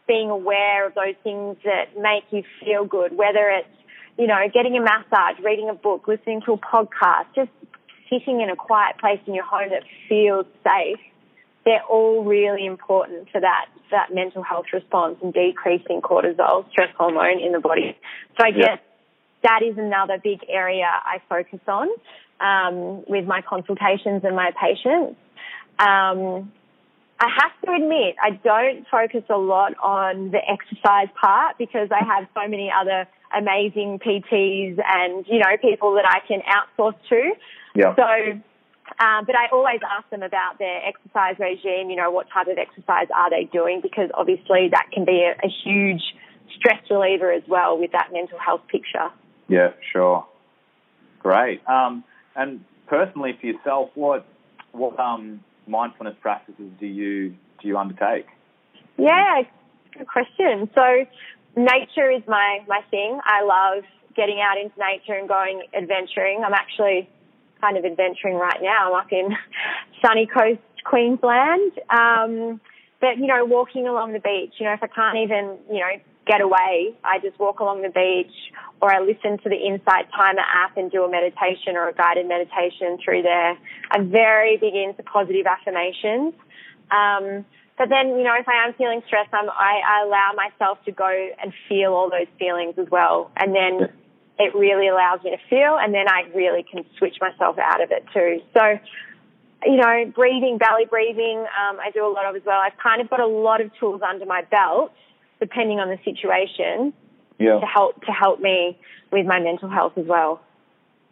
Being 0.08 0.30
aware 0.30 0.86
of 0.88 0.96
those 0.96 1.16
things 1.24 1.58
that 1.64 1.98
make 2.00 2.24
you 2.32 2.44
feel 2.64 2.86
good, 2.86 3.16
whether 3.16 3.50
it's, 3.50 3.68
you 4.18 4.28
know, 4.28 4.40
getting 4.54 4.78
a 4.78 4.82
massage, 4.82 5.40
reading 5.44 5.70
a 5.70 5.74
book, 5.74 6.08
listening 6.08 6.42
to 6.46 6.54
a 6.54 6.58
podcast, 6.58 7.26
just 7.36 7.50
sitting 8.10 8.42
in 8.42 8.50
a 8.50 8.56
quiet 8.56 8.98
place 9.00 9.20
in 9.26 9.34
your 9.34 9.46
home 9.46 9.70
that 9.70 9.84
feels 10.08 10.46
safe. 10.64 11.00
They're 11.66 11.84
all 11.84 12.24
really 12.24 12.66
important 12.66 13.30
to 13.34 13.40
that, 13.40 13.68
that 13.92 14.14
mental 14.14 14.44
health 14.44 14.66
response 14.74 15.18
and 15.24 15.34
decreasing 15.34 16.02
cortisol, 16.02 16.70
stress 16.72 16.94
hormone 16.98 17.40
in 17.40 17.54
the 17.54 17.60
body. 17.60 17.98
So 18.38 18.46
I 18.46 18.52
guess 18.52 18.80
that 19.44 19.62
is 19.64 19.78
another 19.78 20.18
big 20.22 20.42
area 20.50 20.86
I 20.88 21.22
focus 21.30 21.60
on 21.68 21.88
um, 22.42 23.04
with 23.08 23.26
my 23.26 23.42
consultations 23.42 24.24
and 24.26 24.36
my 24.36 24.52
patients. 24.60 25.18
Um, 25.80 26.52
I 27.20 27.28
have 27.30 27.52
to 27.66 27.72
admit, 27.72 28.16
I 28.22 28.32
don't 28.32 28.86
focus 28.90 29.24
a 29.30 29.38
lot 29.38 29.74
on 29.82 30.32
the 30.32 30.40
exercise 30.40 31.08
part 31.20 31.58
because 31.58 31.90
I 31.92 32.04
have 32.04 32.28
so 32.34 32.48
many 32.50 32.72
other 32.72 33.08
amazing 33.36 34.00
PTs 34.00 34.80
and, 34.86 35.26
you 35.28 35.40
know, 35.40 35.58
people 35.62 35.94
that 35.94 36.06
I 36.08 36.20
can 36.28 36.42
outsource 36.42 36.96
to. 37.10 37.32
Yeah. 37.76 37.96
So, 37.96 38.04
um, 39.00 39.26
but 39.26 39.36
I 39.36 39.48
always 39.52 39.80
ask 39.90 40.10
them 40.10 40.24
about 40.24 40.60
their 40.60 40.82
exercise 40.86 41.36
regime, 41.40 41.90
you 41.90 41.96
know, 41.96 42.12
what 42.12 42.28
type 42.34 42.48
of 42.48 42.58
exercise 42.58 43.08
are 43.16 43.30
they 43.30 43.46
doing 43.46 43.80
because 43.82 44.10
obviously 44.14 44.70
that 44.72 44.88
can 44.92 45.06
be 45.06 45.24
a, 45.24 45.34
a 45.46 45.50
huge 45.64 46.02
stress 46.56 46.82
reliever 46.90 47.32
as 47.32 47.44
well 47.48 47.78
with 47.78 47.92
that 47.92 48.10
mental 48.12 48.38
health 48.38 48.62
picture. 48.68 49.10
Yeah, 49.48 49.70
sure. 49.92 50.26
Great. 51.20 51.68
Um, 51.68 52.04
and 52.36 52.64
personally 52.88 53.38
for 53.40 53.48
yourself, 53.48 53.90
what, 53.96 54.26
what, 54.72 55.00
um, 55.00 55.42
mindfulness 55.68 56.16
practices 56.22 56.70
do 56.80 56.86
you 56.86 57.36
do 57.62 57.68
you 57.68 57.78
undertake? 57.78 58.28
Yeah, 58.98 59.44
good 59.98 60.08
question. 60.08 60.70
So 60.76 61.06
nature 61.56 62.12
is 62.12 62.24
my 62.28 62.60
my 62.68 62.82
thing. 62.92 63.20
I 63.24 63.44
love 63.44 63.84
getting 64.16 64.40
out 64.40 64.58
into 64.58 64.78
nature 64.80 65.18
and 65.18 65.28
going 65.28 65.64
adventuring. 65.74 66.44
I'm 66.46 66.54
actually 66.54 67.10
kind 67.62 67.78
of 67.78 67.86
adventuring 67.86 68.36
right 68.36 68.62
now. 68.62 68.94
I'm 68.94 69.02
up 69.02 69.12
in 69.12 69.30
sunny 70.06 70.28
coast 70.28 70.62
Queensland. 70.84 71.72
Um, 71.90 72.60
but 73.00 73.18
you 73.18 73.28
know, 73.28 73.46
walking 73.46 73.88
along 73.88 74.14
the 74.14 74.20
beach. 74.20 74.54
You 74.60 74.66
know, 74.66 74.74
if 74.74 74.84
I 74.84 74.88
can't 74.88 75.18
even 75.18 75.58
you 75.70 75.80
know 75.80 75.96
get 76.26 76.42
away, 76.42 76.96
I 77.04 77.20
just 77.20 77.40
walk 77.40 77.60
along 77.60 77.82
the 77.82 77.90
beach 77.90 78.34
or 78.82 78.94
I 78.94 79.00
listen 79.00 79.38
to 79.44 79.50
the 79.50 79.56
Insight 79.56 80.12
Timer 80.16 80.42
app 80.42 80.78
and 80.78 80.92
do 80.92 81.04
a 81.04 81.10
meditation 81.10 81.76
or 81.76 81.90
a 81.90 81.94
guided 81.94 82.28
meditation 82.28 82.98
through 83.04 83.24
there. 83.24 83.58
I'm 83.92 84.10
very 84.10 84.58
big 84.58 84.74
into 84.76 85.04
positive 85.04 85.46
affirmations. 85.46 86.34
Um, 86.92 87.46
but 87.78 87.90
then, 87.90 88.16
you 88.20 88.24
know, 88.24 88.36
if 88.40 88.48
I 88.48 88.68
am 88.68 88.74
feeling 88.76 89.02
stressed, 89.08 89.34
I'm, 89.34 89.50
I, 89.50 89.82
I 89.82 90.06
allow 90.06 90.32
myself 90.36 90.84
to 90.86 90.92
go 90.92 91.10
and 91.42 91.54
feel 91.68 91.94
all 91.94 92.10
those 92.10 92.30
feelings 92.38 92.76
as 92.78 92.88
well. 92.90 93.32
And 93.36 93.54
then 93.56 93.90
it 94.40 94.56
really 94.56 94.88
allows 94.88 95.24
me 95.24 95.32
to 95.32 95.42
feel 95.50 95.78
and 95.80 95.94
then 95.94 96.08
I 96.08 96.24
really 96.36 96.64
can 96.64 96.86
switch 96.98 97.16
myself 97.22 97.58
out 97.58 97.82
of 97.82 97.92
it 97.92 98.06
too. 98.14 98.42
So, 98.54 98.80
you 99.66 99.78
know, 99.78 100.12
breathing, 100.14 100.58
belly 100.58 100.86
breathing, 100.90 101.40
um, 101.40 101.80
I 101.80 101.92
do 101.94 102.06
a 102.06 102.12
lot 102.12 102.26
of 102.26 102.36
as 102.36 102.42
well. 102.46 102.60
I've 102.60 102.78
kind 102.82 103.02
of 103.02 103.10
got 103.10 103.20
a 103.20 103.28
lot 103.28 103.62
of 103.62 103.72
tools 103.80 104.02
under 104.02 104.26
my 104.26 104.42
belt 104.44 104.92
depending 105.40 105.80
on 105.80 105.90
the 105.90 105.98
situation, 106.04 106.94
yeah. 107.40 107.60
to 107.60 107.66
help 107.66 108.02
to 108.06 108.12
help 108.12 108.40
me 108.40 108.78
with 109.12 109.26
my 109.26 109.40
mental 109.40 109.70
health 109.70 109.94
as 109.98 110.06
well. 110.06 110.42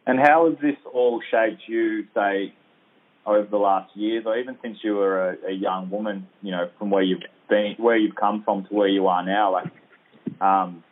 And 0.05 0.19
how 0.19 0.49
has 0.49 0.57
this 0.59 0.77
all 0.91 1.21
shaped 1.29 1.61
you, 1.67 2.05
say, 2.13 2.53
over 3.25 3.47
the 3.47 3.57
last 3.57 3.95
years, 3.95 4.23
or 4.25 4.37
even 4.37 4.57
since 4.61 4.79
you 4.83 4.95
were 4.95 5.31
a, 5.31 5.49
a 5.49 5.51
young 5.51 5.89
woman? 5.89 6.27
You 6.41 6.51
know, 6.51 6.69
from 6.79 6.89
where 6.89 7.03
you've 7.03 7.21
been, 7.49 7.75
where 7.77 7.97
you've 7.97 8.15
come 8.15 8.43
from 8.43 8.65
to 8.65 8.73
where 8.73 8.87
you 8.87 9.07
are 9.07 9.23
now. 9.23 9.53
Like, 9.53 9.71
um, 10.41 10.83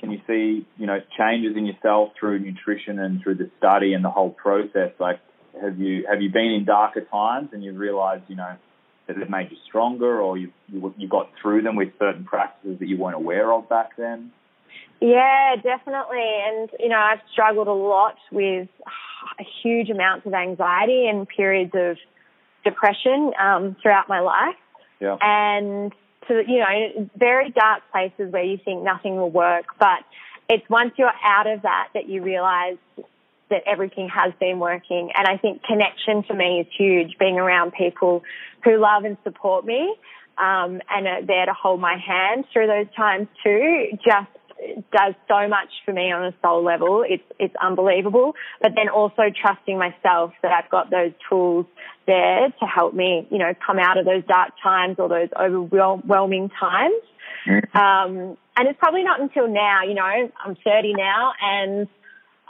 can 0.00 0.10
you 0.10 0.20
see, 0.26 0.66
you 0.76 0.86
know, 0.86 1.00
changes 1.16 1.56
in 1.56 1.64
yourself 1.64 2.10
through 2.18 2.40
nutrition 2.40 2.98
and 2.98 3.22
through 3.22 3.36
the 3.36 3.50
study 3.58 3.94
and 3.94 4.04
the 4.04 4.10
whole 4.10 4.30
process? 4.30 4.90
Like, 4.98 5.20
have 5.60 5.78
you 5.78 6.06
have 6.10 6.20
you 6.20 6.30
been 6.30 6.50
in 6.50 6.64
darker 6.64 7.02
times 7.02 7.50
and 7.52 7.62
you've 7.62 7.76
realised, 7.78 8.24
you 8.28 8.36
know, 8.36 8.56
that 9.14 9.22
it 9.22 9.30
made 9.30 9.50
you 9.50 9.56
stronger, 9.66 10.20
or 10.20 10.36
you, 10.36 10.52
you 10.68 10.94
you 10.96 11.08
got 11.08 11.30
through 11.40 11.62
them 11.62 11.76
with 11.76 11.90
certain 11.98 12.24
practices 12.24 12.78
that 12.78 12.88
you 12.88 12.96
weren't 12.96 13.16
aware 13.16 13.52
of 13.52 13.68
back 13.68 13.96
then? 13.96 14.32
Yeah, 15.00 15.56
definitely. 15.56 16.22
And 16.46 16.70
you 16.78 16.88
know, 16.88 16.98
I've 16.98 17.20
struggled 17.32 17.68
a 17.68 17.72
lot 17.72 18.16
with 18.30 18.68
a 19.38 19.44
huge 19.62 19.90
amounts 19.90 20.26
of 20.26 20.34
anxiety 20.34 21.06
and 21.08 21.26
periods 21.28 21.72
of 21.74 21.96
depression 22.64 23.32
um, 23.40 23.76
throughout 23.82 24.08
my 24.08 24.20
life. 24.20 24.56
Yeah. 25.00 25.16
And 25.20 25.92
to 26.28 26.42
you 26.46 26.58
know, 26.60 27.10
very 27.16 27.50
dark 27.50 27.82
places 27.90 28.32
where 28.32 28.44
you 28.44 28.58
think 28.64 28.82
nothing 28.82 29.16
will 29.16 29.30
work, 29.30 29.66
but 29.78 30.04
it's 30.48 30.68
once 30.68 30.92
you're 30.96 31.10
out 31.24 31.46
of 31.46 31.62
that 31.62 31.88
that 31.94 32.08
you 32.08 32.22
realize 32.22 32.76
that 33.52 33.62
everything 33.70 34.08
has 34.08 34.32
been 34.40 34.58
working. 34.58 35.10
And 35.16 35.26
I 35.26 35.36
think 35.36 35.62
connection 35.62 36.24
for 36.24 36.34
me 36.34 36.60
is 36.60 36.66
huge, 36.76 37.16
being 37.18 37.38
around 37.38 37.72
people 37.72 38.22
who 38.64 38.78
love 38.78 39.04
and 39.04 39.16
support 39.22 39.64
me 39.64 39.94
um, 40.38 40.80
and 40.90 41.06
are 41.06 41.24
there 41.24 41.46
to 41.46 41.52
hold 41.52 41.80
my 41.80 41.96
hand 41.96 42.44
through 42.52 42.66
those 42.66 42.92
times 42.96 43.28
too. 43.44 43.86
Just 44.04 44.28
does 44.92 45.14
so 45.28 45.48
much 45.48 45.68
for 45.84 45.92
me 45.92 46.12
on 46.12 46.24
a 46.24 46.34
soul 46.42 46.64
level. 46.64 47.04
It's 47.06 47.24
it's 47.38 47.54
unbelievable. 47.60 48.34
But 48.60 48.72
then 48.76 48.88
also 48.88 49.22
trusting 49.40 49.78
myself 49.78 50.32
that 50.42 50.52
I've 50.52 50.70
got 50.70 50.90
those 50.90 51.12
tools 51.28 51.66
there 52.06 52.48
to 52.48 52.66
help 52.66 52.94
me, 52.94 53.26
you 53.30 53.38
know, 53.38 53.54
come 53.64 53.78
out 53.78 53.98
of 53.98 54.04
those 54.04 54.24
dark 54.26 54.52
times 54.62 54.96
or 54.98 55.08
those 55.08 55.28
overwhelming 55.38 56.50
times. 56.58 57.02
Mm-hmm. 57.46 57.76
Um, 57.76 58.36
and 58.56 58.68
it's 58.68 58.78
probably 58.78 59.02
not 59.02 59.20
until 59.20 59.48
now, 59.48 59.82
you 59.82 59.94
know, 59.94 60.02
I'm 60.02 60.56
30 60.64 60.94
now 60.94 61.32
and 61.40 61.88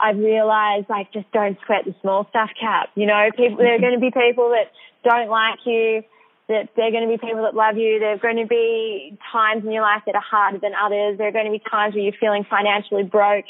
I've 0.03 0.17
realized 0.17 0.89
like 0.89 1.13
just 1.13 1.31
don't 1.31 1.57
sweat 1.65 1.85
the 1.85 1.95
small 2.01 2.27
stuff 2.29 2.49
cap. 2.59 2.89
You 2.95 3.05
know, 3.05 3.29
people 3.35 3.57
there 3.57 3.75
are 3.75 3.79
going 3.79 3.93
to 3.93 4.03
be 4.03 4.11
people 4.11 4.51
that 4.51 4.67
don't 5.07 5.29
like 5.29 5.59
you, 5.65 6.03
that 6.49 6.69
there 6.75 6.87
are 6.87 6.91
going 6.91 7.07
to 7.07 7.17
be 7.17 7.17
people 7.17 7.43
that 7.43 7.55
love 7.55 7.77
you. 7.77 7.99
There 7.99 8.11
are 8.11 8.17
going 8.17 8.35
to 8.35 8.45
be 8.45 9.17
times 9.31 9.63
in 9.63 9.71
your 9.71 9.81
life 9.81 10.03
that 10.05 10.15
are 10.15 10.21
harder 10.21 10.59
than 10.59 10.73
others. 10.75 11.17
There 11.17 11.27
are 11.29 11.31
going 11.31 11.45
to 11.45 11.51
be 11.51 11.63
times 11.71 11.95
where 11.95 12.03
you're 12.03 12.19
feeling 12.19 12.43
financially 12.43 13.03
broke. 13.03 13.45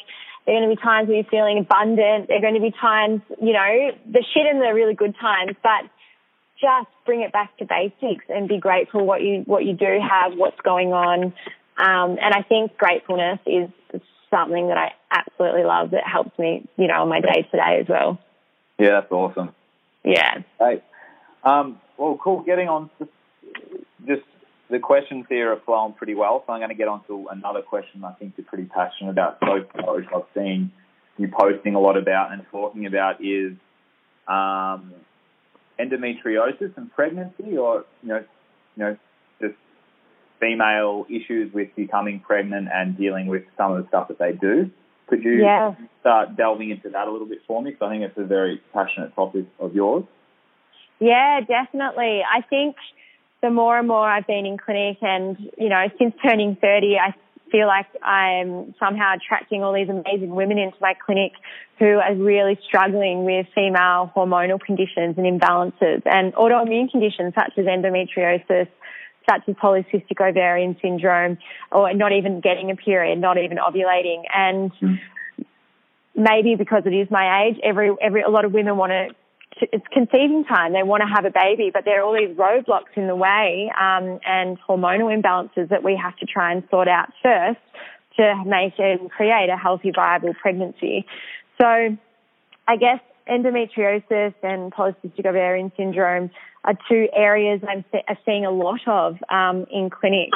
There 0.46 0.54
are 0.54 0.60
going 0.60 0.70
to 0.70 0.76
be 0.76 0.82
times 0.82 1.08
where 1.08 1.18
you're 1.18 1.32
feeling 1.32 1.58
abundant. 1.58 2.28
There 2.28 2.38
are 2.38 2.46
going 2.46 2.54
to 2.54 2.62
be 2.62 2.74
times, 2.80 3.22
you 3.42 3.54
know, 3.54 3.92
the 4.06 4.24
shit 4.34 4.46
and 4.46 4.62
the 4.62 4.74
really 4.78 4.94
good 4.94 5.16
times, 5.20 5.58
but 5.64 5.90
just 6.62 6.88
bring 7.06 7.22
it 7.22 7.34
back 7.34 7.58
to 7.58 7.66
basics 7.66 8.26
and 8.30 8.48
be 8.48 8.60
grateful 8.60 9.06
what 9.06 9.22
you 9.22 9.42
what 9.46 9.66
you 9.66 9.74
do 9.74 9.98
have, 10.00 10.38
what's 10.38 10.60
going 10.62 10.94
on. 10.94 11.34
Um, 11.78 12.18
and 12.22 12.32
I 12.34 12.44
think 12.48 12.78
gratefulness 12.78 13.40
is 13.48 13.70
something 14.34 14.68
that 14.68 14.78
I 14.78 14.94
absolutely 15.12 15.64
love 15.64 15.92
that 15.92 16.04
helps 16.06 16.38
me, 16.40 16.68
you 16.78 16.88
know, 16.88 17.02
on 17.02 17.10
my 17.10 17.22
day 17.22 17.48
to 17.50 17.58
day 17.58 17.80
as 17.82 17.88
well. 17.88 18.20
Yeah, 18.80 19.02
that's 19.02 19.12
awesome. 19.12 19.54
Yeah. 20.04 20.42
Hey, 20.60 20.82
um, 21.44 21.80
well, 21.98 22.20
cool. 22.22 22.42
Getting 22.42 22.68
on, 22.68 22.90
just 24.08 24.24
the 24.70 24.80
questions 24.80 25.26
here 25.30 25.52
are 25.52 25.62
flowing 25.66 25.94
pretty 25.94 26.16
well, 26.16 26.44
so 26.46 26.54
I'm 26.54 26.60
going 26.60 26.70
to 26.70 26.76
get 26.76 26.88
on 26.88 27.04
to 27.06 27.28
another 27.32 27.62
question 27.62 28.04
I 28.04 28.14
think 28.14 28.34
you're 28.38 28.46
pretty 28.46 28.66
passionate 28.66 29.12
about 29.12 29.38
so 29.42 29.64
far, 29.76 29.96
which 29.96 30.08
I've 30.14 30.24
seen 30.34 30.72
you 31.18 31.28
posting 31.28 31.76
a 31.76 31.80
lot 31.80 31.98
about 31.98 32.32
and 32.32 32.44
talking 32.52 32.86
about 32.88 33.24
is 33.24 33.54
um, 34.28 34.94
endometriosis 35.80 36.76
and 36.76 36.92
pregnancy, 36.94 37.58
or 37.58 37.86
you 38.02 38.10
know, 38.10 38.24
you 38.76 38.84
know, 38.84 38.98
female 40.44 41.06
issues 41.10 41.54
with 41.54 41.70
becoming 41.76 42.20
pregnant 42.20 42.68
and 42.74 42.98
dealing 42.98 43.28
with 43.28 43.44
some 43.58 43.72
of 43.72 43.82
the 43.82 43.88
stuff 43.88 44.10
that 44.10 44.20
they 44.20 44.34
do. 44.34 44.70
Could 45.08 45.24
you 45.24 45.44
Yeah. 45.44 45.74
start 46.02 46.36
delving 46.36 46.70
into 46.70 46.90
that 46.90 47.08
a 47.08 47.12
little 47.12 47.28
bit 47.28 47.42
for 47.48 47.62
me? 47.62 47.72
Because 47.72 47.88
I 47.88 47.92
think 47.92 48.04
it's 48.04 48.18
a 48.18 48.24
very 48.24 48.62
passionate 48.74 49.16
topic 49.16 49.46
of 49.60 49.74
yours. 49.74 50.04
Yeah, 51.00 51.42
definitely. 51.42 52.24
I 52.24 52.42
think 52.42 52.76
the 53.42 53.50
more 53.50 53.78
and 53.78 53.88
more 53.88 54.08
I've 54.08 54.28
been 54.28 54.46
in 54.46 54.58
clinic 54.58 54.98
and, 55.02 55.38
you 55.58 55.70
know, 55.70 55.86
since 55.98 56.14
turning 56.24 56.56
30, 56.56 56.98
I 57.00 57.14
feel 57.52 57.68
like 57.68 57.86
I'm 58.02 58.74
somehow 58.80 59.16
attracting 59.16 59.64
all 59.64 59.74
these 59.74 59.90
amazing 59.90 60.34
women 60.34 60.58
into 60.58 60.78
my 60.82 60.94
clinic 60.94 61.34
who 61.78 62.00
are 62.00 62.16
really 62.16 62.58
struggling 62.66 63.26
with 63.26 63.46
female 63.54 64.12
hormonal 64.16 64.60
conditions 64.60 65.18
and 65.18 65.26
imbalances 65.28 66.02
and 66.06 66.34
autoimmune 66.34 66.90
conditions 66.90 67.34
such 67.36 67.54
as 67.58 67.66
endometriosis, 67.66 68.68
such 69.30 69.42
as 69.48 69.56
polycystic 69.56 70.20
ovarian 70.22 70.76
syndrome, 70.82 71.38
or 71.72 71.94
not 71.94 72.12
even 72.12 72.42
getting 72.42 72.72
a 72.72 72.76
period, 72.76 73.20
not 73.20 73.38
even 73.38 73.58
ovulating. 73.58 74.24
And 74.34 74.72
maybe 76.16 76.56
because 76.56 76.84
it 76.86 76.94
is 76.94 77.10
my 77.10 77.46
age, 77.48 77.60
every, 77.64 77.92
every, 78.02 78.22
a 78.22 78.30
lot 78.30 78.46
of 78.46 78.52
women 78.52 78.78
want 78.78 78.92
to 78.92 79.16
it's 79.62 79.86
conceiving 79.92 80.44
time. 80.46 80.74
They 80.74 80.84
want 80.84 81.02
to 81.02 81.08
have 81.08 81.26
a 81.26 81.32
baby, 81.32 81.70
but 81.74 81.86
there 81.86 82.02
are 82.02 82.04
all 82.04 82.14
these 82.14 82.36
roadblocks 82.36 82.96
in 82.96 83.08
the 83.08 83.16
way 83.16 83.72
um, 83.80 84.20
and 84.26 84.58
hormonal 84.68 85.14
imbalances 85.14 85.70
that 85.70 85.84
we 85.84 85.96
have 86.02 86.16
to 86.18 86.26
try 86.26 86.52
and 86.52 86.64
sort 86.70 86.88
out 86.88 87.10
first 87.22 87.60
to 88.18 88.44
make 88.46 88.74
and 88.80 89.10
create 89.10 89.50
a 89.50 89.58
healthy, 89.58 89.92
viable 89.94 90.34
pregnancy. 90.34 91.06
So, 91.60 91.98
I 92.68 92.78
guess 92.78 93.00
endometriosis 93.30 94.34
and 94.44 94.72
polycystic 94.72 95.26
ovarian 95.26 95.72
syndrome 95.78 96.32
are 96.64 96.76
two 96.90 97.08
areas 97.16 97.62
I'm 97.68 97.84
se- 97.92 98.06
are 98.08 98.18
seeing 98.26 98.46
a 98.46 98.52
lot 98.52 98.82
of 98.88 99.18
um, 99.30 99.66
in 99.72 99.90
clinic. 99.90 100.30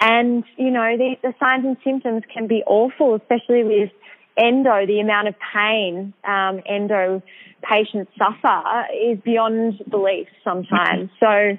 And, 0.00 0.44
you 0.56 0.70
know, 0.70 0.96
the, 0.96 1.16
the 1.22 1.34
signs 1.38 1.64
and 1.64 1.76
symptoms 1.84 2.22
can 2.32 2.46
be 2.46 2.62
awful, 2.66 3.14
especially 3.14 3.64
with 3.64 3.90
endo, 4.36 4.86
the 4.86 5.00
amount 5.00 5.28
of 5.28 5.34
pain 5.54 6.12
um, 6.24 6.60
endo 6.66 7.22
patients 7.62 8.10
suffer 8.18 8.86
is 8.92 9.18
beyond 9.24 9.80
belief 9.88 10.26
sometimes. 10.42 11.10
So 11.20 11.56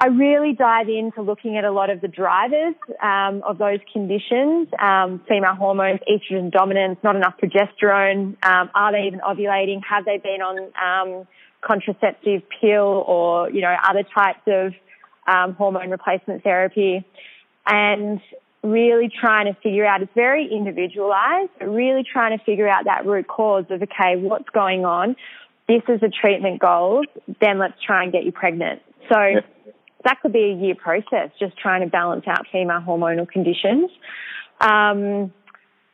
I 0.00 0.06
really 0.06 0.52
dive 0.52 0.88
into 0.88 1.22
looking 1.22 1.56
at 1.56 1.64
a 1.64 1.72
lot 1.72 1.90
of 1.90 2.00
the 2.00 2.06
drivers 2.06 2.76
um, 3.02 3.42
of 3.42 3.58
those 3.58 3.80
conditions, 3.92 4.68
um, 4.80 5.20
female 5.28 5.56
hormones, 5.56 5.98
estrogen 6.08 6.52
dominance, 6.52 6.98
not 7.02 7.16
enough 7.16 7.34
progesterone, 7.42 8.36
um, 8.44 8.70
are 8.74 8.92
they 8.92 9.08
even 9.08 9.18
ovulating, 9.20 9.80
have 9.88 10.04
they 10.04 10.18
been 10.18 10.40
on 10.40 10.56
um, 10.78 11.26
contraceptive 11.60 12.42
pill 12.60 13.04
or, 13.06 13.50
you 13.50 13.60
know, 13.60 13.74
other 13.88 14.02
types 14.02 14.40
of 14.46 14.72
um, 15.26 15.54
hormone 15.54 15.90
replacement 15.90 16.42
therapy. 16.42 17.04
And 17.66 18.20
really 18.62 19.08
trying 19.08 19.52
to 19.52 19.60
figure 19.60 19.84
out, 19.84 20.02
it's 20.02 20.12
very 20.14 20.48
individualized, 20.50 21.50
but 21.58 21.68
really 21.68 22.02
trying 22.02 22.36
to 22.36 22.44
figure 22.44 22.68
out 22.68 22.84
that 22.84 23.06
root 23.06 23.28
cause 23.28 23.64
of, 23.70 23.82
okay, 23.82 24.16
what's 24.16 24.48
going 24.50 24.84
on? 24.84 25.16
This 25.68 25.82
is 25.88 26.02
a 26.02 26.08
treatment 26.08 26.60
goal, 26.60 27.04
then 27.40 27.58
let's 27.58 27.80
try 27.84 28.02
and 28.02 28.10
get 28.10 28.24
you 28.24 28.32
pregnant. 28.32 28.80
So 29.10 29.16
that 30.04 30.20
could 30.22 30.32
be 30.32 30.44
a 30.44 30.54
year 30.54 30.74
process, 30.74 31.30
just 31.38 31.56
trying 31.58 31.82
to 31.82 31.88
balance 31.88 32.24
out 32.26 32.46
female 32.50 32.80
hormonal 32.80 33.28
conditions. 33.28 33.90
Um, 34.60 35.32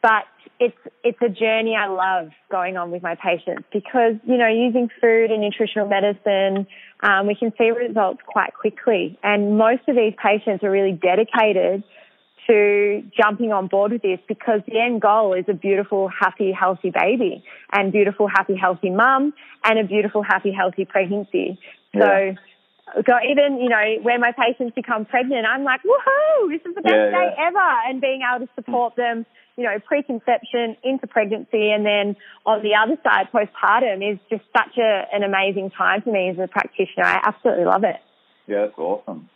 but 0.04 0.24
it's 0.60 0.76
it's 1.02 1.18
a 1.22 1.30
journey 1.30 1.74
I 1.74 1.88
love 1.88 2.28
going 2.50 2.76
on 2.76 2.90
with 2.90 3.02
my 3.02 3.14
patients 3.14 3.64
because 3.72 4.16
you 4.24 4.36
know 4.36 4.48
using 4.48 4.90
food 5.00 5.30
and 5.30 5.40
nutritional 5.40 5.88
medicine, 5.88 6.66
um, 7.02 7.26
we 7.26 7.34
can 7.34 7.54
see 7.56 7.70
results 7.70 8.20
quite 8.26 8.52
quickly, 8.52 9.18
and 9.22 9.56
most 9.56 9.80
of 9.88 9.96
these 9.96 10.12
patients 10.22 10.62
are 10.62 10.70
really 10.70 10.92
dedicated 10.92 11.82
to 12.46 13.02
jumping 13.16 13.50
on 13.52 13.68
board 13.68 13.92
with 13.92 14.02
this 14.02 14.18
because 14.28 14.60
the 14.68 14.78
end 14.78 15.00
goal 15.00 15.32
is 15.32 15.46
a 15.48 15.54
beautiful, 15.54 16.08
happy, 16.08 16.52
healthy 16.52 16.90
baby 16.90 17.42
and 17.72 17.90
beautiful, 17.90 18.28
happy, 18.28 18.54
healthy 18.54 18.90
mum 18.90 19.32
and 19.64 19.78
a 19.78 19.84
beautiful, 19.84 20.22
happy, 20.22 20.52
healthy 20.52 20.84
pregnancy. 20.84 21.58
Yeah. 21.94 22.34
So, 23.06 23.14
even, 23.26 23.60
you 23.60 23.70
know, 23.70 23.96
when 24.02 24.20
my 24.20 24.32
patients 24.32 24.74
become 24.76 25.06
pregnant, 25.06 25.46
I'm 25.46 25.64
like, 25.64 25.80
woohoo, 25.82 26.50
this 26.50 26.60
is 26.68 26.74
the 26.74 26.82
best 26.82 26.92
Yeah, 26.92 27.10
day 27.12 27.34
ever. 27.38 27.70
And 27.88 27.98
being 27.98 28.20
able 28.20 28.46
to 28.46 28.52
support 28.54 28.94
them, 28.94 29.24
you 29.56 29.64
know, 29.64 29.78
preconception 29.86 30.76
into 30.82 31.06
pregnancy 31.06 31.70
and 31.70 31.86
then 31.86 32.16
on 32.44 32.62
the 32.62 32.74
other 32.74 33.00
side, 33.02 33.28
postpartum 33.32 34.12
is 34.12 34.18
just 34.28 34.42
such 34.56 34.76
a, 34.78 35.04
an 35.12 35.22
amazing 35.22 35.70
time 35.70 36.02
for 36.02 36.12
me 36.12 36.30
as 36.30 36.38
a 36.38 36.48
practitioner. 36.48 37.04
I 37.04 37.20
absolutely 37.24 37.64
love 37.64 37.84
it. 37.84 37.96
Yeah, 38.46 38.66
that's 38.66 38.78
awesome. 38.78 39.28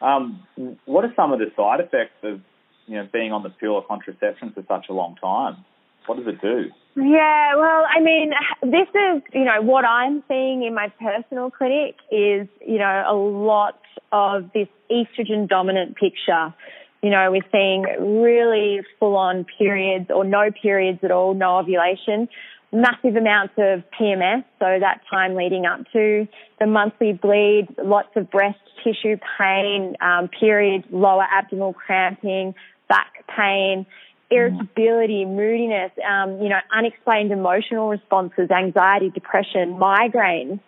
Um, 0.00 0.42
what 0.86 1.04
are 1.04 1.12
some 1.14 1.32
of 1.32 1.38
the 1.38 1.52
side 1.56 1.80
effects 1.80 2.16
of 2.22 2.40
you 2.86 2.96
know 2.96 3.08
being 3.12 3.32
on 3.32 3.42
the 3.42 3.50
pill 3.50 3.72
or 3.72 3.84
contraception 3.84 4.52
for 4.52 4.64
such 4.66 4.86
a 4.88 4.92
long 4.92 5.16
time? 5.16 5.64
What 6.06 6.16
does 6.16 6.26
it 6.26 6.40
do? 6.40 6.70
Yeah, 6.96 7.54
well, 7.56 7.84
I 7.88 8.00
mean, 8.00 8.32
this 8.62 8.88
is, 8.88 9.22
you 9.32 9.44
know, 9.44 9.62
what 9.62 9.84
I'm 9.84 10.24
seeing 10.26 10.64
in 10.64 10.74
my 10.74 10.88
personal 11.00 11.50
clinic 11.50 11.94
is, 12.10 12.48
you 12.66 12.78
know, 12.78 13.04
a 13.06 13.14
lot 13.14 13.80
of 14.10 14.50
this 14.52 14.66
estrogen 14.90 15.48
dominant 15.48 15.96
picture. 15.96 16.52
You 17.02 17.10
know, 17.10 17.30
we're 17.30 17.40
seeing 17.50 17.82
really 18.22 18.80
full 18.98 19.16
on 19.16 19.46
periods 19.58 20.10
or 20.10 20.24
no 20.24 20.50
periods 20.50 20.98
at 21.02 21.10
all, 21.10 21.32
no 21.34 21.58
ovulation, 21.58 22.28
massive 22.72 23.16
amounts 23.16 23.54
of 23.56 23.82
PMS, 23.98 24.44
so 24.58 24.78
that 24.78 25.00
time 25.10 25.34
leading 25.34 25.66
up 25.66 25.80
to 25.92 26.28
the 26.58 26.66
monthly 26.66 27.12
bleed, 27.14 27.68
lots 27.82 28.10
of 28.16 28.30
breast 28.30 28.58
tissue 28.84 29.16
pain, 29.38 29.96
um, 30.00 30.28
periods, 30.28 30.84
lower 30.90 31.24
abdominal 31.32 31.72
cramping, 31.72 32.54
back 32.88 33.24
pain, 33.34 33.86
irritability, 34.30 35.24
moodiness, 35.24 35.90
um, 36.08 36.40
you 36.40 36.48
know, 36.48 36.60
unexplained 36.72 37.32
emotional 37.32 37.88
responses, 37.88 38.50
anxiety, 38.50 39.10
depression, 39.10 39.74
migraines, 39.74 40.60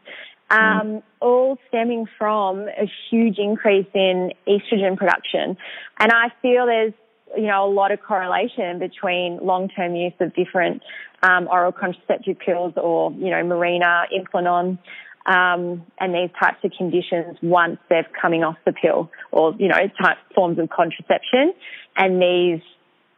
um, 0.52 1.02
all 1.20 1.58
stemming 1.68 2.06
from 2.18 2.68
a 2.68 2.90
huge 3.10 3.38
increase 3.38 3.86
in 3.94 4.32
estrogen 4.46 4.96
production. 4.96 5.56
And 5.98 6.12
I 6.12 6.28
feel 6.42 6.66
there's, 6.66 6.92
you 7.36 7.46
know, 7.46 7.64
a 7.66 7.72
lot 7.72 7.90
of 7.92 8.00
correlation 8.02 8.78
between 8.78 9.38
long-term 9.42 9.96
use 9.96 10.12
of 10.20 10.34
different 10.34 10.82
um, 11.22 11.48
oral 11.48 11.72
contraceptive 11.72 12.38
pills 12.38 12.74
or, 12.76 13.12
you 13.12 13.30
know, 13.30 13.42
Mirena, 13.42 14.04
Implanon, 14.12 14.78
um, 15.24 15.86
and 15.98 16.14
these 16.14 16.30
types 16.38 16.58
of 16.64 16.72
conditions 16.76 17.38
once 17.42 17.78
they're 17.88 18.06
coming 18.20 18.42
off 18.44 18.56
the 18.66 18.72
pill 18.72 19.10
or, 19.30 19.54
you 19.58 19.68
know, 19.68 19.78
type 20.02 20.18
forms 20.34 20.58
of 20.58 20.68
contraception. 20.68 21.54
And 21.96 22.20
these 22.20 22.60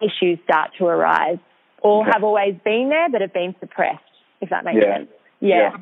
issues 0.01 0.39
start 0.45 0.71
to 0.79 0.87
arise 0.87 1.39
or 1.81 2.03
Okay. 2.03 2.11
have 2.13 2.23
always 2.23 2.55
been 2.65 2.91
there 2.91 3.09
but 3.11 3.23
have 3.23 3.33
been 3.33 3.55
suppressed, 3.59 4.03
if 4.41 4.51
that 4.51 4.65
makes 4.65 4.85
Yeah. 4.85 4.97
sense. 4.99 5.11
Yeah. 5.41 5.77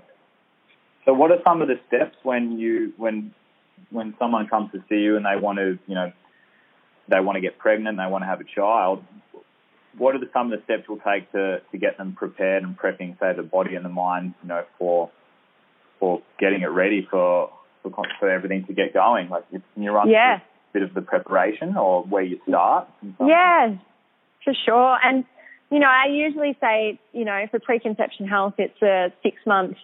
So, 1.04 1.12
what 1.12 1.30
are 1.30 1.38
some 1.44 1.62
of 1.62 1.68
the 1.68 1.80
steps 1.88 2.16
when 2.22 2.58
you 2.58 2.92
when 2.96 3.34
when 3.90 4.14
someone 4.18 4.46
comes 4.48 4.70
to 4.72 4.82
see 4.88 4.96
you 4.96 5.16
and 5.16 5.24
they 5.24 5.40
want 5.40 5.58
to 5.58 5.78
you 5.86 5.94
know 5.94 6.12
they 7.08 7.20
want 7.20 7.36
to 7.36 7.40
get 7.40 7.58
pregnant, 7.58 7.98
they 7.98 8.06
want 8.10 8.22
to 8.22 8.26
have 8.26 8.40
a 8.40 8.44
child? 8.44 9.04
What 9.98 10.14
are 10.14 10.18
the, 10.18 10.30
some 10.32 10.50
of 10.50 10.58
the 10.58 10.64
steps 10.64 10.84
you'll 10.88 11.00
take 11.00 11.30
to, 11.32 11.60
to 11.70 11.76
get 11.78 11.98
them 11.98 12.14
prepared 12.14 12.62
and 12.62 12.78
prepping, 12.78 13.18
say, 13.20 13.34
the 13.36 13.42
body 13.42 13.74
and 13.74 13.84
the 13.84 13.90
mind, 13.90 14.32
you 14.42 14.48
know, 14.48 14.64
for 14.78 15.10
for 16.00 16.22
getting 16.38 16.62
it 16.62 16.66
ready 16.70 17.06
for 17.10 17.50
for, 17.82 17.90
con- 17.90 18.06
for 18.18 18.30
everything 18.30 18.64
to 18.66 18.72
get 18.72 18.94
going? 18.94 19.28
Like, 19.28 19.48
can 19.50 19.62
you 19.76 19.90
run 19.90 20.08
Yeah. 20.08 20.38
through 20.38 20.44
a 20.44 20.72
bit 20.72 20.82
of 20.88 20.94
the 20.94 21.02
preparation 21.02 21.76
or 21.76 22.04
where 22.04 22.22
you 22.22 22.40
start? 22.48 22.88
Yeah, 23.20 23.74
for 24.44 24.54
sure. 24.64 24.98
And, 25.04 25.24
you 25.70 25.78
know, 25.80 25.88
I 25.88 26.06
usually 26.10 26.56
say, 26.60 26.98
you 27.12 27.24
know, 27.24 27.46
for 27.50 27.58
preconception 27.58 28.28
health, 28.28 28.54
it's 28.58 28.80
a 28.82 29.12
six 29.22 29.36
month 29.46 29.76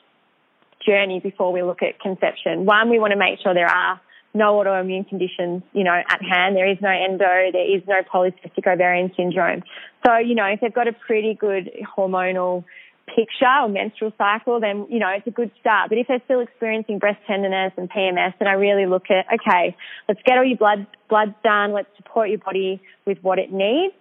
journey 0.85 1.21
before 1.21 1.53
we 1.53 1.63
look 1.63 1.83
at 1.83 2.01
conception. 2.01 2.65
One, 2.65 2.91
we 2.91 2.99
want 2.99 3.13
to 3.13 3.19
make 3.19 3.41
sure 3.43 3.55
there 3.55 3.67
are 3.67 4.01
no 4.35 4.55
autoimmune 4.55 5.09
conditions, 5.09 5.63
you 5.73 5.85
know, 5.85 5.95
at 5.95 6.23
hand. 6.23 6.57
There 6.57 6.71
is 6.71 6.79
no 6.81 6.91
endo, 6.91 7.51
there 7.53 7.77
is 7.77 7.83
no 7.87 8.01
polycystic 8.03 8.67
ovarian 8.67 9.11
syndrome. 9.17 9.63
So, 10.07 10.17
you 10.19 10.35
know, 10.35 10.45
if 10.47 10.61
they've 10.61 10.73
got 10.73 10.89
a 10.89 10.93
pretty 10.93 11.35
good 11.35 11.71
hormonal 11.97 12.65
picture 13.07 13.47
or 13.63 13.69
menstrual 13.69 14.13
cycle, 14.19 14.61
then, 14.61 14.87
you 14.91 14.99
know, 14.99 15.09
it's 15.09 15.27
a 15.27 15.31
good 15.31 15.51
start. 15.61 15.89
But 15.89 15.99
if 15.99 16.09
they're 16.09 16.23
still 16.25 16.41
experiencing 16.41 16.99
breast 16.99 17.19
tenderness 17.27 17.73
and 17.77 17.91
PMS, 17.91 18.35
then 18.39 18.49
I 18.49 18.53
really 18.53 18.87
look 18.87 19.11
at, 19.11 19.27
okay, 19.33 19.77
let's 20.09 20.21
get 20.25 20.37
all 20.37 20.45
your 20.45 20.59
blood, 20.59 20.87
bloods 21.09 21.35
done. 21.43 21.73
Let's 21.73 21.89
support 21.97 22.29
your 22.29 22.39
body 22.39 22.83
with 23.07 23.19
what 23.23 23.39
it 23.39 23.51
needs. 23.51 23.95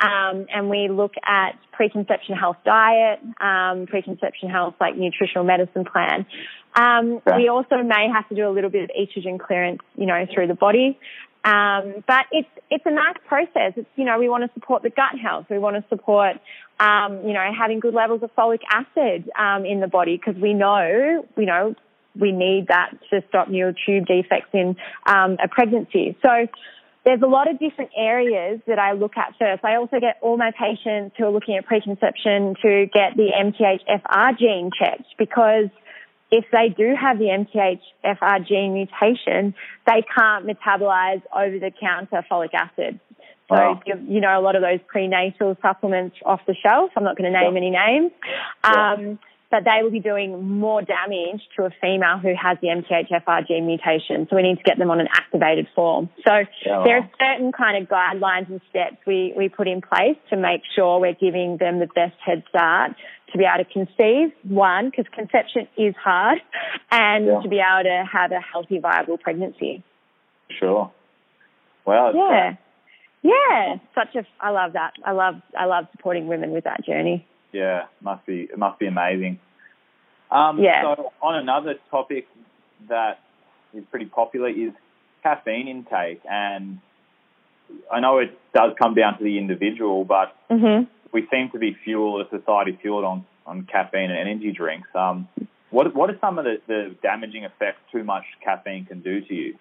Um, 0.00 0.46
and 0.52 0.68
we 0.68 0.88
look 0.88 1.14
at 1.24 1.52
preconception 1.72 2.34
health 2.34 2.56
diet, 2.64 3.20
um, 3.40 3.86
preconception 3.86 4.50
health 4.50 4.74
like 4.80 4.96
nutritional 4.96 5.44
medicine 5.44 5.84
plan. 5.84 6.26
Um, 6.74 7.20
Okay. 7.26 7.36
We 7.36 7.48
also 7.48 7.76
may 7.82 8.08
have 8.12 8.28
to 8.28 8.34
do 8.34 8.48
a 8.48 8.50
little 8.50 8.70
bit 8.70 8.84
of 8.84 8.90
estrogen 8.90 9.38
clearance, 9.38 9.80
you 9.96 10.06
know, 10.06 10.26
through 10.32 10.48
the 10.48 10.54
body. 10.54 10.98
Um, 11.44 12.02
but 12.06 12.24
it's 12.32 12.48
it's 12.70 12.84
a 12.86 12.90
nice 12.90 13.16
process. 13.26 13.74
It's 13.76 13.88
you 13.96 14.04
know 14.04 14.18
we 14.18 14.28
want 14.28 14.44
to 14.44 14.50
support 14.54 14.82
the 14.82 14.90
gut 14.90 15.18
health. 15.22 15.46
We 15.50 15.58
want 15.58 15.76
to 15.76 15.84
support 15.90 16.36
um, 16.80 17.20
you 17.26 17.34
know 17.34 17.50
having 17.56 17.80
good 17.80 17.94
levels 17.94 18.22
of 18.22 18.34
folic 18.34 18.60
acid 18.70 19.30
um, 19.38 19.66
in 19.66 19.80
the 19.80 19.86
body 19.86 20.16
because 20.16 20.40
we 20.40 20.54
know 20.54 21.26
you 21.36 21.46
know 21.46 21.74
we 22.18 22.32
need 22.32 22.68
that 22.68 22.92
to 23.10 23.22
stop 23.28 23.48
neural 23.48 23.74
tube 23.86 24.06
defects 24.06 24.48
in 24.54 24.76
um, 25.06 25.36
a 25.42 25.48
pregnancy. 25.48 26.16
So 26.22 26.46
there's 27.04 27.20
a 27.22 27.26
lot 27.26 27.50
of 27.50 27.58
different 27.58 27.90
areas 27.96 28.60
that 28.66 28.78
I 28.78 28.92
look 28.92 29.16
at 29.16 29.34
first. 29.38 29.64
I 29.64 29.76
also 29.76 30.00
get 30.00 30.18
all 30.22 30.36
my 30.36 30.52
patients 30.58 31.14
who 31.18 31.24
are 31.24 31.30
looking 31.30 31.56
at 31.56 31.66
preconception 31.66 32.54
to 32.62 32.86
get 32.92 33.16
the 33.16 33.30
MTHFR 33.36 34.38
gene 34.38 34.70
checked 34.76 35.14
because 35.18 35.68
if 36.30 36.46
they 36.50 36.70
do 36.74 36.94
have 36.98 37.18
the 37.18 37.26
MTHFR 37.26 38.48
gene 38.48 38.72
mutation, 38.72 39.54
they 39.86 40.02
can't 40.16 40.46
metabolize 40.46 41.22
over 41.34 41.58
the 41.58 41.70
counter 41.78 42.24
folic 42.30 42.54
acid. 42.54 42.98
So, 43.50 43.56
wow. 43.56 43.80
you 43.84 44.22
know, 44.22 44.40
a 44.40 44.40
lot 44.40 44.56
of 44.56 44.62
those 44.62 44.80
prenatal 44.86 45.56
supplements 45.60 46.16
off 46.24 46.40
the 46.46 46.54
shelf, 46.54 46.90
I'm 46.96 47.04
not 47.04 47.18
going 47.18 47.30
to 47.30 47.38
name 47.38 47.52
yeah. 47.52 47.58
any 47.58 47.70
names. 47.70 48.12
Um, 48.64 49.06
yeah 49.06 49.14
but 49.50 49.64
they 49.64 49.82
will 49.82 49.90
be 49.90 50.00
doing 50.00 50.58
more 50.58 50.82
damage 50.82 51.42
to 51.56 51.64
a 51.64 51.70
female 51.80 52.18
who 52.18 52.34
has 52.40 52.58
the 52.60 52.68
MTHFR 52.68 53.46
gene 53.46 53.66
mutation. 53.66 54.26
So 54.28 54.36
we 54.36 54.42
need 54.42 54.56
to 54.56 54.62
get 54.64 54.78
them 54.78 54.90
on 54.90 55.00
an 55.00 55.08
activated 55.12 55.68
form. 55.74 56.10
So 56.26 56.32
yeah. 56.66 56.82
there 56.84 56.96
are 56.98 57.10
certain 57.20 57.52
kind 57.52 57.82
of 57.82 57.88
guidelines 57.88 58.48
and 58.48 58.60
steps 58.70 58.96
we, 59.06 59.32
we 59.36 59.48
put 59.48 59.68
in 59.68 59.80
place 59.80 60.16
to 60.30 60.36
make 60.36 60.62
sure 60.74 61.00
we're 61.00 61.14
giving 61.14 61.58
them 61.58 61.78
the 61.78 61.86
best 61.86 62.16
head 62.24 62.42
start 62.48 62.92
to 63.32 63.38
be 63.38 63.44
able 63.44 63.64
to 63.64 63.70
conceive, 63.70 64.32
one, 64.44 64.90
because 64.90 65.06
conception 65.12 65.66
is 65.76 65.94
hard, 66.02 66.38
and 66.90 67.26
yeah. 67.26 67.40
to 67.40 67.48
be 67.48 67.56
able 67.56 67.82
to 67.82 68.04
have 68.10 68.30
a 68.30 68.40
healthy, 68.40 68.78
viable 68.78 69.18
pregnancy. 69.18 69.82
Sure. 70.60 70.92
Wow. 71.84 72.10
Uh, 72.10 72.12
yeah. 72.14 72.56
Yeah, 73.24 73.76
such 73.94 74.14
a. 74.16 74.26
I 74.38 74.50
love 74.50 74.74
that. 74.74 74.92
I 75.02 75.12
love. 75.12 75.36
I 75.58 75.64
love 75.64 75.86
supporting 75.92 76.26
women 76.26 76.50
with 76.50 76.64
that 76.64 76.84
journey. 76.84 77.26
Yeah, 77.54 77.84
must 78.00 78.26
be 78.26 78.48
it 78.52 78.58
must 78.58 78.80
be 78.80 78.86
amazing. 78.86 79.38
Um, 80.30 80.58
yeah. 80.58 80.82
So 80.82 81.12
on 81.22 81.36
another 81.36 81.76
topic 81.90 82.26
that 82.88 83.20
is 83.72 83.84
pretty 83.90 84.06
popular 84.06 84.48
is 84.48 84.72
caffeine 85.22 85.68
intake, 85.68 86.20
and 86.28 86.80
I 87.92 88.00
know 88.00 88.18
it 88.18 88.36
does 88.52 88.72
come 88.76 88.94
down 88.94 89.18
to 89.18 89.24
the 89.24 89.38
individual, 89.38 90.04
but 90.04 90.36
mm-hmm. 90.50 90.90
we 91.12 91.28
seem 91.30 91.50
to 91.52 91.58
be 91.58 91.76
fueled, 91.84 92.26
a 92.26 92.38
society 92.38 92.76
fueled 92.82 93.04
on, 93.04 93.24
on 93.46 93.66
caffeine 93.70 94.10
and 94.10 94.18
energy 94.18 94.52
drinks. 94.52 94.88
Um, 94.92 95.28
what 95.70 95.94
what 95.94 96.10
are 96.10 96.18
some 96.20 96.38
of 96.38 96.44
the, 96.44 96.56
the 96.66 96.96
damaging 97.02 97.44
effects 97.44 97.80
too 97.92 98.02
much 98.02 98.24
caffeine 98.42 98.84
can 98.84 99.00
do 99.00 99.20
to 99.20 99.34
you? 99.34 99.54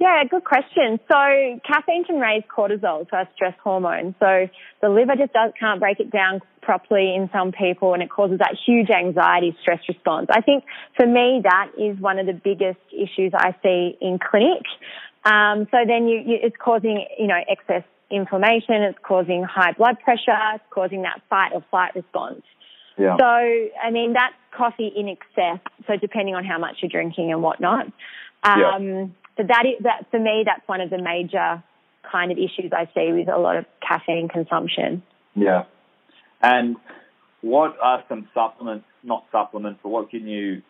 Yeah, 0.00 0.24
good 0.24 0.44
question. 0.44 0.98
So 1.12 1.60
caffeine 1.62 2.04
can 2.04 2.18
raise 2.18 2.42
cortisol, 2.44 3.06
so 3.10 3.16
our 3.18 3.28
stress 3.34 3.52
hormone. 3.62 4.14
So 4.18 4.48
the 4.80 4.88
liver 4.88 5.14
just 5.14 5.34
does, 5.34 5.52
can't 5.60 5.78
break 5.78 6.00
it 6.00 6.10
down 6.10 6.40
properly 6.62 7.14
in 7.14 7.28
some 7.34 7.52
people 7.52 7.92
and 7.92 8.02
it 8.02 8.08
causes 8.08 8.38
that 8.38 8.56
huge 8.66 8.88
anxiety 8.88 9.54
stress 9.60 9.80
response. 9.86 10.28
I 10.30 10.40
think 10.40 10.64
for 10.96 11.06
me 11.06 11.42
that 11.44 11.72
is 11.78 12.00
one 12.00 12.18
of 12.18 12.24
the 12.24 12.32
biggest 12.32 12.80
issues 12.90 13.32
I 13.36 13.54
see 13.62 13.98
in 14.00 14.18
clinic. 14.18 14.64
Um, 15.26 15.68
so 15.70 15.76
then 15.86 16.08
you, 16.08 16.22
you, 16.24 16.38
it's 16.42 16.56
causing, 16.56 17.04
you 17.18 17.26
know, 17.26 17.40
excess 17.46 17.84
inflammation, 18.10 18.80
it's 18.82 18.98
causing 19.02 19.44
high 19.44 19.72
blood 19.72 19.98
pressure, 20.02 20.54
it's 20.54 20.64
causing 20.70 21.02
that 21.02 21.20
fight 21.28 21.52
or 21.52 21.62
flight 21.68 21.94
response. 21.94 22.40
Yeah. 22.96 23.18
So, 23.18 23.24
I 23.24 23.90
mean, 23.92 24.14
that's 24.14 24.34
coffee 24.56 24.90
in 24.96 25.08
excess. 25.08 25.60
So 25.86 25.96
depending 26.00 26.34
on 26.34 26.44
how 26.46 26.58
much 26.58 26.76
you're 26.80 26.90
drinking 26.90 27.32
and 27.32 27.42
whatnot. 27.42 27.92
Um, 28.42 28.58
yeah 28.58 29.06
so 29.40 29.46
that 29.46 29.64
is 29.64 29.82
that 29.84 30.06
for 30.10 30.18
me, 30.18 30.42
that's 30.44 30.66
one 30.68 30.80
of 30.82 30.90
the 30.90 30.98
major 30.98 31.62
kind 32.10 32.30
of 32.30 32.36
issues 32.36 32.72
I 32.72 32.90
see 32.94 33.12
with 33.12 33.28
a 33.28 33.38
lot 33.38 33.56
of 33.56 33.64
caffeine 33.86 34.28
consumption. 34.28 35.02
Yeah. 35.34 35.64
And 36.42 36.76
what 37.40 37.76
are 37.82 38.04
some 38.08 38.28
supplements, 38.34 38.84
not 39.02 39.24
supplements, 39.32 39.80
but 39.82 39.88
what 39.88 40.10
can 40.10 40.26
you 40.26 40.62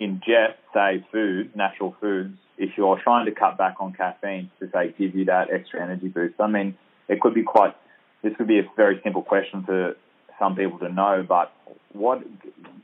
ingest, 0.00 0.54
say, 0.72 1.04
food, 1.10 1.56
natural 1.56 1.96
foods, 2.00 2.36
if 2.58 2.70
you're 2.76 3.00
trying 3.02 3.26
to 3.26 3.32
cut 3.32 3.58
back 3.58 3.76
on 3.80 3.92
caffeine 3.92 4.50
to, 4.60 4.70
say, 4.72 4.94
give 4.96 5.16
you 5.16 5.24
that 5.24 5.48
extra 5.52 5.82
energy 5.82 6.08
boost? 6.08 6.34
I 6.38 6.46
mean, 6.46 6.76
it 7.08 7.20
could 7.20 7.34
be 7.34 7.42
quite, 7.42 7.74
this 8.22 8.34
could 8.36 8.46
be 8.46 8.58
a 8.58 8.70
very 8.76 9.00
simple 9.02 9.22
question 9.22 9.64
for 9.64 9.96
some 10.38 10.54
people 10.54 10.78
to 10.80 10.92
know, 10.92 11.24
but 11.26 11.52
what, 11.92 12.22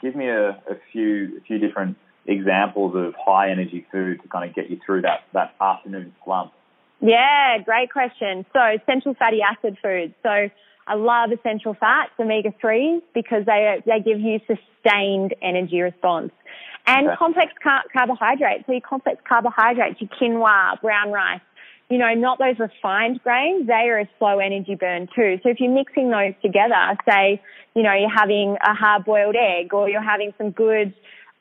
give 0.00 0.16
me 0.16 0.28
a, 0.28 0.50
a 0.50 0.76
few, 0.90 1.38
a 1.38 1.40
few 1.42 1.58
different 1.58 1.96
examples 2.26 2.94
of 2.96 3.14
high 3.18 3.50
energy 3.50 3.86
food 3.90 4.22
to 4.22 4.28
kind 4.28 4.48
of 4.48 4.54
get 4.54 4.70
you 4.70 4.78
through 4.84 5.02
that, 5.02 5.24
that 5.32 5.54
afternoon 5.60 6.14
slump? 6.24 6.52
Yeah, 7.00 7.58
great 7.64 7.92
question. 7.92 8.46
So 8.52 8.60
essential 8.60 9.14
fatty 9.14 9.40
acid 9.42 9.76
foods. 9.82 10.14
So 10.22 10.48
I 10.86 10.94
love 10.94 11.30
essential 11.32 11.74
fats, 11.74 12.10
omega 12.18 12.54
3s, 12.62 13.02
because 13.14 13.44
they, 13.44 13.82
they 13.86 14.00
give 14.00 14.20
you 14.20 14.40
sustained 14.46 15.34
energy 15.42 15.80
response. 15.80 16.32
And 16.86 17.08
okay. 17.08 17.16
complex 17.16 17.52
car- 17.62 17.84
carbohydrates. 17.92 18.64
So 18.66 18.72
your 18.72 18.80
complex 18.80 19.20
carbohydrates, 19.28 20.00
your 20.00 20.10
quinoa, 20.10 20.80
brown 20.80 21.12
rice, 21.12 21.40
you 21.88 21.98
know, 21.98 22.14
not 22.14 22.38
those 22.38 22.58
refined 22.58 23.22
grains, 23.22 23.66
they 23.66 23.90
are 23.90 24.00
a 24.00 24.08
slow 24.18 24.38
energy 24.38 24.74
burn 24.74 25.08
too. 25.14 25.38
So 25.42 25.50
if 25.50 25.60
you're 25.60 25.70
mixing 25.70 26.10
those 26.10 26.32
together, 26.40 26.96
say, 27.06 27.42
you 27.74 27.82
know, 27.82 27.92
you're 27.92 28.08
having 28.08 28.56
a 28.64 28.74
hard 28.74 29.04
boiled 29.04 29.36
egg 29.36 29.74
or 29.74 29.90
you're 29.90 30.02
having 30.02 30.32
some 30.38 30.52
good 30.52 30.94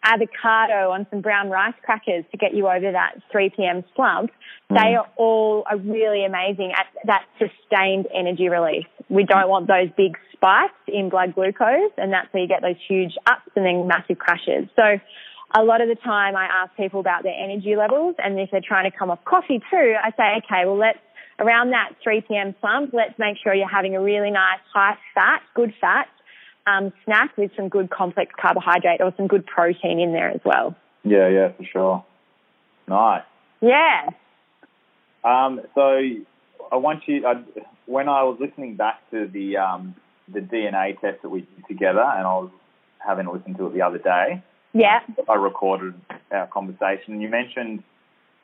avocado 0.03 0.91
on 0.91 1.05
some 1.09 1.21
brown 1.21 1.49
rice 1.49 1.73
crackers 1.83 2.25
to 2.31 2.37
get 2.37 2.53
you 2.53 2.67
over 2.67 2.91
that 2.91 3.21
3 3.31 3.51
p.m. 3.55 3.83
slump. 3.95 4.31
Mm. 4.71 4.81
They 4.81 4.95
are 4.95 5.07
all 5.17 5.63
are 5.69 5.77
really 5.77 6.25
amazing 6.25 6.73
at 6.75 6.87
that 7.05 7.25
sustained 7.37 8.07
energy 8.13 8.49
release. 8.49 8.87
We 9.09 9.25
don't 9.25 9.49
want 9.49 9.67
those 9.67 9.89
big 9.95 10.17
spikes 10.33 10.73
in 10.87 11.09
blood 11.09 11.35
glucose, 11.35 11.91
and 11.97 12.11
that's 12.11 12.33
where 12.33 12.43
you 12.43 12.49
get 12.49 12.61
those 12.61 12.79
huge 12.87 13.13
ups 13.27 13.51
and 13.55 13.65
then 13.65 13.87
massive 13.87 14.17
crashes. 14.17 14.67
So 14.75 14.99
a 15.53 15.63
lot 15.63 15.81
of 15.81 15.89
the 15.89 15.95
time 15.95 16.35
I 16.35 16.45
ask 16.45 16.75
people 16.75 16.99
about 16.99 17.23
their 17.23 17.35
energy 17.35 17.75
levels, 17.75 18.15
and 18.17 18.39
if 18.39 18.49
they're 18.51 18.61
trying 18.65 18.89
to 18.89 18.97
come 18.97 19.11
off 19.11 19.23
coffee 19.25 19.61
too, 19.69 19.95
I 20.01 20.11
say, 20.11 20.41
okay, 20.43 20.65
well, 20.65 20.77
let's 20.77 20.99
around 21.39 21.71
that 21.71 21.93
3 22.03 22.21
p.m. 22.21 22.55
slump, 22.61 22.93
let's 22.93 23.17
make 23.17 23.37
sure 23.43 23.53
you're 23.53 23.67
having 23.67 23.95
a 23.95 24.01
really 24.01 24.29
nice 24.29 24.59
high 24.73 24.97
fat, 25.15 25.41
good 25.55 25.73
fat 25.81 26.07
um, 26.67 26.93
snack 27.05 27.35
with 27.37 27.51
some 27.55 27.69
good 27.69 27.89
complex 27.89 28.31
carbohydrate 28.39 29.01
or 29.01 29.13
some 29.17 29.27
good 29.27 29.45
protein 29.45 29.99
in 29.99 30.13
there 30.13 30.29
as 30.29 30.41
well. 30.45 30.75
Yeah, 31.03 31.27
yeah, 31.29 31.51
for 31.53 31.63
sure. 31.63 32.05
Nice. 32.87 33.23
Yeah. 33.61 34.09
Um, 35.23 35.61
so 35.75 35.99
I 36.71 36.75
want 36.75 37.03
you. 37.07 37.25
I, 37.25 37.43
when 37.85 38.09
I 38.09 38.23
was 38.23 38.37
listening 38.39 38.75
back 38.75 39.09
to 39.11 39.27
the 39.27 39.57
um, 39.57 39.95
the 40.31 40.39
DNA 40.39 40.99
test 40.99 41.21
that 41.21 41.29
we 41.29 41.41
did 41.41 41.67
together, 41.67 42.01
and 42.01 42.25
I 42.25 42.33
was 42.33 42.51
having 42.99 43.25
a 43.25 43.31
listen 43.31 43.55
to 43.55 43.67
it 43.67 43.73
the 43.73 43.81
other 43.81 43.97
day. 43.97 44.43
Yeah. 44.73 44.99
I 45.29 45.35
recorded 45.35 45.95
our 46.31 46.47
conversation. 46.47 47.13
And 47.13 47.21
you 47.21 47.29
mentioned 47.29 47.83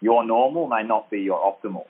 your 0.02 0.26
normal 0.26 0.68
may 0.68 0.84
not 0.84 1.10
be 1.10 1.22
your 1.22 1.40
optimal. 1.40 1.86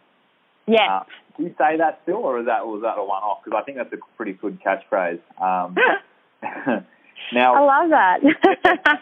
Yeah. 0.67 0.97
Uh, 0.97 1.03
do 1.37 1.43
you 1.43 1.55
say 1.57 1.77
that 1.77 1.99
still, 2.03 2.17
or 2.17 2.39
is 2.39 2.45
that 2.47 2.65
was 2.65 2.81
that 2.83 2.97
a 2.97 3.03
one 3.03 3.23
off? 3.23 3.39
Because 3.43 3.59
I 3.61 3.63
think 3.63 3.77
that's 3.77 3.93
a 3.93 3.97
pretty 4.15 4.33
good 4.33 4.59
catchphrase. 4.61 5.21
Um, 5.41 5.75
now, 7.33 7.55
I 7.55 7.59
love 7.59 7.89
that. 7.89 8.19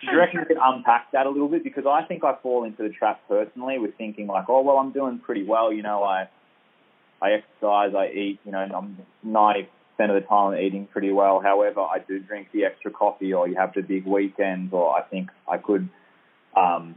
do 0.00 0.10
you 0.10 0.18
reckon 0.18 0.40
you 0.40 0.46
could 0.46 0.58
unpack 0.62 1.12
that 1.12 1.26
a 1.26 1.30
little 1.30 1.48
bit? 1.48 1.64
Because 1.64 1.84
I 1.86 2.02
think 2.02 2.24
I 2.24 2.34
fall 2.42 2.64
into 2.64 2.82
the 2.82 2.88
trap 2.88 3.20
personally 3.28 3.78
with 3.78 3.96
thinking 3.96 4.26
like, 4.26 4.46
oh 4.48 4.62
well, 4.62 4.78
I'm 4.78 4.92
doing 4.92 5.18
pretty 5.18 5.44
well. 5.44 5.72
You 5.72 5.82
know, 5.82 6.02
I 6.02 6.28
I 7.20 7.32
exercise, 7.32 7.94
I 7.94 8.08
eat. 8.08 8.40
You 8.44 8.52
know, 8.52 8.58
I'm 8.58 8.98
ninety 9.22 9.68
percent 9.96 10.16
of 10.16 10.22
the 10.22 10.26
time 10.26 10.54
I'm 10.54 10.60
eating 10.60 10.86
pretty 10.86 11.12
well. 11.12 11.40
However, 11.40 11.80
I 11.80 11.98
do 12.06 12.18
drink 12.18 12.48
the 12.52 12.64
extra 12.64 12.90
coffee, 12.90 13.32
or 13.32 13.48
you 13.48 13.56
have 13.56 13.74
the 13.74 13.82
big 13.82 14.06
weekends, 14.06 14.72
or 14.72 14.96
I 14.96 15.02
think 15.02 15.30
I 15.48 15.58
could 15.58 15.88
um, 16.56 16.96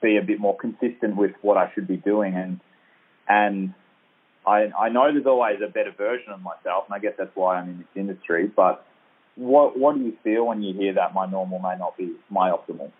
be 0.00 0.16
a 0.16 0.22
bit 0.22 0.40
more 0.40 0.56
consistent 0.56 1.16
with 1.16 1.32
what 1.42 1.56
I 1.56 1.70
should 1.74 1.86
be 1.86 1.96
doing, 1.96 2.34
and 2.34 2.60
and 3.28 3.74
I, 4.46 4.70
I 4.78 4.88
know 4.88 5.12
there's 5.12 5.26
always 5.26 5.60
a 5.64 5.70
better 5.70 5.92
version 5.92 6.32
of 6.32 6.40
myself, 6.40 6.84
and 6.88 6.94
I 6.94 6.98
guess 6.98 7.14
that's 7.16 7.34
why 7.34 7.58
I'm 7.58 7.68
in 7.68 7.78
this 7.78 7.86
industry. 7.94 8.50
But 8.54 8.84
what 9.36 9.78
what 9.78 9.96
do 9.96 10.02
you 10.02 10.16
feel 10.22 10.46
when 10.46 10.62
you 10.62 10.74
hear 10.74 10.94
that 10.94 11.14
my 11.14 11.26
normal 11.26 11.58
may 11.58 11.76
not 11.78 11.96
be 11.96 12.12
my 12.30 12.50
optimal? 12.50 12.90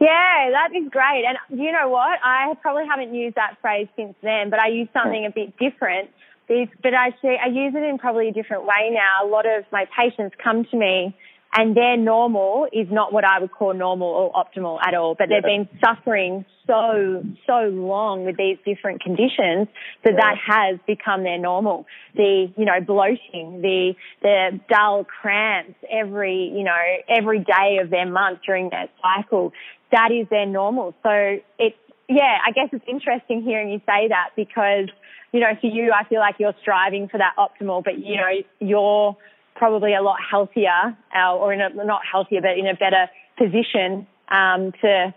Yeah, 0.00 0.50
that 0.52 0.70
is 0.76 0.88
great. 0.90 1.24
And 1.26 1.38
you 1.60 1.72
know 1.72 1.88
what? 1.88 2.20
I 2.22 2.54
probably 2.62 2.86
haven't 2.86 3.14
used 3.14 3.34
that 3.34 3.56
phrase 3.60 3.88
since 3.96 4.14
then, 4.22 4.48
but 4.50 4.60
I 4.60 4.68
use 4.68 4.88
something 4.92 5.26
a 5.26 5.30
bit 5.30 5.58
different. 5.58 6.10
But 6.46 6.92
see, 7.20 7.36
I 7.42 7.48
use 7.48 7.74
it 7.74 7.82
in 7.82 7.98
probably 7.98 8.28
a 8.28 8.32
different 8.32 8.64
way 8.64 8.90
now. 8.90 9.26
A 9.26 9.28
lot 9.28 9.44
of 9.44 9.64
my 9.72 9.86
patients 9.96 10.36
come 10.42 10.64
to 10.66 10.76
me 10.76 11.16
and 11.52 11.76
their 11.76 11.96
normal 11.96 12.68
is 12.72 12.88
not 12.90 13.12
what 13.12 13.24
I 13.24 13.40
would 13.40 13.52
call 13.52 13.72
normal 13.72 14.08
or 14.08 14.32
optimal 14.32 14.78
at 14.86 14.94
all. 14.94 15.14
But 15.14 15.28
yeah. 15.30 15.40
they've 15.40 15.66
been 15.66 15.78
suffering 15.82 16.44
so, 16.66 17.22
so 17.46 17.68
long 17.72 18.26
with 18.26 18.36
these 18.36 18.58
different 18.66 19.02
conditions 19.02 19.68
that 20.04 20.12
yeah. 20.12 20.20
that 20.20 20.36
has 20.46 20.78
become 20.86 21.22
their 21.22 21.38
normal. 21.38 21.86
The, 22.14 22.52
you 22.54 22.64
know, 22.66 22.80
bloating, 22.86 23.62
the, 23.62 23.94
the 24.20 24.60
dull 24.68 25.04
cramps 25.04 25.74
every, 25.90 26.52
you 26.54 26.64
know, 26.64 26.76
every 27.08 27.38
day 27.38 27.78
of 27.82 27.88
their 27.88 28.06
month 28.06 28.40
during 28.44 28.68
their 28.68 28.88
cycle, 29.00 29.52
that 29.90 30.10
is 30.12 30.28
their 30.28 30.46
normal. 30.46 30.94
So 31.02 31.38
it's, 31.58 31.76
yeah, 32.10 32.38
I 32.46 32.52
guess 32.52 32.68
it's 32.72 32.84
interesting 32.86 33.42
hearing 33.42 33.70
you 33.70 33.78
say 33.86 34.08
that 34.08 34.30
because, 34.36 34.88
you 35.32 35.40
know, 35.40 35.54
for 35.60 35.66
you, 35.66 35.92
I 35.92 36.06
feel 36.08 36.20
like 36.20 36.36
you're 36.38 36.54
striving 36.60 37.08
for 37.08 37.18
that 37.18 37.34
optimal, 37.38 37.82
but, 37.82 37.98
you 37.98 38.16
know, 38.16 38.30
you're 38.60 39.16
probably 39.58 39.94
a 39.94 40.02
lot 40.02 40.16
healthier 40.30 40.96
uh, 41.14 41.34
or 41.34 41.52
in 41.52 41.60
a, 41.60 41.68
not 41.84 42.02
healthier, 42.10 42.40
but 42.40 42.56
in 42.56 42.66
a 42.66 42.74
better 42.74 43.08
position 43.36 44.06
um, 44.30 44.72
to, 44.80 45.14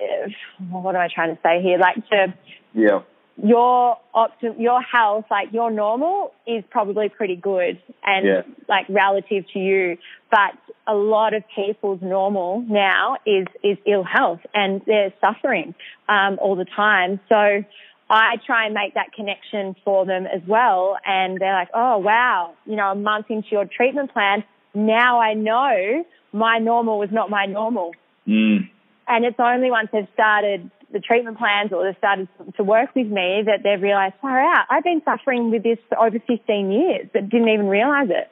uh, 0.00 0.28
what 0.70 0.94
am 0.94 1.00
I 1.00 1.08
trying 1.12 1.34
to 1.34 1.42
say 1.42 1.60
here? 1.62 1.78
Like 1.78 1.96
to, 2.08 2.34
yeah 2.74 3.00
your 3.42 3.96
optim- 4.14 4.58
your 4.60 4.82
health, 4.82 5.24
like 5.30 5.52
your 5.52 5.70
normal, 5.70 6.32
is 6.46 6.64
probably 6.70 7.08
pretty 7.08 7.36
good 7.36 7.80
and 8.04 8.26
Yeah. 8.26 8.42
like 8.68 8.86
relative 8.88 9.44
to 9.52 9.58
you. 9.58 9.98
But 10.30 10.58
a 10.86 10.94
lot 10.94 11.34
of 11.34 11.44
people's 11.54 12.02
normal 12.02 12.60
now 12.68 13.16
is 13.26 13.46
is 13.62 13.78
ill 13.86 14.04
health 14.04 14.40
and 14.54 14.82
they're 14.86 15.12
suffering 15.20 15.74
um, 16.08 16.38
all 16.40 16.56
the 16.56 16.64
time. 16.64 17.20
So 17.28 17.64
I 18.10 18.36
try 18.44 18.66
and 18.66 18.74
make 18.74 18.94
that 18.94 19.12
connection 19.12 19.76
for 19.84 20.04
them 20.04 20.26
as 20.26 20.42
well. 20.46 20.98
And 21.06 21.40
they're 21.40 21.54
like, 21.54 21.70
oh 21.74 21.98
wow, 21.98 22.54
you 22.66 22.76
know, 22.76 22.90
a 22.90 22.94
month 22.94 23.26
into 23.30 23.48
your 23.52 23.64
treatment 23.64 24.12
plan, 24.12 24.44
now 24.74 25.20
I 25.20 25.34
know 25.34 26.04
my 26.32 26.58
normal 26.58 26.98
was 26.98 27.10
not 27.12 27.30
my 27.30 27.46
normal. 27.46 27.92
Mm. 28.26 28.68
And 29.06 29.24
it's 29.24 29.38
only 29.38 29.70
once 29.70 29.88
they've 29.92 30.08
started 30.12 30.70
the 30.92 30.98
treatment 31.00 31.38
plans 31.38 31.72
or 31.72 31.84
they've 31.84 31.98
started 31.98 32.28
to 32.56 32.64
work 32.64 32.94
with 32.94 33.06
me 33.06 33.42
that 33.46 33.60
they've 33.62 33.80
realised, 33.80 34.14
far 34.20 34.40
out, 34.40 34.66
I've 34.70 34.84
been 34.84 35.02
suffering 35.04 35.50
with 35.50 35.62
this 35.62 35.78
for 35.88 35.98
over 35.98 36.18
15 36.18 36.70
years, 36.70 37.08
but 37.12 37.28
didn't 37.28 37.48
even 37.48 37.68
realise 37.68 38.10
it. 38.10 38.28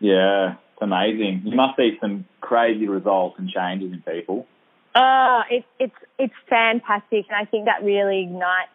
Yeah, 0.00 0.54
it's 0.72 0.82
amazing. 0.82 1.42
You 1.44 1.56
must 1.56 1.76
see 1.76 1.96
some 2.00 2.24
crazy 2.40 2.88
results 2.88 3.36
and 3.38 3.48
changes 3.48 3.92
in 3.92 4.02
people. 4.02 4.46
Oh, 4.94 5.42
it's 5.48 5.66
it's 5.78 5.94
it's 6.18 6.34
fantastic, 6.48 7.26
and 7.28 7.36
I 7.36 7.44
think 7.44 7.66
that 7.66 7.84
really 7.84 8.22
ignites, 8.22 8.70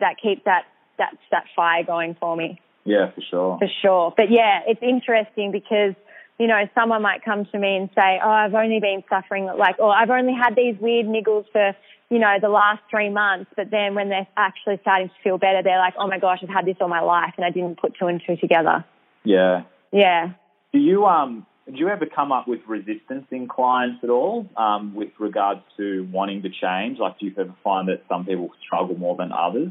that 0.00 0.16
keeps 0.20 0.42
that 0.44 0.64
that 0.98 1.16
that 1.30 1.44
fire 1.54 1.84
going 1.84 2.16
for 2.20 2.36
me 2.36 2.60
Yeah, 2.84 3.10
for 3.12 3.20
sure. 3.20 3.58
for 3.58 3.68
sure. 3.82 4.14
But 4.16 4.30
yeah, 4.30 4.60
it's 4.66 4.82
interesting 4.82 5.52
because 5.52 5.94
you 6.38 6.46
know 6.46 6.68
someone 6.74 7.02
might 7.02 7.24
come 7.24 7.44
to 7.46 7.58
me 7.58 7.76
and 7.76 7.88
say, 7.94 8.20
"Oh, 8.22 8.28
I've 8.30 8.54
only 8.54 8.80
been 8.80 9.02
suffering 9.08 9.46
like, 9.46 9.78
or 9.78 9.90
I've 9.94 10.10
only 10.10 10.34
had 10.34 10.56
these 10.56 10.76
weird 10.80 11.06
niggles 11.06 11.44
for 11.52 11.74
you 12.10 12.18
know 12.18 12.36
the 12.40 12.48
last 12.48 12.82
three 12.90 13.10
months," 13.10 13.50
but 13.56 13.70
then 13.70 13.94
when 13.94 14.08
they're 14.08 14.26
actually 14.36 14.78
starting 14.82 15.08
to 15.08 15.14
feel 15.22 15.38
better, 15.38 15.62
they're 15.62 15.78
like, 15.78 15.94
"Oh 15.98 16.06
my 16.06 16.18
gosh, 16.18 16.40
I've 16.42 16.48
had 16.48 16.66
this 16.66 16.76
all 16.80 16.88
my 16.88 17.00
life, 17.00 17.34
and 17.36 17.44
I 17.44 17.50
didn't 17.50 17.78
put 17.80 17.94
two 17.98 18.06
and 18.06 18.20
two 18.26 18.36
together." 18.36 18.84
Yeah. 19.24 19.62
Yeah. 19.92 20.32
Do 20.72 20.78
you 20.78 21.06
um 21.06 21.46
do 21.70 21.78
you 21.78 21.88
ever 21.88 22.06
come 22.06 22.32
up 22.32 22.48
with 22.48 22.60
resistance 22.66 23.26
in 23.30 23.46
clients 23.46 24.02
at 24.02 24.10
all 24.10 24.48
um, 24.56 24.94
with 24.94 25.10
regards 25.18 25.60
to 25.76 26.08
wanting 26.12 26.42
to 26.42 26.48
change? 26.50 26.98
Like, 26.98 27.18
do 27.18 27.26
you 27.26 27.32
ever 27.38 27.54
find 27.62 27.88
that 27.88 28.02
some 28.08 28.24
people 28.24 28.50
struggle 28.64 28.96
more 28.96 29.16
than 29.16 29.30
others? 29.32 29.70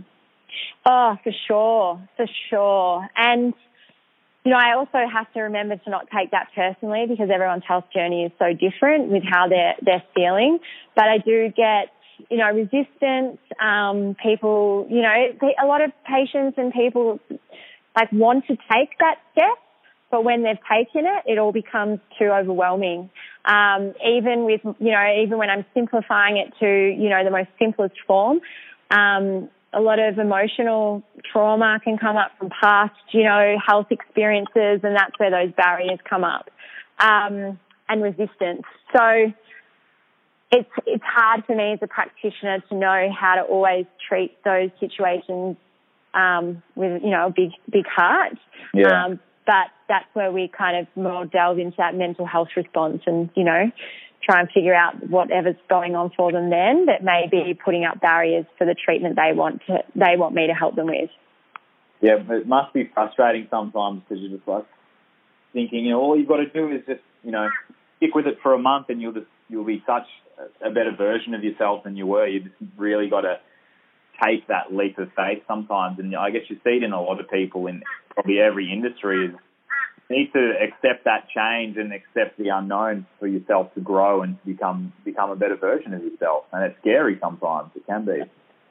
Oh, 0.86 1.18
for 1.24 1.32
sure, 1.48 2.10
for 2.18 2.26
sure. 2.50 3.10
And, 3.16 3.54
you 4.44 4.52
know, 4.52 4.58
I 4.58 4.76
also 4.76 5.00
have 5.12 5.32
to 5.34 5.42
remember 5.42 5.76
to 5.76 5.90
not 5.90 6.08
take 6.16 6.32
that 6.32 6.48
personally 6.56 7.06
because 7.08 7.30
everyone's 7.34 7.64
health 7.68 7.86
journey 7.94 8.26
is 8.26 8.32
so 8.40 8.54
different 8.54 9.10
with 9.12 9.24
how 9.30 9.48
they're, 9.48 9.76
they're 9.82 10.04
feeling. 10.16 10.60
But 10.96 11.06
I 11.06 11.18
do 11.18 11.50
get, 11.50 11.92
you 12.30 12.38
know, 12.38 12.52
resistance, 12.52 13.38
um, 13.62 14.16
people, 14.22 14.88
you 14.90 15.02
know, 15.02 15.14
a 15.62 15.66
lot 15.66 15.82
of 15.82 15.92
patients 16.06 16.58
and 16.58 16.74
people 16.74 17.20
like 17.96 18.12
want 18.12 18.46
to 18.48 18.56
take 18.56 18.98
that 19.00 19.16
step, 19.32 19.58
but 20.12 20.24
when 20.24 20.44
they've 20.44 20.58
taken 20.70 21.06
it, 21.06 21.32
it 21.32 21.38
all 21.38 21.52
becomes 21.52 22.00
too 22.18 22.26
overwhelming. 22.26 23.10
Um, 23.46 23.94
even 24.06 24.46
with, 24.46 24.62
you 24.80 24.92
know, 24.92 25.06
even 25.24 25.38
when 25.38 25.50
I'm 25.50 25.66
simplifying 25.74 26.38
it 26.38 26.54
to, 26.60 26.68
you 26.68 27.10
know, 27.10 27.24
the 27.24 27.32
most 27.32 27.50
simplest 27.60 27.96
form, 28.08 28.40
um, 28.92 29.50
a 29.74 29.80
lot 29.80 30.00
of 30.00 30.18
emotional 30.18 31.04
trauma 31.32 31.80
can 31.84 31.98
come 31.98 32.18
up 32.18 32.32
from 32.38 32.50
past, 32.50 32.96
you 33.12 33.24
know, 33.24 33.56
health 33.66 33.88
experiences, 33.92 34.82
and 34.84 34.96
that's 34.96 35.18
where 35.18 35.30
those 35.30 35.54
barriers 35.56 36.00
come 36.10 36.24
up, 36.24 36.50
um, 37.00 37.60
and 37.88 38.04
resistance. 38.04 38.64
So 38.96 39.32
it's 40.52 40.70
it's 40.88 41.04
hard 41.04 41.46
for 41.46 41.56
me 41.56 41.74
as 41.74 41.80
a 41.82 41.88
practitioner 41.88 42.60
to 42.70 42.76
know 42.76 43.10
how 43.18 43.36
to 43.36 43.42
always 43.42 43.86
treat 44.08 44.44
those 44.44 44.72
situations 44.80 45.58
um, 46.14 46.64
with 46.76 47.04
you 47.04 47.12
know 47.12 47.28
a 47.28 47.30
big 47.30 47.52
big 47.72 47.86
heart. 47.86 48.38
Yeah. 48.74 49.06
Um, 49.06 49.20
but 49.46 49.68
that's 49.88 50.06
where 50.14 50.32
we 50.32 50.48
kind 50.48 50.78
of 50.78 50.88
more 51.02 51.26
delve 51.26 51.58
into 51.58 51.78
that 51.78 51.96
mental 51.96 52.26
health 52.26 52.50
response 52.56 53.02
and 53.06 53.30
you 53.36 53.44
know 53.44 53.72
try 54.24 54.40
and 54.40 54.50
figure 54.52 54.74
out 54.74 55.10
whatever's 55.10 55.56
going 55.70 55.96
on 55.96 56.12
for 56.16 56.32
them 56.32 56.50
then 56.50 56.86
that 56.88 57.04
may 57.04 57.28
be 57.30 57.54
putting 57.54 57.86
up 57.86 58.02
barriers 58.02 58.46
for 58.58 58.66
the 58.66 58.76
treatment 58.76 59.16
they 59.16 59.34
want 59.34 59.62
to 59.68 59.80
they 59.96 60.16
want 60.18 60.36
me 60.36 60.48
to 60.48 60.54
help 60.54 60.76
them 60.76 60.88
with. 60.88 61.10
Yeah, 62.02 62.18
it 62.30 62.48
must 62.48 62.74
be 62.74 62.90
frustrating 62.94 63.48
sometimes 63.50 64.02
because 64.08 64.22
you're 64.22 64.38
just 64.38 64.48
like 64.48 64.66
thinking, 65.54 65.86
you 65.86 65.92
know, 65.92 66.00
all 66.00 66.18
you've 66.18 66.28
got 66.28 66.38
to 66.38 66.50
do 66.50 66.72
is 66.72 66.82
just, 66.88 67.02
you 67.24 67.32
know, 67.32 67.50
stick 67.98 68.16
with 68.16 68.26
it 68.26 68.38
for 68.42 68.54
a 68.54 68.60
month 68.60 68.88
and 68.90 69.02
you'll 69.02 69.14
just 69.14 69.28
you'll 69.50 69.66
be 69.66 69.84
such 69.86 70.08
a 70.64 70.70
better 70.70 70.96
version 70.98 71.34
of 71.34 71.44
yourself 71.44 71.84
than 71.84 71.98
you 71.98 72.06
were. 72.06 72.28
You 72.28 72.42
just 72.42 72.56
really 72.78 73.10
got 73.10 73.22
to 73.22 73.40
take 74.24 74.48
that 74.48 74.74
leap 74.74 74.98
of 74.98 75.10
faith 75.16 75.44
sometimes, 75.48 76.00
and 76.00 76.16
I 76.16 76.30
guess 76.30 76.42
you 76.50 76.58
see 76.64 76.78
it 76.78 76.84
in 76.84 76.92
a 76.92 77.02
lot 77.02 77.20
of 77.20 77.30
people 77.30 77.68
in 77.68 77.84
probably 78.10 78.40
every 78.40 78.72
industry 78.72 79.28
is 79.28 79.36
need 80.10 80.34
to 80.34 80.54
accept 80.62 81.06
that 81.06 81.28
change 81.30 81.78
and 81.78 81.94
accept 81.94 82.38
the 82.38 82.50
unknown 82.50 83.06
for 83.20 83.28
yourself 83.28 83.74
to 83.76 83.82
grow 83.82 84.22
and 84.24 84.40
to 84.42 84.46
become 84.46 84.92
become 85.06 85.30
a 85.30 85.36
better 85.36 85.56
version 85.56 85.94
of 85.94 86.04
yourself. 86.04 86.46
And 86.52 86.64
it's 86.64 86.80
scary 86.80 87.18
sometimes. 87.22 87.72
It 87.76 87.86
can 87.86 88.06
be. 88.06 88.24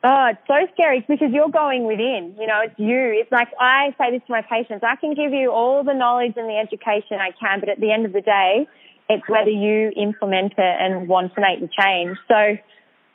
Oh, 0.04 0.26
it's 0.30 0.40
so 0.46 0.72
scary 0.74 1.04
because 1.08 1.30
you're 1.32 1.50
going 1.50 1.84
within. 1.84 2.36
You 2.38 2.46
know, 2.46 2.60
it's 2.62 2.78
you. 2.78 3.18
It's 3.18 3.32
like 3.32 3.48
I 3.58 3.94
say 3.98 4.12
this 4.12 4.22
to 4.26 4.32
my 4.32 4.42
patients. 4.42 4.84
I 4.86 4.94
can 4.96 5.14
give 5.14 5.32
you 5.32 5.50
all 5.50 5.82
the 5.82 5.94
knowledge 5.94 6.34
and 6.36 6.48
the 6.48 6.56
education 6.56 7.18
I 7.20 7.30
can, 7.38 7.58
but 7.60 7.68
at 7.68 7.80
the 7.80 7.90
end 7.90 8.06
of 8.06 8.12
the 8.12 8.20
day, 8.20 8.68
it's 9.08 9.28
whether 9.28 9.50
you 9.50 9.90
implement 9.96 10.52
it 10.56 10.76
and 10.80 11.08
want 11.08 11.34
to 11.34 11.40
make 11.40 11.60
the 11.60 11.68
change. 11.68 12.16
So, 12.28 12.56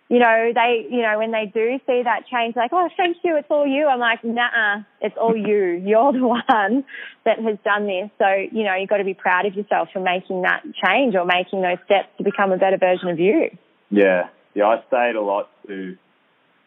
you 0.09 0.19
know, 0.19 0.51
they, 0.53 0.85
you 0.89 1.01
know, 1.01 1.17
when 1.17 1.31
they 1.31 1.45
do 1.51 1.79
see 1.87 2.01
that 2.03 2.27
change, 2.31 2.55
like, 2.55 2.71
oh, 2.73 2.89
thank 2.97 3.17
you, 3.23 3.37
it's 3.37 3.47
all 3.49 3.65
you. 3.65 3.87
I'm 3.87 3.99
like, 3.99 4.23
nah, 4.23 4.83
it's 5.01 5.15
all 5.19 5.35
you. 5.35 5.81
You're 5.85 6.13
the 6.13 6.27
one 6.27 6.83
that 7.25 7.39
has 7.39 7.57
done 7.63 7.87
this. 7.87 8.09
So, 8.19 8.27
you 8.51 8.63
know, 8.63 8.75
you've 8.75 8.89
got 8.89 8.97
to 8.97 9.05
be 9.05 9.13
proud 9.13 9.45
of 9.45 9.55
yourself 9.55 9.89
for 9.93 9.99
making 9.99 10.41
that 10.43 10.63
change 10.85 11.15
or 11.15 11.25
making 11.25 11.61
those 11.61 11.77
steps 11.85 12.09
to 12.17 12.23
become 12.23 12.51
a 12.51 12.57
better 12.57 12.77
version 12.77 13.09
of 13.09 13.19
you. 13.19 13.49
Yeah, 13.89 14.29
yeah. 14.53 14.65
I 14.65 14.77
say 14.91 15.09
it 15.09 15.15
a 15.15 15.21
lot 15.21 15.49
to 15.67 15.97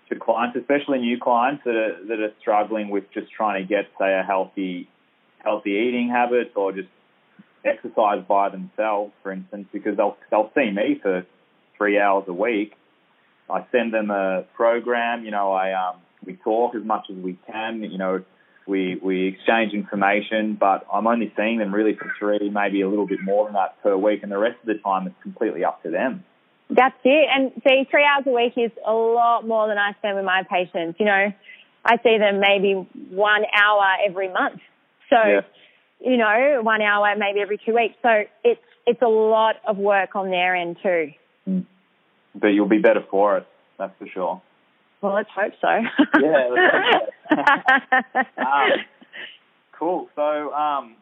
to 0.08 0.14
clients, 0.14 0.56
especially 0.56 1.00
new 1.00 1.18
clients 1.18 1.64
that 1.64 1.74
are 1.74 2.04
that 2.08 2.20
are 2.20 2.32
struggling 2.40 2.88
with 2.90 3.04
just 3.12 3.30
trying 3.32 3.62
to 3.62 3.68
get, 3.68 3.86
say, 3.98 4.14
a 4.18 4.22
healthy 4.22 4.88
healthy 5.38 5.70
eating 5.70 6.08
habit 6.08 6.52
or 6.56 6.72
just 6.72 6.88
exercise 7.64 8.24
by 8.26 8.48
themselves, 8.48 9.12
for 9.22 9.32
instance, 9.32 9.66
because 9.72 9.96
they'll 9.96 10.16
they'll 10.30 10.50
see 10.54 10.70
me 10.70 10.98
for 11.02 11.26
three 11.76 11.98
hours 11.98 12.24
a 12.28 12.32
week. 12.32 12.74
I 13.50 13.66
send 13.72 13.92
them 13.92 14.10
a 14.10 14.44
program. 14.54 15.24
You 15.24 15.30
know, 15.30 15.52
I 15.52 15.72
um, 15.72 15.96
we 16.24 16.34
talk 16.34 16.74
as 16.74 16.84
much 16.84 17.06
as 17.10 17.16
we 17.16 17.38
can. 17.50 17.82
You 17.82 17.98
know, 17.98 18.24
we 18.66 18.96
we 19.02 19.28
exchange 19.28 19.72
information, 19.72 20.56
but 20.58 20.86
I'm 20.92 21.06
only 21.06 21.32
seeing 21.36 21.58
them 21.58 21.74
really 21.74 21.94
for 21.94 22.12
three, 22.18 22.50
maybe 22.50 22.80
a 22.80 22.88
little 22.88 23.06
bit 23.06 23.20
more 23.22 23.44
than 23.44 23.54
that 23.54 23.80
per 23.82 23.96
week, 23.96 24.22
and 24.22 24.32
the 24.32 24.38
rest 24.38 24.56
of 24.60 24.66
the 24.66 24.78
time 24.82 25.06
it's 25.06 25.16
completely 25.22 25.64
up 25.64 25.82
to 25.84 25.90
them. 25.90 26.24
That's 26.68 26.96
it. 27.04 27.28
And 27.32 27.52
see, 27.66 27.86
three 27.90 28.04
hours 28.04 28.24
a 28.26 28.30
week 28.30 28.54
is 28.56 28.72
a 28.84 28.92
lot 28.92 29.46
more 29.46 29.68
than 29.68 29.78
I 29.78 29.92
spend 29.98 30.16
with 30.16 30.24
my 30.24 30.42
patients. 30.50 30.98
You 30.98 31.06
know, 31.06 31.32
I 31.84 31.96
see 32.02 32.18
them 32.18 32.40
maybe 32.40 32.72
one 33.10 33.42
hour 33.54 33.84
every 34.04 34.32
month. 34.32 34.60
So, 35.08 35.16
Yeah. 35.16 35.40
you 36.00 36.16
know, 36.16 36.60
one 36.62 36.82
hour 36.82 37.14
maybe 37.16 37.40
every 37.40 37.58
two 37.58 37.74
weeks. 37.74 37.94
So 38.02 38.24
it's 38.42 38.60
it's 38.84 39.02
a 39.02 39.08
lot 39.08 39.56
of 39.66 39.78
work 39.78 40.16
on 40.16 40.30
their 40.30 40.56
end 40.56 40.78
too. 40.82 41.12
But 42.38 42.48
you'll 42.48 42.68
be 42.68 42.78
better 42.78 43.04
for 43.10 43.38
it, 43.38 43.46
that's 43.78 43.96
for 43.98 44.06
sure. 44.06 44.42
Well, 45.00 45.14
let's 45.14 45.30
hope 45.34 45.52
so. 45.60 45.68
Yeah, 46.20 46.48
let's 46.50 47.08
hope 47.30 48.26
um, 48.38 48.70
cool. 49.78 50.08
So, 50.16 50.52
um, 50.52 50.96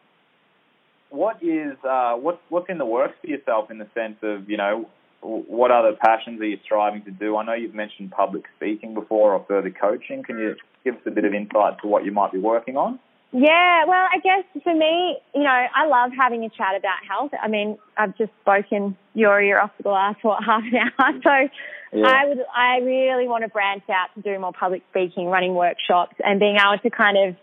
what 1.09 1.41
is 1.41 1.77
uh, 1.87 2.13
what's 2.13 2.41
what's 2.49 2.69
in 2.69 2.77
the 2.77 2.85
works 2.85 3.15
for 3.21 3.27
yourself 3.27 3.71
in 3.71 3.77
the 3.77 3.87
sense 3.93 4.17
of 4.21 4.49
you 4.49 4.57
know 4.57 4.89
what 5.21 5.71
other 5.71 5.93
passions 5.99 6.39
are 6.41 6.45
you 6.45 6.59
striving 6.63 7.03
to 7.05 7.11
do? 7.11 7.37
I 7.37 7.45
know 7.45 7.53
you've 7.53 7.73
mentioned 7.73 8.11
public 8.11 8.43
speaking 8.55 8.93
before 8.93 9.33
or 9.33 9.43
further 9.47 9.71
coaching. 9.71 10.23
Can 10.23 10.37
you 10.37 10.55
give 10.83 10.95
us 10.95 11.01
a 11.05 11.11
bit 11.11 11.25
of 11.25 11.33
insight 11.33 11.79
to 11.81 11.87
what 11.87 12.05
you 12.05 12.11
might 12.11 12.31
be 12.31 12.39
working 12.39 12.77
on? 12.77 12.99
Yeah, 13.37 13.83
well, 13.85 14.07
I 14.13 14.19
guess 14.19 14.45
for 14.63 14.73
me, 14.73 15.17
you 15.33 15.43
know, 15.43 15.49
I 15.75 15.87
love 15.87 16.11
having 16.17 16.45
a 16.45 16.49
chat 16.49 16.73
about 16.77 17.03
health. 17.05 17.31
I 17.43 17.49
mean, 17.49 17.77
I've 17.97 18.17
just 18.17 18.31
spoken 18.39 18.95
your 19.13 19.41
ear 19.41 19.59
off 19.59 19.71
the 19.83 19.89
last 19.89 20.23
what 20.23 20.41
half 20.45 20.63
an 20.63 20.77
hour, 20.77 21.19
so 21.21 21.49
Yeah. 21.91 22.07
I 22.07 22.25
would, 22.29 22.39
I 22.55 22.77
really 22.77 23.27
want 23.27 23.43
to 23.43 23.49
branch 23.49 23.83
out 23.89 24.07
to 24.15 24.21
do 24.21 24.39
more 24.39 24.53
public 24.53 24.83
speaking, 24.89 25.27
running 25.27 25.53
workshops, 25.53 26.15
and 26.23 26.39
being 26.39 26.55
able 26.55 26.77
to 26.81 26.89
kind 26.89 27.17
of 27.17 27.35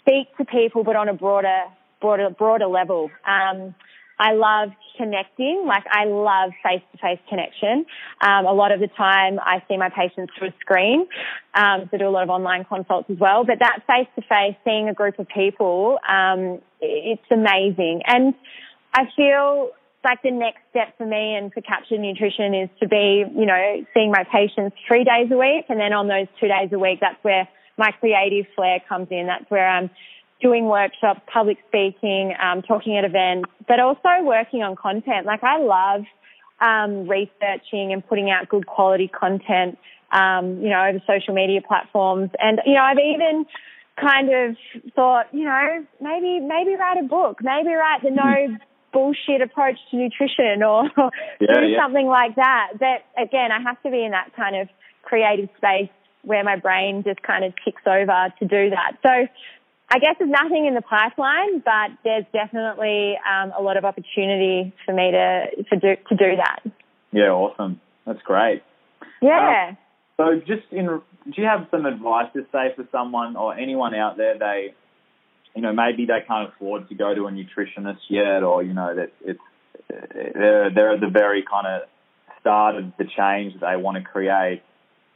speak 0.00 0.34
to 0.38 0.46
people, 0.46 0.82
but 0.82 0.96
on 0.96 1.10
a 1.10 1.14
broader, 1.14 1.64
broader, 2.00 2.30
broader 2.30 2.66
level. 2.66 3.10
Um, 3.26 3.74
I 4.18 4.32
love 4.32 4.70
connecting. 4.96 5.64
Like 5.66 5.84
I 5.90 6.04
love 6.04 6.52
face 6.62 6.82
to 6.92 6.98
face 6.98 7.18
connection. 7.28 7.86
Um, 8.20 8.46
a 8.46 8.52
lot 8.52 8.72
of 8.72 8.80
the 8.80 8.88
time 8.88 9.38
I 9.40 9.62
see 9.68 9.76
my 9.76 9.88
patients 9.88 10.32
through 10.38 10.48
a 10.48 10.54
screen. 10.60 11.06
Um, 11.54 11.88
so 11.90 11.96
I 11.96 11.98
do 11.98 12.08
a 12.08 12.10
lot 12.10 12.22
of 12.22 12.30
online 12.30 12.64
consults 12.64 13.10
as 13.10 13.18
well. 13.18 13.44
But 13.44 13.58
that 13.60 13.80
face 13.86 14.08
to 14.16 14.22
face, 14.22 14.56
seeing 14.64 14.88
a 14.88 14.94
group 14.94 15.18
of 15.18 15.26
people, 15.28 15.98
um, 16.08 16.60
it's 16.80 17.22
amazing. 17.30 18.02
And 18.06 18.34
I 18.94 19.04
feel 19.16 19.70
like 20.04 20.22
the 20.22 20.30
next 20.30 20.58
step 20.70 20.96
for 20.98 21.06
me 21.06 21.36
and 21.36 21.52
for 21.52 21.60
Captured 21.60 22.00
Nutrition 22.00 22.54
is 22.54 22.68
to 22.80 22.88
be, 22.88 23.24
you 23.34 23.46
know, 23.46 23.86
seeing 23.94 24.10
my 24.10 24.24
patients 24.24 24.76
three 24.86 25.04
days 25.04 25.30
a 25.30 25.36
week. 25.36 25.66
And 25.68 25.78
then 25.78 25.92
on 25.92 26.08
those 26.08 26.26
two 26.40 26.48
days 26.48 26.70
a 26.72 26.78
week, 26.78 26.98
that's 27.00 27.22
where 27.22 27.48
my 27.78 27.92
creative 27.92 28.46
flair 28.54 28.82
comes 28.88 29.08
in. 29.10 29.26
That's 29.26 29.48
where 29.50 29.66
I'm 29.66 29.90
doing 30.42 30.66
workshops, 30.66 31.20
public 31.32 31.58
speaking, 31.68 32.34
um, 32.42 32.62
talking 32.62 32.96
at 32.96 33.04
events, 33.04 33.48
but 33.68 33.80
also 33.80 34.22
working 34.22 34.62
on 34.62 34.76
content. 34.76 35.24
Like 35.24 35.42
I 35.42 35.58
love 35.58 36.04
um, 36.60 37.08
researching 37.08 37.92
and 37.92 38.06
putting 38.06 38.30
out 38.30 38.48
good 38.48 38.66
quality 38.66 39.08
content, 39.08 39.78
um, 40.12 40.60
you 40.62 40.70
know, 40.70 40.84
over 40.84 41.00
social 41.06 41.34
media 41.34 41.60
platforms. 41.66 42.30
And, 42.38 42.60
you 42.66 42.74
know, 42.74 42.82
I've 42.82 42.98
even 42.98 43.46
kind 44.00 44.28
of 44.32 44.56
thought, 44.94 45.26
you 45.32 45.44
know, 45.44 45.86
maybe, 46.00 46.40
maybe 46.40 46.76
write 46.76 46.98
a 46.98 47.06
book, 47.06 47.38
maybe 47.42 47.72
write 47.74 48.02
the 48.02 48.10
no 48.10 48.56
bullshit 48.92 49.40
approach 49.40 49.78
to 49.90 49.96
nutrition 49.96 50.62
or 50.62 50.84
yeah, 51.40 51.54
do 51.54 51.66
yeah. 51.66 51.78
something 51.82 52.06
like 52.06 52.36
that. 52.36 52.72
But 52.78 53.04
again, 53.20 53.50
I 53.50 53.60
have 53.62 53.82
to 53.82 53.90
be 53.90 54.04
in 54.04 54.10
that 54.12 54.32
kind 54.36 54.56
of 54.56 54.68
creative 55.02 55.48
space 55.56 55.90
where 56.22 56.44
my 56.44 56.56
brain 56.56 57.02
just 57.04 57.22
kind 57.22 57.44
of 57.44 57.52
ticks 57.64 57.82
over 57.86 58.32
to 58.38 58.44
do 58.46 58.70
that. 58.70 58.96
So 59.02 59.26
I 59.92 59.98
guess 59.98 60.16
there's 60.18 60.30
nothing 60.30 60.66
in 60.66 60.74
the 60.74 60.80
pipeline, 60.80 61.58
but 61.58 61.90
there's 62.02 62.24
definitely 62.32 63.18
um, 63.28 63.52
a 63.56 63.60
lot 63.60 63.76
of 63.76 63.84
opportunity 63.84 64.72
for 64.86 64.94
me 64.94 65.10
to 65.10 65.64
for 65.68 65.76
do, 65.76 65.96
to 66.08 66.16
do 66.16 66.36
that. 66.36 66.60
Yeah, 67.12 67.28
awesome. 67.30 67.80
That's 68.06 68.22
great. 68.22 68.62
Yeah. 69.20 69.68
Um, 69.70 69.76
so, 70.16 70.40
just 70.46 70.62
in, 70.70 70.86
do 70.86 71.02
you 71.36 71.44
have 71.44 71.66
some 71.70 71.84
advice 71.84 72.32
to 72.32 72.46
say 72.52 72.72
for 72.74 72.86
someone 72.90 73.36
or 73.36 73.54
anyone 73.54 73.94
out 73.94 74.16
there 74.16 74.38
they 74.38 74.74
you 75.54 75.62
know, 75.62 75.72
maybe 75.72 76.06
they 76.06 76.24
can't 76.26 76.48
afford 76.48 76.88
to 76.88 76.94
go 76.94 77.14
to 77.14 77.26
a 77.26 77.30
nutritionist 77.30 78.00
yet, 78.08 78.42
or 78.42 78.62
you 78.62 78.72
know 78.72 78.94
that 78.94 79.12
it's 79.20 79.40
they're 79.88 80.70
they're 80.70 80.92
at 80.92 81.00
the 81.00 81.08
very 81.08 81.42
kind 81.42 81.66
of 81.66 81.82
start 82.40 82.76
of 82.76 82.92
the 82.98 83.04
change 83.04 83.54
that 83.54 83.70
they 83.70 83.76
want 83.76 83.98
to 83.98 84.02
create. 84.02 84.62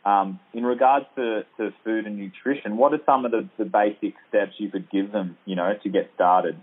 Um, 0.07 0.39
in 0.55 0.65
regards 0.65 1.07
to, 1.17 1.45
to 1.57 1.75
food 1.83 2.07
and 2.07 2.17
nutrition, 2.17 2.77
what 2.77 2.93
are 2.93 3.01
some 3.05 3.25
of 3.25 3.33
the, 3.33 3.49
the 3.59 3.65
basic 3.65 4.15
steps 4.29 4.53
you 4.59 4.71
could 4.71 4.89
give 4.89 5.11
them, 5.11 5.37
you 5.47 5.57
know, 5.57 5.75
to 5.83 5.89
get 5.89 6.13
started? 6.15 6.57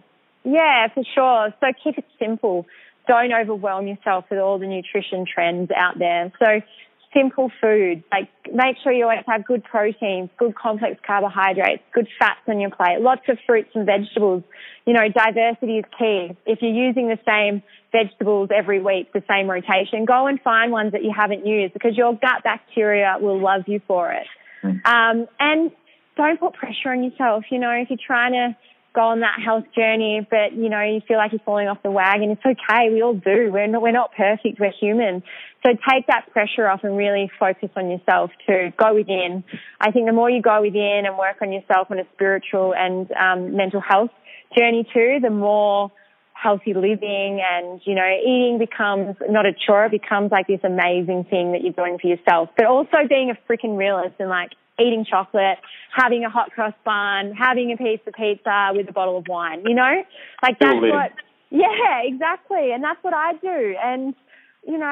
Yeah, 0.46 0.88
for 0.94 1.04
sure. 1.14 1.54
So 1.60 1.68
keep 1.84 1.98
it 1.98 2.06
simple. 2.18 2.66
Don't 3.06 3.34
overwhelm 3.34 3.88
yourself 3.88 4.24
with 4.30 4.40
all 4.40 4.60
the 4.60 4.68
nutrition 4.68 5.26
trends 5.26 5.72
out 5.76 6.00
there. 6.00 6.32
So 6.40 6.62
simple 7.14 7.52
food. 7.62 8.04
Like 8.12 8.30
make 8.54 8.78
sure 8.84 8.92
you 8.92 9.04
always 9.04 9.24
have 9.28 9.46
good 9.46 9.64
proteins, 9.64 10.30
good 10.38 10.56
complex 10.56 11.00
carbohydrates, 11.06 11.84
good 11.94 12.08
fats 12.20 12.42
on 12.48 12.60
your 12.60 12.72
plate, 12.72 13.00
lots 13.00 13.22
of 13.30 13.38
fruits 13.46 13.70
and 13.74 13.86
vegetables. 13.86 14.44
You 14.86 14.94
know, 14.94 15.08
diversity 15.10 15.78
is 15.78 15.86
key. 15.98 16.36
If 16.46 16.60
you're 16.62 16.72
using 16.72 17.08
the 17.08 17.20
same 17.26 17.64
vegetables 17.92 18.50
every 18.56 18.82
week, 18.82 19.14
the 19.14 19.24
same 19.30 19.50
rotation, 19.50 20.06
go 20.06 20.28
and 20.28 20.42
find 20.42 20.72
ones 20.72 20.92
that 20.92 21.04
you 21.04 21.14
haven't 21.16 21.46
used 21.46 21.74
because 21.74 21.96
your 21.96 22.14
gut 22.14 22.44
bacteria 22.44 23.16
will 23.20 23.42
love 23.42 23.64
you 23.68 23.82
for 23.88 24.12
it. 24.12 24.28
Mm. 24.64 24.86
Um, 24.86 25.28
and 25.40 25.72
don't 26.16 26.40
put 26.40 26.54
pressure 26.54 26.90
on 26.90 27.04
yourself. 27.04 27.46
You 27.50 27.60
know, 27.60 27.72
if 27.72 27.90
you're 27.90 28.00
trying 28.06 28.34
to 28.34 28.56
go 28.94 29.02
on 29.02 29.22
that 29.22 29.40
health 29.44 29.66
journey, 29.76 30.26
but 30.30 30.54
you 30.54 30.70
know, 30.70 30.82
you 30.82 31.02
feel 31.08 31.18
like 31.18 31.32
you're 31.32 31.42
falling 31.44 31.68
off 31.68 31.82
the 31.82 31.92
wagon. 31.92 32.30
It's 32.30 32.46
okay. 32.46 32.90
We 32.92 33.02
all 33.02 33.16
do. 33.16 33.50
We're 33.52 33.68
not, 33.68 33.82
we're 33.82 33.92
not 33.92 34.12
perfect. 34.16 34.60
We're 34.60 34.72
human. 34.80 35.24
So 35.66 35.72
take 35.90 36.08
that 36.08 36.32
pressure 36.32 36.68
off 36.68 36.82
and 36.84 36.96
really 36.96 37.32
focus 37.40 37.70
on 37.76 37.90
yourself 37.90 38.32
to 38.48 38.72
go 38.78 38.94
within. 38.94 39.44
I 39.80 39.92
think 39.92 40.08
the 40.08 40.14
more 40.14 40.30
you 40.30 40.42
go 40.42 40.62
within 40.62 41.04
and 41.06 41.18
work 41.18 41.38
on 41.42 41.52
yourself 41.52 41.88
on 41.90 42.00
a 42.00 42.04
spiritual 42.14 42.74
and 42.76 43.10
um, 43.14 43.56
mental 43.56 43.82
health 43.82 44.12
journey 44.58 44.88
too, 44.94 45.20
the 45.22 45.30
more 45.30 45.92
healthy 46.34 46.74
living 46.74 47.42
and, 47.42 47.82
you 47.86 47.96
know, 47.96 48.10
eating 48.22 48.60
becomes 48.60 49.16
not 49.30 49.46
a 49.46 49.54
chore. 49.54 49.86
It 49.86 49.92
becomes 49.92 50.32
like 50.32 50.48
this 50.48 50.60
amazing 50.64 51.26
thing 51.30 51.54
that 51.54 51.62
you're 51.64 51.74
doing 51.74 51.98
for 52.00 52.08
yourself, 52.08 52.50
but 52.58 52.66
also 52.66 53.08
being 53.08 53.32
a 53.32 53.52
freaking 53.52 53.78
realist 53.78 54.16
and 54.20 54.30
like 54.30 54.52
eating 54.80 55.06
chocolate, 55.06 55.60
having 55.96 56.26
a 56.26 56.30
hot 56.30 56.52
cross 56.52 56.74
bun, 56.84 57.34
having 57.34 57.72
a 57.72 57.78
piece 57.78 58.00
of 58.08 58.14
pizza 58.14 58.72
with 58.74 58.90
a 58.90 58.94
bottle 58.94 59.18
of 59.18 59.28
wine, 59.28 59.64
you 59.66 59.76
know? 59.76 60.04
Like 60.42 60.60
that's 60.60 60.80
what, 60.80 61.12
yeah, 61.50 62.02
exactly. 62.04 62.72
And 62.72 62.84
that's 62.84 63.04
what 63.04 63.14
I 63.14 63.34
do. 63.34 63.76
And, 63.84 64.16
you 64.68 64.78
know, 64.78 64.86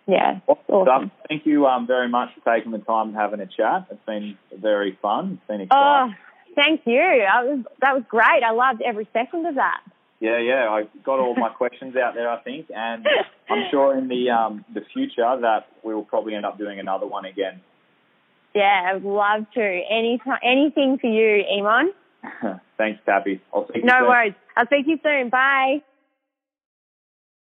yeah. 0.07 0.39
Awesome. 0.47 1.11
Thank 1.27 1.45
you 1.45 1.65
um, 1.65 1.87
very 1.87 2.09
much 2.09 2.29
for 2.35 2.55
taking 2.55 2.71
the 2.71 2.79
time 2.79 3.09
and 3.09 3.15
having 3.15 3.39
a 3.39 3.47
chat. 3.47 3.87
It's 3.89 4.05
been 4.05 4.37
very 4.55 4.97
fun. 5.01 5.39
It's 5.39 5.47
been 5.47 5.61
exciting. 5.61 6.15
Oh, 6.15 6.53
thank 6.55 6.81
you. 6.85 6.99
I 6.99 7.43
was, 7.43 7.65
that 7.81 7.95
was 7.95 8.03
great. 8.07 8.43
I 8.45 8.51
loved 8.51 8.81
every 8.81 9.07
second 9.13 9.45
of 9.45 9.55
that. 9.55 9.81
Yeah, 10.19 10.39
yeah. 10.39 10.69
I 10.69 10.83
got 11.03 11.19
all 11.19 11.35
my 11.35 11.49
questions 11.57 11.95
out 11.95 12.13
there, 12.13 12.29
I 12.29 12.41
think, 12.41 12.67
and 12.75 13.05
I'm 13.49 13.65
sure 13.71 13.97
in 13.97 14.07
the 14.07 14.29
um, 14.29 14.65
the 14.73 14.81
future 14.93 15.37
that 15.41 15.67
we 15.83 15.93
will 15.93 16.05
probably 16.05 16.35
end 16.35 16.45
up 16.45 16.57
doing 16.57 16.79
another 16.79 17.07
one 17.07 17.25
again. 17.25 17.61
Yeah, 18.53 18.93
I'd 18.93 19.03
love 19.03 19.45
to. 19.55 19.61
Any 19.61 20.21
anything 20.43 20.97
for 20.99 21.07
you, 21.07 21.43
Emon. 21.51 21.89
Thanks, 22.77 23.01
Tappy. 23.05 23.41
I'll 23.53 23.67
speak 23.67 23.83
no 23.83 23.93
you 23.93 23.99
soon. 23.99 24.07
worries. 24.07 24.33
I'll 24.55 24.65
speak 24.65 24.85
to 24.85 24.91
you 24.91 24.99
soon. 25.03 25.29
Bye. 25.29 25.81